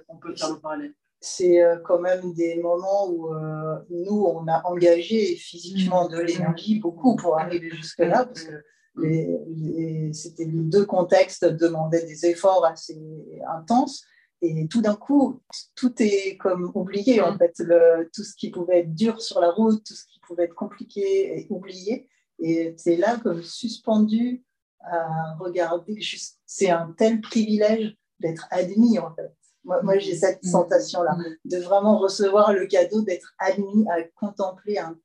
on 0.08 0.18
peut 0.18 0.36
faire 0.36 0.54
le 0.54 0.60
parallèle. 0.60 0.94
c'est 1.20 1.62
euh, 1.62 1.78
quand 1.80 2.00
même 2.00 2.34
des 2.34 2.56
moments 2.62 3.08
où 3.08 3.34
euh, 3.34 3.80
nous, 3.90 4.26
on 4.26 4.48
a 4.48 4.62
engagé 4.66 5.36
physiquement 5.36 6.08
de 6.08 6.20
l'énergie 6.20 6.80
beaucoup 6.80 7.16
pour 7.16 7.40
arriver 7.40 7.72
jusque-là, 7.72 8.26
parce 8.26 8.44
que 8.44 8.64
c'était 8.96 10.46
les 10.46 10.62
deux 10.62 10.86
contextes 10.86 11.46
demandaient 11.46 12.06
des 12.06 12.26
efforts 12.28 12.66
assez 12.66 13.00
intenses. 13.48 14.06
Et 14.42 14.68
tout 14.68 14.82
d'un 14.82 14.96
coup, 14.96 15.40
tout 15.74 15.94
est 16.00 16.38
comme 16.38 16.70
oublié, 16.76 17.22
en 17.22 17.38
fait. 17.38 17.54
Le, 17.60 18.10
tout 18.14 18.24
ce 18.24 18.36
qui 18.36 18.52
pouvait 18.52 18.82
être 18.82 18.94
dur 18.94 19.22
sur 19.22 19.40
la 19.40 19.50
route, 19.50 19.84
tout 19.86 19.94
ce 19.94 20.06
qui 20.06 20.20
pouvait 20.20 20.44
être 20.44 20.56
compliqué 20.56 21.38
est 21.38 21.48
oublié. 21.50 22.10
Et 22.40 22.76
c'est 22.78 22.98
là 22.98 23.18
comme 23.24 23.42
suspendu 23.42 24.44
à 24.82 25.36
regarder. 25.40 25.98
C'est 26.46 26.70
un 26.70 26.94
tel 26.98 27.22
privilège 27.22 27.96
d'être 28.20 28.48
admis, 28.52 29.00
en 29.00 29.16
fait. 29.16 29.34
Moi, 29.64 29.98
j'ai 29.98 30.16
cette 30.16 30.44
mm. 30.44 30.50
sensation-là, 30.50 31.16
mm. 31.16 31.50
de 31.50 31.58
vraiment 31.60 31.98
recevoir 31.98 32.52
le 32.52 32.68
cadeau 32.68 33.02
d'être 33.02 33.34
admis 33.40 33.86
à 33.90 34.04
contempler 34.20 34.78
un, 34.78 35.00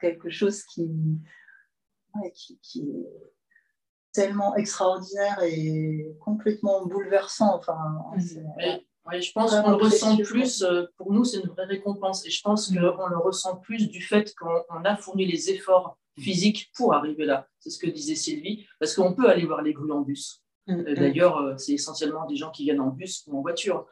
quelque 0.00 0.30
chose 0.30 0.62
qui, 0.64 0.88
qui, 2.62 2.80
est 2.80 3.33
tellement 4.14 4.56
extraordinaire 4.56 5.42
et 5.42 6.16
complètement 6.20 6.86
bouleversant. 6.86 7.56
Enfin, 7.56 7.76
mm. 8.16 9.20
je 9.20 9.32
pense 9.32 9.50
qu'on 9.50 9.70
le 9.70 9.76
ressent 9.76 10.16
plus, 10.16 10.62
euh, 10.62 10.86
pour 10.96 11.12
nous, 11.12 11.24
c'est 11.24 11.40
une 11.40 11.48
vraie 11.48 11.66
récompense. 11.66 12.24
Et 12.24 12.30
je 12.30 12.40
pense 12.40 12.68
qu'on 12.68 13.06
le 13.06 13.18
ressent 13.18 13.56
plus 13.56 13.90
du 13.90 14.00
fait 14.00 14.32
qu'on 14.36 14.84
a 14.84 14.96
fourni 14.96 15.26
les 15.26 15.50
efforts 15.50 15.98
physiques 16.18 16.70
pour 16.76 16.94
arriver 16.94 17.26
là. 17.26 17.48
C'est 17.58 17.70
ce 17.70 17.78
que 17.78 17.90
disait 17.90 18.14
Sylvie, 18.14 18.66
parce 18.78 18.94
qu'on 18.94 19.12
peut 19.12 19.28
aller 19.28 19.44
voir 19.44 19.60
les 19.62 19.74
grues 19.74 19.92
en 19.92 20.00
bus. 20.00 20.42
Euh, 20.68 20.94
d'ailleurs, 20.94 21.38
euh, 21.38 21.56
c'est 21.58 21.72
essentiellement 21.72 22.24
des 22.26 22.36
gens 22.36 22.50
qui 22.50 22.64
viennent 22.64 22.80
en 22.80 22.88
bus 22.88 23.24
ou 23.26 23.38
en 23.38 23.42
voiture 23.42 23.86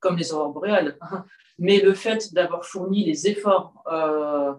comme 0.00 0.16
les 0.16 0.32
aurores 0.32 0.52
boréales. 0.52 0.98
Mais 1.58 1.80
le 1.80 1.94
fait 1.94 2.32
d'avoir 2.34 2.64
fourni 2.64 3.04
les 3.04 3.28
efforts 3.28 3.82
euh, 3.90 4.52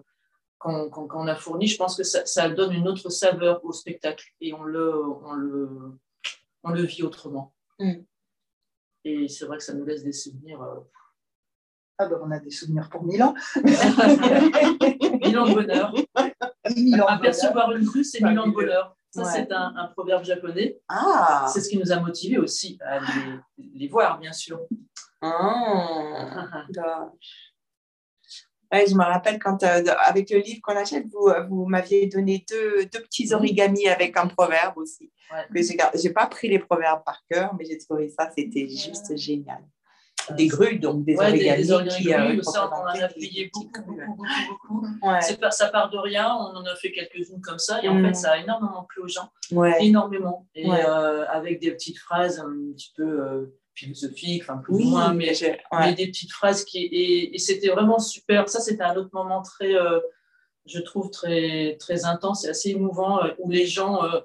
qu'on 0.58 1.26
a 1.26 1.34
fournis, 1.36 1.68
je 1.68 1.76
pense 1.76 1.96
que 1.96 2.02
ça, 2.02 2.48
donne 2.48 2.72
une 2.72 2.88
autre 2.88 3.08
saveur 3.10 3.64
au 3.64 3.72
spectacle 3.72 4.24
et 4.40 4.52
on 4.52 4.64
le, 4.64 5.02
on 5.02 5.32
le, 5.32 5.98
on 6.64 6.70
le 6.70 6.82
vit 6.82 7.02
autrement. 7.02 7.54
Mm. 7.78 8.02
Et 9.04 9.28
c'est 9.28 9.46
vrai 9.46 9.58
que 9.58 9.64
ça 9.64 9.74
nous 9.74 9.84
laisse 9.84 10.02
des 10.02 10.12
souvenirs. 10.12 10.60
Euh, 10.62 10.80
ah 11.98 12.06
ben 12.06 12.18
on 12.22 12.30
a 12.30 12.38
des 12.38 12.50
souvenirs 12.50 12.88
pour 12.90 13.02
Milan. 13.04 13.34
Milan 13.56 15.48
de 15.48 15.54
bonheur. 15.54 15.92
Apercevoir 17.08 17.72
une 17.72 17.88
rue, 17.88 18.04
c'est 18.04 18.22
Milan 18.22 18.48
de 18.48 18.52
bonheur. 18.52 18.96
Ça, 19.10 19.24
c'est 19.24 19.50
un, 19.50 19.86
proverbe 19.96 20.24
japonais. 20.24 20.80
Ah. 20.88 21.48
C'est 21.52 21.60
ce 21.60 21.68
qui 21.68 21.78
nous 21.78 21.90
a 21.90 21.98
motivés 21.98 22.38
aussi 22.38 22.78
à 22.84 23.00
les 23.56 23.88
voir, 23.88 24.18
bien 24.18 24.32
sûr. 24.32 24.60
Ah, 25.20 26.66
je 28.72 28.94
me 28.94 29.04
rappelle 29.04 29.38
quand, 29.38 29.62
euh, 29.62 29.82
avec 30.04 30.30
le 30.30 30.38
livre 30.38 30.60
qu'on 30.62 30.76
achète, 30.76 31.06
vous, 31.10 31.28
euh, 31.28 31.44
vous 31.48 31.66
m'aviez 31.66 32.06
donné 32.06 32.44
deux, 32.48 32.84
deux, 32.86 33.00
petits 33.00 33.32
origamis 33.32 33.88
avec 33.88 34.16
un 34.16 34.26
proverbe 34.26 34.76
aussi. 34.76 35.10
Je 35.54 36.02
n'ai 36.02 36.12
pas 36.12 36.26
pris 36.26 36.48
les 36.48 36.58
proverbes 36.58 37.02
par 37.04 37.22
cœur, 37.30 37.54
mais 37.58 37.64
j'ai 37.64 37.78
trouvé 37.78 38.08
ça, 38.08 38.30
c'était 38.36 38.68
juste 38.68 39.16
génial. 39.16 39.62
Des 40.36 40.46
grues, 40.46 40.78
donc 40.78 41.06
des 41.06 41.16
origamis. 41.16 41.62
Des, 41.62 41.72
origamis 41.72 42.02
qui, 42.02 42.12
euh, 42.12 42.42
ça, 42.42 42.70
on 42.70 42.76
en 42.76 42.86
a 42.86 43.08
beaucoup, 43.08 43.70
beaucoup, 43.72 43.96
beaucoup, 44.48 44.80
beaucoup. 45.00 45.50
ça 45.50 45.68
part 45.68 45.88
de 45.88 45.96
rien, 45.96 46.34
on 46.34 46.54
en 46.54 46.64
a 46.66 46.76
fait 46.76 46.92
quelques-unes 46.92 47.40
comme 47.40 47.58
ça, 47.58 47.82
et 47.82 47.88
en 47.88 47.94
fait, 48.02 48.10
mm. 48.10 48.14
ça 48.14 48.32
a 48.32 48.38
énormément 48.38 48.84
plu 48.86 49.02
aux 49.02 49.08
gens. 49.08 49.30
Énormément. 49.80 50.46
Et 50.54 50.70
avec 50.70 51.60
des 51.60 51.70
petites 51.70 51.98
phrases 51.98 52.38
un 52.40 52.72
petit 52.74 52.92
peu 52.94 53.50
philosophique, 53.78 54.42
enfin 54.42 54.58
plus 54.58 54.74
ou 54.74 54.90
moins, 54.90 55.14
mais, 55.14 55.32
mais, 55.72 55.94
des 55.94 56.06
petites 56.08 56.32
phrases 56.32 56.64
qui 56.64 56.88
et, 56.90 57.38
c'était 57.38 57.68
vraiment 57.68 57.98
super. 57.98 58.48
Ça, 58.48 58.60
c'était 58.60 58.82
un 58.82 58.96
autre 58.96 59.10
moment 59.12 59.42
très, 59.42 59.74
euh, 59.74 60.00
je 60.66 60.80
trouve 60.80 61.10
très 61.10 61.76
très 61.78 62.04
intense 62.04 62.44
et 62.44 62.48
assez 62.48 62.70
émouvant 62.70 63.22
euh, 63.22 63.30
où 63.38 63.50
les 63.50 63.66
gens 63.66 64.04
euh, 64.04 64.20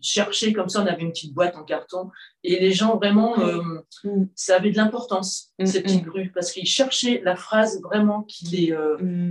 cherchaient 0.00 0.52
comme 0.52 0.68
ça. 0.68 0.82
On 0.82 0.86
avait 0.86 1.02
une 1.02 1.10
petite 1.10 1.34
boîte 1.34 1.56
en 1.56 1.64
carton 1.64 2.10
et 2.44 2.60
les 2.60 2.72
gens 2.72 2.96
vraiment, 2.96 3.36
mm. 3.36 4.28
ça 4.34 4.56
avait 4.56 4.70
de 4.70 4.76
l'importance 4.76 5.52
mm, 5.58 5.66
ces 5.66 5.82
petites 5.82 6.06
mm. 6.06 6.08
grues 6.08 6.32
parce 6.32 6.52
qu'ils 6.52 6.66
cherchaient 6.66 7.20
la 7.24 7.36
phrase 7.36 7.80
vraiment 7.82 8.22
qui 8.22 8.44
les 8.46 8.76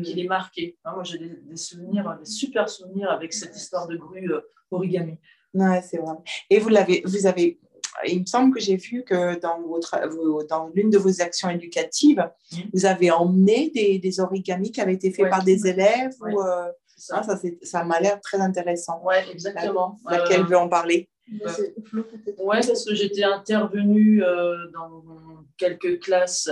qui 0.03 0.13
les 0.13 0.27
marquait. 0.27 0.77
moi, 0.85 1.03
j'ai 1.03 1.19
des, 1.19 1.57
souvenirs, 1.57 2.17
des 2.19 2.29
super 2.29 2.67
souvenirs 2.69 3.09
avec 3.09 3.33
cette 3.33 3.55
histoire 3.55 3.87
de 3.87 3.95
grue 3.95 4.29
origami. 4.71 5.17
Ouais, 5.53 5.81
c'est 5.81 5.97
vrai. 5.97 6.13
Et 6.49 6.59
vous 6.59 6.69
l'avez, 6.69 7.01
vous 7.05 7.25
avez 7.25 7.59
il 8.05 8.21
me 8.21 8.25
semble 8.25 8.53
que 8.53 8.59
j'ai 8.59 8.75
vu 8.75 9.03
que 9.03 9.39
dans, 9.39 9.61
votre, 9.61 9.97
dans 10.47 10.69
l'une 10.73 10.89
de 10.89 10.97
vos 10.97 11.21
actions 11.21 11.49
éducatives, 11.49 12.29
mmh. 12.51 12.57
vous 12.73 12.85
avez 12.85 13.11
emmené 13.11 13.71
des, 13.73 13.99
des, 13.99 14.19
origamis 14.19 14.71
qui 14.71 14.81
avaient 14.81 14.93
été 14.93 15.11
faits 15.11 15.29
par 15.29 15.43
des 15.43 15.67
élèves. 15.67 16.13
Ou, 16.21 16.41
euh, 16.41 16.67
ça, 16.95 17.21
ah, 17.21 17.23
ça, 17.23 17.39
ça 17.61 17.83
m'a 17.83 17.99
l'air 17.99 18.19
très 18.21 18.39
intéressant. 18.39 19.01
Oui, 19.03 19.15
exactement. 19.31 19.99
Laquelle 20.09 20.43
veut 20.45 20.57
en 20.57 20.69
parler? 20.69 21.09
Oui, 21.29 22.57
parce 22.65 22.85
que 22.85 22.95
j'étais 22.95 23.23
intervenue 23.23 24.23
euh, 24.23 24.55
dans 24.73 25.03
quelques 25.57 25.99
classes 25.99 26.49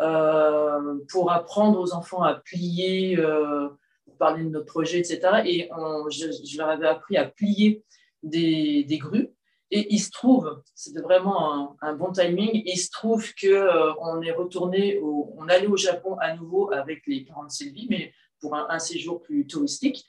euh, 0.00 0.98
pour 1.10 1.30
apprendre 1.30 1.78
aux 1.80 1.92
enfants 1.92 2.22
à 2.22 2.34
plier, 2.34 3.16
pour 3.16 4.16
parler 4.18 4.44
de 4.44 4.48
notre 4.48 4.66
projet, 4.66 4.98
etc. 4.98 5.20
Et 5.44 5.68
je, 6.10 6.26
je, 6.30 6.58
leur 6.58 6.70
avais 6.70 6.86
appris 6.86 7.16
à 7.16 7.26
plier 7.26 7.84
des, 8.22 8.84
des 8.84 8.98
grues. 8.98 9.30
Et 9.72 9.94
il 9.94 10.00
se 10.00 10.10
trouve, 10.10 10.62
c'était 10.74 11.00
vraiment 11.00 11.76
un, 11.80 11.94
bon 11.94 12.10
timing, 12.10 12.62
il 12.66 12.76
se 12.76 12.90
trouve 12.90 13.32
qu'on 13.40 13.48
euh, 13.48 13.92
on 14.00 14.20
est 14.20 14.32
retourné, 14.32 15.00
on 15.00 15.46
allait 15.48 15.68
au 15.68 15.76
Japon 15.76 16.16
à 16.18 16.34
nouveau 16.34 16.72
avec 16.72 17.06
les 17.06 17.24
parents 17.24 17.44
de 17.44 17.50
Sylvie, 17.50 17.86
mais 17.88 18.12
pour 18.40 18.56
un, 18.56 18.78
séjour 18.80 19.22
plus 19.22 19.46
touristique. 19.46 20.04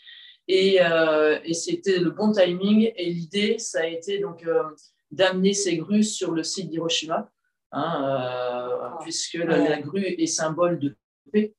Et, 0.47 0.81
euh, 0.81 1.39
et 1.43 1.53
c'était 1.53 1.99
le 1.99 2.09
bon 2.09 2.31
timing. 2.31 2.91
Et 2.95 3.11
l'idée, 3.11 3.59
ça 3.59 3.81
a 3.81 3.85
été 3.85 4.17
donc 4.17 4.43
euh, 4.47 4.63
d'amener 5.11 5.53
ces 5.53 5.77
grues 5.77 6.03
sur 6.03 6.31
le 6.31 6.41
site 6.41 6.69
d'Hiroshima, 6.69 7.29
hein, 7.71 8.01
ah. 8.01 8.97
puisque 9.01 9.35
la, 9.35 9.79
grue 9.79 10.05
est 10.05 10.25
symbole 10.25 10.79
de 10.79 10.97
paix. 11.31 11.53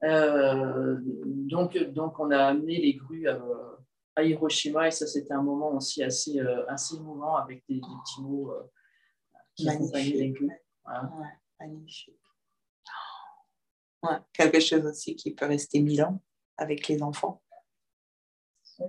donc, 0.00 1.76
donc, 1.76 2.20
on 2.20 2.30
a 2.30 2.38
amené 2.38 2.80
les 2.80 2.94
grues 2.94 3.26
à 3.26 3.40
Hiroshima 4.22 4.88
et 4.88 4.90
ça 4.90 5.06
c'était 5.06 5.32
un 5.32 5.42
moment 5.42 5.74
aussi 5.74 6.02
assez, 6.02 6.38
euh, 6.38 6.66
assez 6.68 6.96
émouvant 6.96 7.36
avec 7.36 7.64
des, 7.68 7.80
petits 7.80 8.22
mots 8.22 8.52
euh, 8.52 8.62
qui 9.54 9.68
accompagnaient 9.68 10.10
les 10.10 10.34
magnifique. 11.58 12.16
Ouais, 14.02 14.16
quelque 14.32 14.60
chose 14.60 14.86
aussi 14.86 15.14
qui 15.14 15.34
peut 15.34 15.46
rester 15.46 15.80
mille 15.80 16.02
ans 16.02 16.22
avec 16.56 16.88
les 16.88 17.02
enfants. 17.02 17.42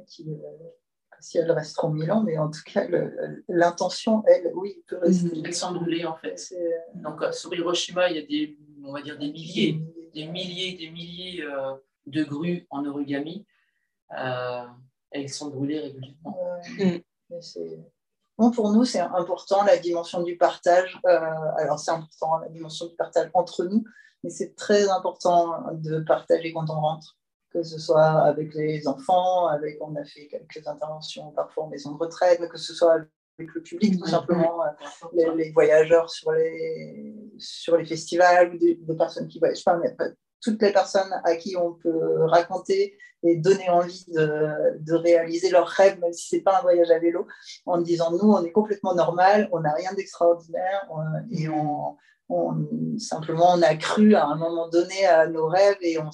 Qui, 0.07 0.29
euh, 0.29 0.37
si 1.19 1.37
elle 1.37 1.51
reste 1.51 1.75
trop 1.75 1.89
mille 1.89 2.09
ans, 2.11 2.23
mais 2.23 2.37
en 2.37 2.49
tout 2.49 2.61
cas, 2.65 2.87
l'intention, 3.49 4.23
elle, 4.25 4.51
oui, 4.55 4.81
peut 4.87 4.99
rester. 4.99 5.41
Elle 5.43 5.53
s'enrouler 5.53 6.05
en 6.05 6.15
fait. 6.15 6.53
Donc 6.95 7.21
sur 7.33 7.53
Hiroshima, 7.53 8.09
il 8.09 8.15
y 8.15 8.19
a 8.19 8.25
des, 8.25 8.57
on 8.85 8.93
va 8.93 9.01
dire 9.01 9.19
des 9.19 9.29
milliers, 9.29 9.81
des 10.13 10.27
milliers, 10.27 10.77
des 10.77 10.89
milliers 10.89 11.45
de 12.05 12.23
grues 12.23 12.65
en 12.69 12.85
origami 12.85 13.45
elles 15.11 15.29
sont 15.29 15.49
brûlées 15.49 15.79
régulièrement. 15.79 16.37
Bon, 18.37 18.49
pour 18.49 18.71
nous, 18.71 18.85
c'est 18.85 18.99
important 18.99 19.63
la 19.65 19.77
dimension 19.77 20.23
du 20.23 20.37
partage. 20.37 20.99
Euh, 21.05 21.19
alors, 21.57 21.79
c'est 21.79 21.91
important 21.91 22.39
la 22.39 22.49
dimension 22.49 22.87
du 22.87 22.95
partage 22.95 23.29
entre 23.33 23.65
nous, 23.65 23.83
mais 24.23 24.29
c'est 24.29 24.55
très 24.55 24.89
important 24.89 25.63
de 25.73 25.99
partager 25.99 26.51
quand 26.51 26.69
on 26.69 26.79
rentre, 26.79 27.17
que 27.51 27.61
ce 27.61 27.77
soit 27.77 28.23
avec 28.23 28.55
les 28.55 28.87
enfants, 28.87 29.47
avec, 29.47 29.77
on 29.81 29.95
a 29.95 30.03
fait 30.05 30.27
quelques 30.27 30.65
interventions 30.65 31.31
parfois 31.31 31.65
en 31.65 31.67
maison 31.67 31.91
de 31.91 31.97
retraite, 31.97 32.39
mais 32.39 32.47
que 32.47 32.57
ce 32.57 32.73
soit 32.73 32.93
avec 33.37 33.53
le 33.53 33.61
public, 33.61 33.99
tout 33.99 34.07
simplement, 34.07 34.63
euh, 34.63 35.35
les, 35.35 35.51
voyageurs 35.51 36.09
sur 36.09 36.31
les, 36.31 37.15
sur 37.37 37.77
les 37.77 37.85
festivals, 37.85 38.57
des, 38.57 38.75
des 38.75 38.95
personnes 38.95 39.27
qui 39.27 39.39
voyagent. 39.39 39.63
Pas, 39.63 39.77
mais 39.77 39.95
toutes 40.41 40.61
les 40.61 40.71
personnes 40.71 41.13
à 41.23 41.35
qui 41.35 41.55
on 41.55 41.73
peut 41.73 42.23
raconter 42.25 42.97
et 43.23 43.35
donner 43.35 43.69
envie 43.69 44.05
de, 44.07 44.93
réaliser 44.93 45.49
leurs 45.49 45.67
rêves, 45.67 45.99
même 45.99 46.13
si 46.13 46.29
ce 46.29 46.35
n'est 46.35 46.41
pas 46.41 46.59
un 46.59 46.61
voyage 46.61 46.89
à 46.89 46.99
vélo, 46.99 47.27
en 47.65 47.79
disant 47.79 48.11
nous, 48.11 48.31
on 48.31 48.43
est 48.43 48.51
complètement 48.51 48.95
normal, 48.95 49.47
on 49.51 49.59
n'a 49.59 49.73
rien 49.73 49.93
d'extraordinaire 49.93 50.89
et 51.31 51.47
on, 51.49 51.97
simplement 52.97 53.53
on 53.53 53.61
a 53.61 53.75
cru 53.75 54.15
à 54.15 54.25
un 54.25 54.35
moment 54.35 54.69
donné 54.69 55.05
à 55.05 55.27
nos 55.27 55.47
rêves 55.47 55.77
et 55.81 55.99
on, 55.99 56.09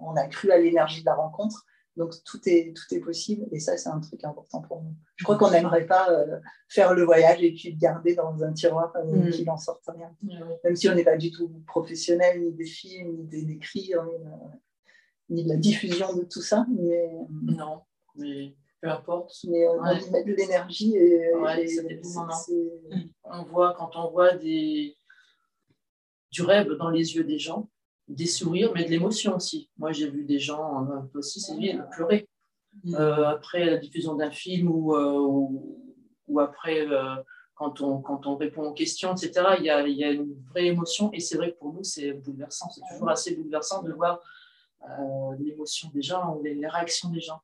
on 0.00 0.16
a 0.16 0.26
cru 0.26 0.50
à 0.50 0.58
l'énergie 0.58 1.00
de 1.00 1.06
la 1.06 1.14
rencontre. 1.14 1.64
Donc 1.96 2.12
tout 2.24 2.40
est, 2.46 2.74
tout 2.74 2.92
est 2.94 3.00
possible 3.00 3.46
et 3.52 3.60
ça, 3.60 3.76
c'est 3.76 3.88
un 3.88 4.00
truc 4.00 4.24
important 4.24 4.62
pour 4.62 4.82
nous. 4.82 4.94
Je 5.16 5.24
crois 5.24 5.38
qu'on 5.38 5.50
n'aimerait 5.50 5.86
pas 5.86 6.10
euh, 6.10 6.40
faire 6.68 6.92
le 6.92 7.04
voyage 7.04 7.42
et 7.42 7.52
puis 7.52 7.70
le 7.70 7.78
garder 7.78 8.16
dans 8.16 8.42
un 8.42 8.52
tiroir 8.52 8.92
et 8.96 9.06
euh, 9.06 9.28
mm. 9.28 9.30
qu'il 9.30 9.44
n'en 9.44 9.56
sorte 9.56 9.84
rien. 9.86 10.14
Même 10.64 10.74
si 10.74 10.88
on 10.88 10.94
n'est 10.94 11.04
pas 11.04 11.16
du 11.16 11.30
tout 11.30 11.48
professionnel, 11.66 12.42
ni 12.42 12.52
des 12.52 12.66
films, 12.66 13.16
ni 13.16 13.24
des, 13.26 13.52
écrits, 13.52 13.94
hein, 13.94 14.08
ni, 15.30 15.44
de 15.44 15.48
la 15.48 15.56
diffusion 15.56 16.14
de 16.16 16.24
tout 16.24 16.42
ça. 16.42 16.66
Mais, 16.76 17.10
non, 17.42 17.82
mais 18.16 18.56
peu 18.80 18.88
importe. 18.88 19.36
Mais 19.48 19.68
on 19.68 19.80
ouais. 19.80 20.02
y 20.02 20.10
met 20.10 20.24
de 20.24 20.34
l'énergie 20.34 20.96
et, 20.96 21.30
mm. 21.32 23.08
On 23.24 23.44
voit, 23.44 23.74
quand 23.74 23.90
on 23.94 24.10
voit 24.10 24.34
des 24.36 24.96
du 26.32 26.42
rêve 26.42 26.72
dans 26.72 26.90
les 26.90 27.14
yeux 27.14 27.22
des 27.22 27.38
gens, 27.38 27.70
des 28.08 28.26
sourires, 28.26 28.72
mais 28.74 28.84
de 28.84 28.90
l'émotion 28.90 29.36
aussi. 29.36 29.70
Moi, 29.78 29.92
j'ai 29.92 30.10
vu 30.10 30.24
des 30.24 30.38
gens, 30.38 30.86
euh, 30.90 31.00
aussi, 31.18 31.40
Sylvie, 31.40 31.78
pleurer 31.92 32.28
mm. 32.84 32.94
euh, 32.94 33.28
après 33.28 33.64
la 33.64 33.76
diffusion 33.78 34.14
d'un 34.14 34.30
film 34.30 34.68
ou, 34.70 34.94
ou, 36.26 36.40
après 36.40 36.86
quand 37.54 37.80
on, 37.80 38.00
quand 38.00 38.26
on 38.26 38.36
répond 38.36 38.64
aux 38.64 38.72
questions, 38.72 39.14
etc. 39.14 39.56
Il 39.58 39.64
y 39.64 39.70
a, 39.70 39.86
il 39.86 39.96
y 39.96 40.04
a 40.04 40.10
une 40.10 40.34
vraie 40.50 40.66
émotion 40.66 41.10
et 41.12 41.20
c'est 41.20 41.36
vrai 41.36 41.52
que 41.52 41.58
pour 41.58 41.72
nous, 41.72 41.84
c'est 41.84 42.12
bouleversant. 42.12 42.68
C'est 42.70 42.82
toujours 42.92 43.10
assez 43.10 43.36
bouleversant 43.36 43.82
de 43.82 43.92
voir 43.92 44.20
l'émotion 45.38 45.88
des 45.94 46.02
gens, 46.02 46.40
les, 46.42 46.54
les 46.54 46.68
réactions 46.68 47.08
des 47.10 47.20
gens. 47.20 47.40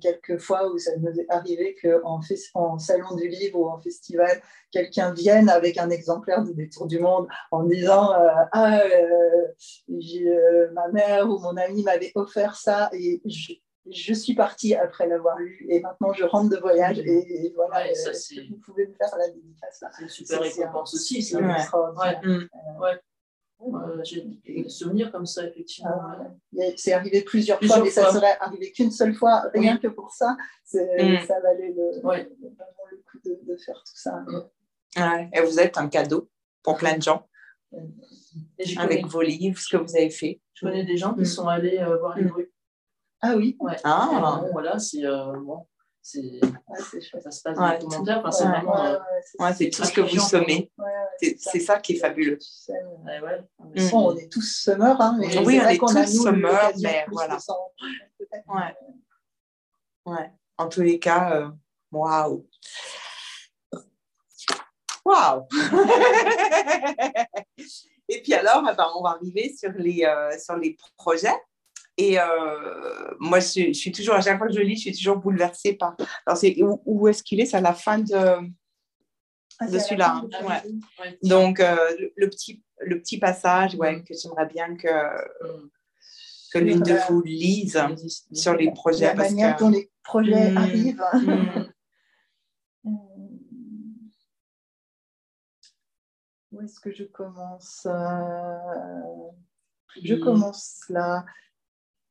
Quelques 0.00 0.38
fois 0.38 0.70
où 0.70 0.78
ça 0.78 0.92
nous 0.98 1.10
est 1.18 1.26
arrivé 1.28 1.76
qu'en 1.80 2.20
en 2.54 2.78
salon 2.78 3.14
du 3.16 3.28
livre 3.28 3.58
ou 3.58 3.68
en 3.68 3.80
festival, 3.80 4.40
quelqu'un 4.70 5.12
vienne 5.12 5.48
avec 5.48 5.78
un 5.78 5.90
exemplaire 5.90 6.42
de 6.42 6.52
Des 6.52 6.68
Tours 6.68 6.86
du 6.86 6.98
Monde 6.98 7.28
en 7.50 7.64
disant 7.64 8.12
euh, 8.12 8.28
Ah, 8.52 8.80
euh, 8.80 9.48
euh, 9.90 10.70
ma 10.72 10.88
mère 10.88 11.28
ou 11.28 11.38
mon 11.38 11.56
ami 11.56 11.82
m'avait 11.82 12.12
offert 12.14 12.56
ça 12.56 12.90
et 12.92 13.20
je, 13.26 14.14
suis 14.14 14.34
partie 14.34 14.74
après 14.74 15.06
l'avoir 15.06 15.38
lu 15.38 15.66
et 15.68 15.80
maintenant 15.80 16.12
je 16.12 16.24
rentre 16.24 16.50
de 16.50 16.58
voyage 16.58 16.98
et, 17.00 17.52
voilà, 17.54 17.84
vous 18.48 18.56
pouvez 18.64 18.86
me 18.86 18.94
faire 18.94 19.16
la 19.18 19.28
dédicace? 19.28 19.84
C'est 19.96 20.02
une 20.02 20.08
super 20.08 20.40
récompense 20.40 20.94
aussi, 20.94 21.22
c'est 21.22 21.38
extraordinaire. 21.38 22.20
Ouais. 22.80 22.98
Euh, 23.62 24.00
j'ai 24.02 24.22
des 24.44 24.68
souvenirs 24.68 25.12
comme 25.12 25.26
ça, 25.26 25.46
effectivement. 25.46 25.90
Ah, 25.92 26.64
c'est 26.76 26.92
arrivé 26.92 27.22
plusieurs, 27.22 27.62
fois, 27.62 27.80
mais 27.82 27.90
ça 27.90 28.10
serait 28.12 28.36
arrivé 28.40 28.72
qu'une 28.72 28.90
seule 28.90 29.14
fois, 29.14 29.44
rien 29.54 29.76
que 29.78 29.88
pour 29.88 30.10
ça. 30.10 30.36
Mm. 30.72 31.26
Ça 31.26 31.40
valait 31.40 31.72
le, 31.72 32.00
le 32.02 33.02
coup 33.10 33.18
de, 33.24 33.56
faire 33.56 33.82
tout 33.84 33.96
ça. 33.96 34.24
Et 35.32 35.40
vous 35.40 35.60
êtes 35.60 35.78
un 35.78 35.88
cadeau 35.88 36.28
pour 36.62 36.76
plein 36.76 36.96
de 36.96 37.02
gens. 37.02 37.28
avec 38.78 39.06
vos 39.06 39.22
livres, 39.22 39.58
ce 39.58 39.76
que 39.76 39.82
vous 39.82 39.96
avez 39.96 40.10
fait. 40.10 40.40
Je 40.54 40.66
connais 40.66 40.84
des 40.84 40.96
gens 40.96 41.14
qui 41.14 41.22
mm. 41.22 41.26
sont 41.26 41.48
allés 41.48 41.78
euh, 41.78 41.98
voir 41.98 42.16
les 42.16 42.24
grues. 42.24 42.52
Ah 43.20 43.34
oui 43.36 43.56
Ah. 43.84 44.42
voilà, 44.50 44.78
c'est 44.78 45.04
euh, 45.04 45.32
bon, 45.40 45.66
c'est 46.02 46.40
ça 47.22 47.30
se 47.30 47.42
passe 47.42 47.56
dans 47.56 47.72
le 47.72 47.78
documentaire. 47.78 48.18
Enfin, 48.18 48.32
c'est 48.32 48.44
vraiment. 48.44 48.84
Euh, 48.84 48.98
c'est 49.56 49.70
tout 49.70 49.84
ce 49.84 49.92
que 49.92 50.00
vous 50.00 50.18
sommez. 50.18 50.72
c'est 51.20 51.60
ça 51.60 51.78
qui 51.78 51.92
est 51.92 51.98
fabuleux. 51.98 52.38
Mm. 53.60 53.94
on 53.94 54.16
est 54.16 54.28
tous 54.30 54.62
semeurs. 54.64 55.00
Hein, 55.00 55.16
mais 55.18 55.38
oui, 55.38 55.60
on 55.62 55.68
est 55.68 55.78
tous 55.78 56.24
semeurs, 56.24 56.72
mais 56.82 57.06
voilà. 57.10 57.38
Ouais. 58.48 58.74
ouais. 60.06 60.32
En 60.58 60.68
tous 60.68 60.82
les 60.82 60.98
cas, 60.98 61.36
euh, 61.36 61.48
waouh. 61.92 62.48
Waouh! 65.04 65.46
Et 68.08 68.22
puis 68.22 68.34
alors, 68.34 68.64
eh 68.70 68.76
ben, 68.76 68.88
on 68.94 69.02
va 69.02 69.10
arriver 69.10 69.52
sur 69.56 69.72
les, 69.72 70.04
euh, 70.04 70.38
sur 70.38 70.56
les 70.56 70.76
projets. 70.96 71.34
Et 71.98 72.18
euh, 72.18 72.24
moi, 73.20 73.40
je, 73.40 73.72
suis 73.72 73.92
toujours, 73.92 74.14
à 74.14 74.20
chaque 74.20 74.38
fois 74.38 74.46
que 74.48 74.54
je 74.54 74.60
lis, 74.60 74.76
je 74.76 74.82
suis 74.82 74.96
toujours 74.96 75.16
bouleversée 75.16 75.74
par. 75.74 75.96
Alors, 76.26 76.38
c'est, 76.38 76.56
où, 76.60 77.08
est-ce 77.08 77.22
qu'il 77.22 77.40
est? 77.40 77.46
C'est 77.46 77.58
à 77.58 77.60
la 77.60 77.74
fin 77.74 77.98
de, 77.98 78.14
ah, 79.58 79.66
de 79.66 79.78
celui-là. 79.78 80.22
Ouais. 80.42 80.62
Donc, 81.22 81.60
euh, 81.60 81.76
le, 82.16 82.28
petit, 82.28 82.62
le 82.80 82.98
petit 82.98 83.18
passage 83.18 83.74
ouais, 83.74 83.96
mm. 83.96 84.04
que 84.04 84.14
j'aimerais 84.14 84.46
bien 84.46 84.74
que, 84.76 84.88
mm. 84.88 85.70
que 86.54 86.58
l'une 86.58 86.80
de 86.80 86.94
vous 87.08 87.22
lise 87.22 87.78
sur 88.32 88.54
les 88.54 88.70
projets. 88.72 89.06
La 89.06 89.14
manière 89.14 89.56
dont 89.58 89.70
les 89.70 89.90
projets 90.02 90.50
mm. 90.50 90.56
arrivent. 90.56 91.04
Où 96.52 96.60
est-ce 96.60 96.80
que 96.80 96.92
je 96.92 97.04
commence 97.04 97.86
euh, 97.86 98.56
Je 100.02 100.14
commence 100.14 100.82
là. 100.90 101.24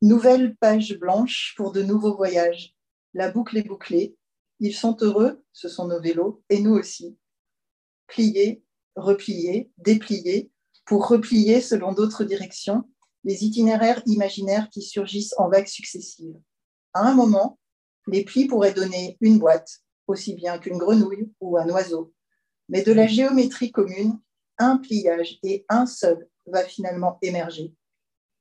Nouvelle 0.04 0.56
page 0.56 0.97
blanche 0.97 1.54
pour 1.56 1.72
de 1.72 1.84
nouveaux 1.84 2.16
voyages. 2.16 2.76
La 3.14 3.30
boucle 3.30 3.58
est 3.58 3.68
bouclée. 3.68 4.18
Ils 4.60 4.74
sont 4.74 4.97
heureux, 5.02 5.43
ce 5.54 5.70
sont 5.70 5.88
nos 5.88 6.02
vélos, 6.02 6.41
et 6.49 6.60
nous 6.60 6.74
aussi. 6.74 7.20
Plier, 8.08 8.64
replier, 8.95 9.72
déplier, 9.78 10.52
pour 10.86 11.08
replier 11.08 11.62
selon 11.62 11.93
d'autres 11.93 12.24
directions, 12.24 12.89
les 13.24 13.45
itinéraires 13.45 14.02
imaginaires 14.08 14.70
qui 14.72 14.82
surgissent 14.82 15.36
en 15.38 15.49
vagues 15.49 15.68
successives. 15.68 16.36
À 16.93 17.08
un 17.08 17.14
moment, 17.14 17.60
les 18.08 18.24
plis 18.24 18.47
pourraient 18.47 18.74
donner 18.74 19.20
une 19.22 19.38
boîte, 19.38 19.82
aussi 20.08 20.34
bien 20.34 20.58
qu'une 20.58 20.80
grenouille 20.80 21.32
ou 21.39 21.60
un 21.60 21.70
oiseau. 21.70 22.12
Mais 22.70 22.82
de 22.82 22.91
la 22.91 23.06
géométrie 23.06 23.72
commune, 23.72 24.20
un 24.58 24.78
pliage 24.78 25.38
et 25.43 25.64
un 25.70 25.86
seul 25.86 26.28
va 26.47 26.64
finalement 26.64 27.20
émerger. 27.22 27.76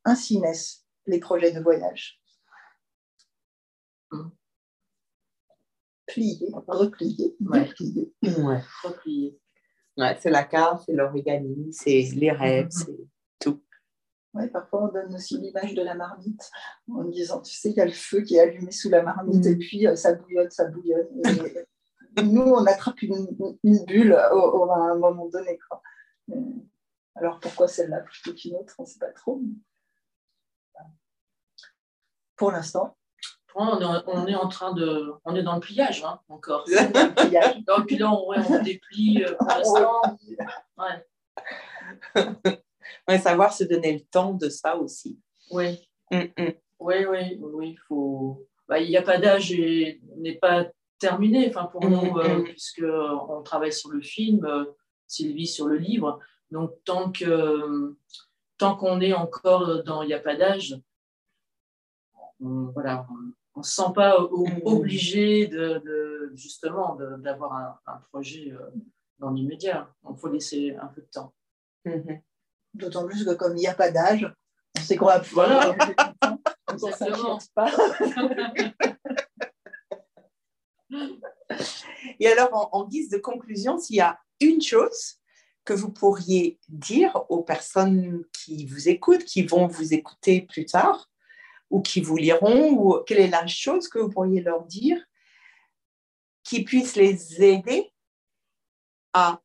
Ainsi 0.06 0.40
naissent 0.40 0.79
les 1.06 1.20
projets 1.20 1.52
de 1.52 1.60
voyage. 1.60 2.20
Plier, 6.06 6.50
replier, 6.66 7.36
replier. 7.40 8.12
Ouais. 8.22 8.62
replier. 8.82 9.38
Ouais, 9.96 10.16
c'est 10.20 10.30
la 10.30 10.44
carte, 10.44 10.84
c'est 10.86 10.92
l'origami, 10.92 11.72
c'est 11.72 12.02
les 12.14 12.32
rêves, 12.32 12.68
mm-hmm. 12.68 12.84
c'est 12.86 13.08
tout. 13.38 13.62
Ouais, 14.34 14.48
parfois, 14.48 14.84
on 14.84 14.88
donne 14.92 15.14
aussi 15.14 15.38
l'image 15.38 15.74
de 15.74 15.82
la 15.82 15.94
marmite 15.94 16.50
en 16.90 17.04
disant, 17.04 17.40
tu 17.42 17.52
sais, 17.52 17.70
il 17.70 17.76
y 17.76 17.80
a 17.80 17.84
le 17.84 17.92
feu 17.92 18.22
qui 18.22 18.36
est 18.36 18.40
allumé 18.40 18.70
sous 18.70 18.88
la 18.88 19.02
marmite 19.02 19.44
et 19.46 19.56
mm. 19.56 19.58
puis 19.58 19.86
euh, 19.86 19.96
ça 19.96 20.14
bouillonne, 20.14 20.50
ça 20.50 20.66
bouillonne. 20.66 21.08
nous, 22.24 22.42
on 22.42 22.64
attrape 22.66 23.02
une, 23.02 23.26
bulle 23.86 24.12
au, 24.32 24.70
à 24.70 24.92
un 24.92 24.96
moment 24.96 25.28
donné. 25.28 25.58
Quoi. 25.68 25.82
Alors 27.16 27.40
pourquoi 27.40 27.68
celle-là 27.68 28.00
plutôt 28.00 28.34
qu'une 28.34 28.54
autre, 28.54 28.74
on 28.78 28.82
ne 28.82 28.88
sait 28.88 28.98
pas 28.98 29.12
trop 29.12 29.42
pour 32.40 32.50
l'instant. 32.52 32.96
On 33.54 34.26
est, 34.26 34.34
en 34.34 34.48
train 34.48 34.72
de. 34.72 35.12
On 35.26 35.36
est 35.36 35.42
dans 35.42 35.56
le 35.56 35.60
pliage, 35.60 36.02
hein, 36.04 36.20
encore. 36.30 36.64
le 36.66 37.28
pliage. 37.28 37.62
Donc, 37.66 37.86
puis 37.86 37.98
là, 37.98 38.10
on, 38.10 38.30
on 38.30 38.62
déplie 38.62 39.22
euh, 39.22 39.34
pour 39.36 39.46
ah, 39.50 39.58
l'instant. 39.58 40.00
Ouais. 43.08 43.18
savoir 43.18 43.52
se 43.52 43.64
donner 43.64 43.92
le 43.92 44.00
temps 44.00 44.32
de 44.32 44.48
ça 44.48 44.76
aussi. 44.76 45.18
Oui. 45.50 45.86
Mm, 46.10 46.22
mm. 46.38 46.52
Oui, 46.78 47.04
oui, 47.06 47.38
oui. 47.40 47.76
Faut... 47.86 48.46
Bah, 48.68 48.78
il 48.78 48.88
n'y 48.88 48.96
a 48.96 49.02
pas 49.02 49.18
d'âge 49.18 49.52
et 49.52 50.00
n'est 50.16 50.36
pas 50.36 50.66
terminé 50.98 51.48
enfin, 51.48 51.66
pour 51.66 51.84
mm, 51.84 51.90
nous, 51.90 52.18
euh, 52.18 52.42
puisqu'on 52.44 53.42
travaille 53.42 53.72
sur 53.72 53.90
le 53.90 54.00
film, 54.00 54.46
euh, 54.46 54.64
Sylvie 55.06 55.48
sur 55.48 55.66
le 55.66 55.76
livre. 55.76 56.20
Donc, 56.50 56.72
tant 56.84 57.12
que 57.12 57.96
tant 58.56 58.76
qu'on 58.76 59.00
est 59.00 59.12
encore 59.12 59.82
dans 59.84 60.02
Il 60.02 60.06
n'y 60.06 60.14
a 60.14 60.20
pas 60.20 60.36
d'âge, 60.36 60.80
on, 62.40 62.70
voilà, 62.72 63.06
ne 63.56 63.62
se 63.62 63.72
sent 63.72 63.92
pas 63.94 64.18
obligé 64.64 65.46
de, 65.46 66.30
justement 66.34 66.96
d'avoir 67.18 67.80
un, 67.86 67.96
projet 68.10 68.52
euh, 68.52 68.70
dans 69.18 69.30
l'immédiat. 69.30 69.88
Il 70.08 70.16
faut 70.16 70.28
laisser 70.28 70.76
un 70.80 70.86
peu 70.88 71.02
de 71.02 71.06
temps. 71.06 71.32
Mm-hmm. 71.86 72.20
D'autant 72.74 73.06
plus 73.06 73.24
que 73.24 73.34
comme 73.34 73.56
il 73.56 73.60
n'y 73.60 73.66
a 73.66 73.74
pas 73.74 73.90
d'âge, 73.90 74.32
on 74.78 74.80
sait 74.80 74.96
qu'on 74.96 75.06
va 75.06 75.20
pouvoir. 75.20 75.48
Voilà. 75.48 75.94
pas. 77.54 77.70
Et 82.20 82.28
alors, 82.28 82.68
en, 82.72 82.86
guise 82.86 83.10
de 83.10 83.18
conclusion, 83.18 83.78
s'il 83.78 83.96
y 83.96 84.00
a 84.00 84.18
une 84.40 84.62
chose 84.62 85.16
que 85.64 85.72
vous 85.72 85.90
pourriez 85.90 86.58
dire 86.68 87.24
aux 87.28 87.42
personnes 87.42 88.24
qui 88.32 88.66
vous 88.66 88.88
écoutent, 88.88 89.24
qui 89.24 89.42
vont 89.42 89.66
vous 89.66 89.94
écouter 89.94 90.42
plus 90.42 90.66
tard, 90.66 91.09
ou 91.70 91.80
qui 91.80 92.00
vous 92.00 92.16
liront, 92.16 92.72
ou 92.72 93.02
quelle 93.04 93.20
est 93.20 93.28
la 93.28 93.46
chose 93.46 93.88
que 93.88 93.98
vous 93.98 94.10
pourriez 94.10 94.40
leur 94.40 94.64
dire 94.66 95.00
qui 96.42 96.64
puisse 96.64 96.96
les 96.96 97.42
aider 97.42 97.92
à 99.12 99.40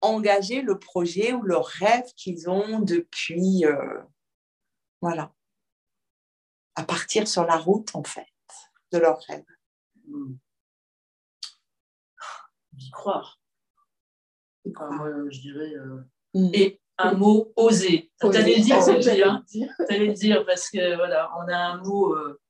engager 0.00 0.62
le 0.62 0.78
projet 0.78 1.32
ou 1.32 1.42
le 1.42 1.56
rêve 1.56 2.12
qu'ils 2.14 2.48
ont 2.48 2.80
depuis, 2.80 3.64
euh, 3.64 4.02
voilà, 5.00 5.34
à 6.74 6.84
partir 6.84 7.26
sur 7.26 7.44
la 7.44 7.56
route 7.56 7.94
en 7.94 8.04
fait 8.04 8.26
de 8.92 8.98
leur 8.98 9.20
rêve. 9.22 9.44
D'y 12.72 12.90
croire. 12.90 13.40
moi, 14.64 15.10
je 15.30 15.40
dirais, 15.40 15.74
euh, 15.74 16.04
mm. 16.34 16.50
et 16.54 16.80
un 16.98 17.14
mot 17.14 17.52
osé. 17.56 18.10
Tu 18.20 18.26
allais 18.26 18.56
le 18.56 18.62
dire, 18.62 18.82
c'est 18.82 19.22
hein 19.22 19.44
Tu 19.50 19.64
allais 19.88 20.06
le 20.06 20.12
dire 20.12 20.44
parce 20.46 20.70
que 20.70 20.96
voilà, 20.96 21.30
on 21.38 21.48
a 21.48 21.56
un 21.56 21.82
mot. 21.82 22.14
Euh, 22.14 22.40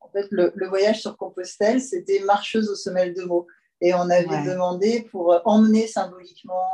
en 0.00 0.08
fait, 0.10 0.26
le, 0.30 0.68
voyage 0.68 1.00
sur 1.00 1.16
Compostelle, 1.16 1.80
c'était 1.80 2.20
marcheuse 2.20 2.68
aux 2.68 2.76
semelles 2.76 3.14
de 3.14 3.22
mots. 3.22 3.46
Et 3.80 3.92
on 3.92 4.08
avait 4.08 4.44
demandé 4.44 5.06
pour 5.10 5.38
emmener 5.44 5.86
symboliquement 5.86 6.64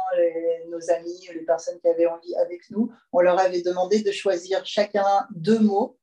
nos 0.68 0.90
amis, 0.90 1.28
les 1.32 1.44
personnes 1.44 1.80
qui 1.80 1.88
avaient 1.88 2.06
envie 2.06 2.34
avec 2.36 2.70
nous, 2.70 2.92
on 3.12 3.20
leur 3.20 3.38
avait 3.38 3.62
demandé 3.62 4.02
de 4.02 4.12
choisir 4.12 4.64
chacun 4.64 5.26
deux 5.34 5.58
mots 5.58 5.98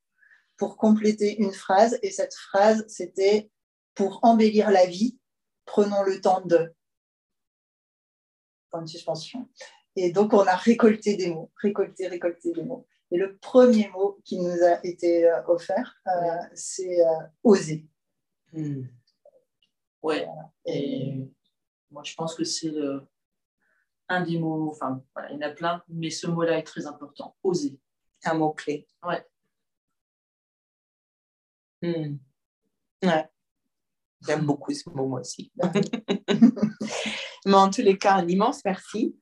pour 0.57 0.75
compléter 0.75 1.37
une 1.37 1.53
phrase. 1.53 1.97
Et 2.01 2.11
cette 2.11 2.33
phrase, 2.33 2.83
c'était 2.87 3.49
pour 3.95 4.19
embellir 4.23 4.69
la 4.69 4.85
vie, 4.85 5.17
prenons 5.65 6.03
le 6.03 6.19
temps 6.19 6.41
de. 6.41 6.73
Point 8.69 8.81
de 8.81 8.89
suspension. 8.89 9.47
Et 9.99 10.11
donc, 10.11 10.31
on 10.33 10.45
a 10.45 10.55
récolté 10.55 11.17
des 11.17 11.33
mots, 11.33 11.51
récolté, 11.59 12.07
récolté 12.07 12.51
des 12.51 12.61
mots. 12.61 12.85
Et 13.09 13.17
le 13.17 13.35
premier 13.37 13.89
mot 13.89 14.19
qui 14.23 14.39
nous 14.39 14.63
a 14.63 14.79
été 14.85 15.25
euh, 15.25 15.43
offert, 15.47 15.99
euh, 16.05 16.37
c'est 16.53 17.03
euh, 17.03 17.23
oser. 17.43 17.87
Hmm. 18.53 18.83
Ouais. 20.03 20.27
Et 20.65 21.27
moi, 21.89 22.03
je 22.03 22.13
pense 22.13 22.35
que 22.35 22.43
c'est 22.43 22.71
un 24.07 24.21
des 24.21 24.37
mots, 24.37 24.69
enfin, 24.69 25.03
il 25.31 25.35
y 25.35 25.37
en 25.37 25.41
a 25.41 25.49
plein, 25.49 25.83
mais 25.87 26.11
ce 26.11 26.27
mot-là 26.27 26.59
est 26.59 26.63
très 26.63 26.85
important. 26.85 27.35
Oser. 27.41 27.79
Un 28.23 28.35
mot-clé. 28.35 28.87
Ouais. 29.03 29.25
Hmm. 31.81 32.17
Ouais. 33.01 33.29
J'aime 34.27 34.45
beaucoup 34.45 34.73
ce 34.73 34.87
mot, 34.91 35.07
moi 35.07 35.21
aussi. 35.21 35.51
Mais 37.45 37.53
en 37.53 37.69
tous 37.69 37.81
les 37.81 37.97
cas, 37.97 38.15
un 38.15 38.27
immense 38.27 38.63
merci 38.63 39.15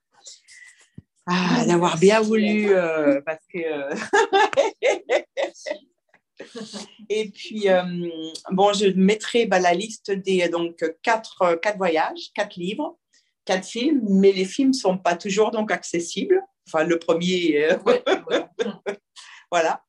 ah, 1.28 1.66
d'avoir 1.66 1.98
bien 1.98 2.22
voulu, 2.22 2.72
euh, 2.72 3.20
parce 3.26 3.44
que. 3.52 3.58
Euh, 3.58 3.96
et 7.10 7.30
puis, 7.30 7.68
euh, 7.68 7.82
bon, 8.52 8.74
je 8.74 8.86
mettrai 8.96 9.48
bah, 9.48 9.60
la 9.60 9.74
liste 9.74 10.12
des 10.12 10.48
donc 10.50 10.86
quatre, 11.02 11.56
quatre 11.62 11.78
voyages, 11.78 12.32
quatre 12.36 12.58
livres, 12.58 13.00
quatre 13.44 13.66
films, 13.66 14.04
mais 14.08 14.34
les 14.34 14.46
films 14.46 14.70
ne 14.70 14.74
sont 14.74 15.00
pas 15.00 15.16
toujours 15.16 15.50
donc 15.50 15.72
accessibles. 15.72 16.44
Enfin, 16.68 16.84
le 16.84 17.00
premier. 17.00 17.70
voilà. 19.52 19.82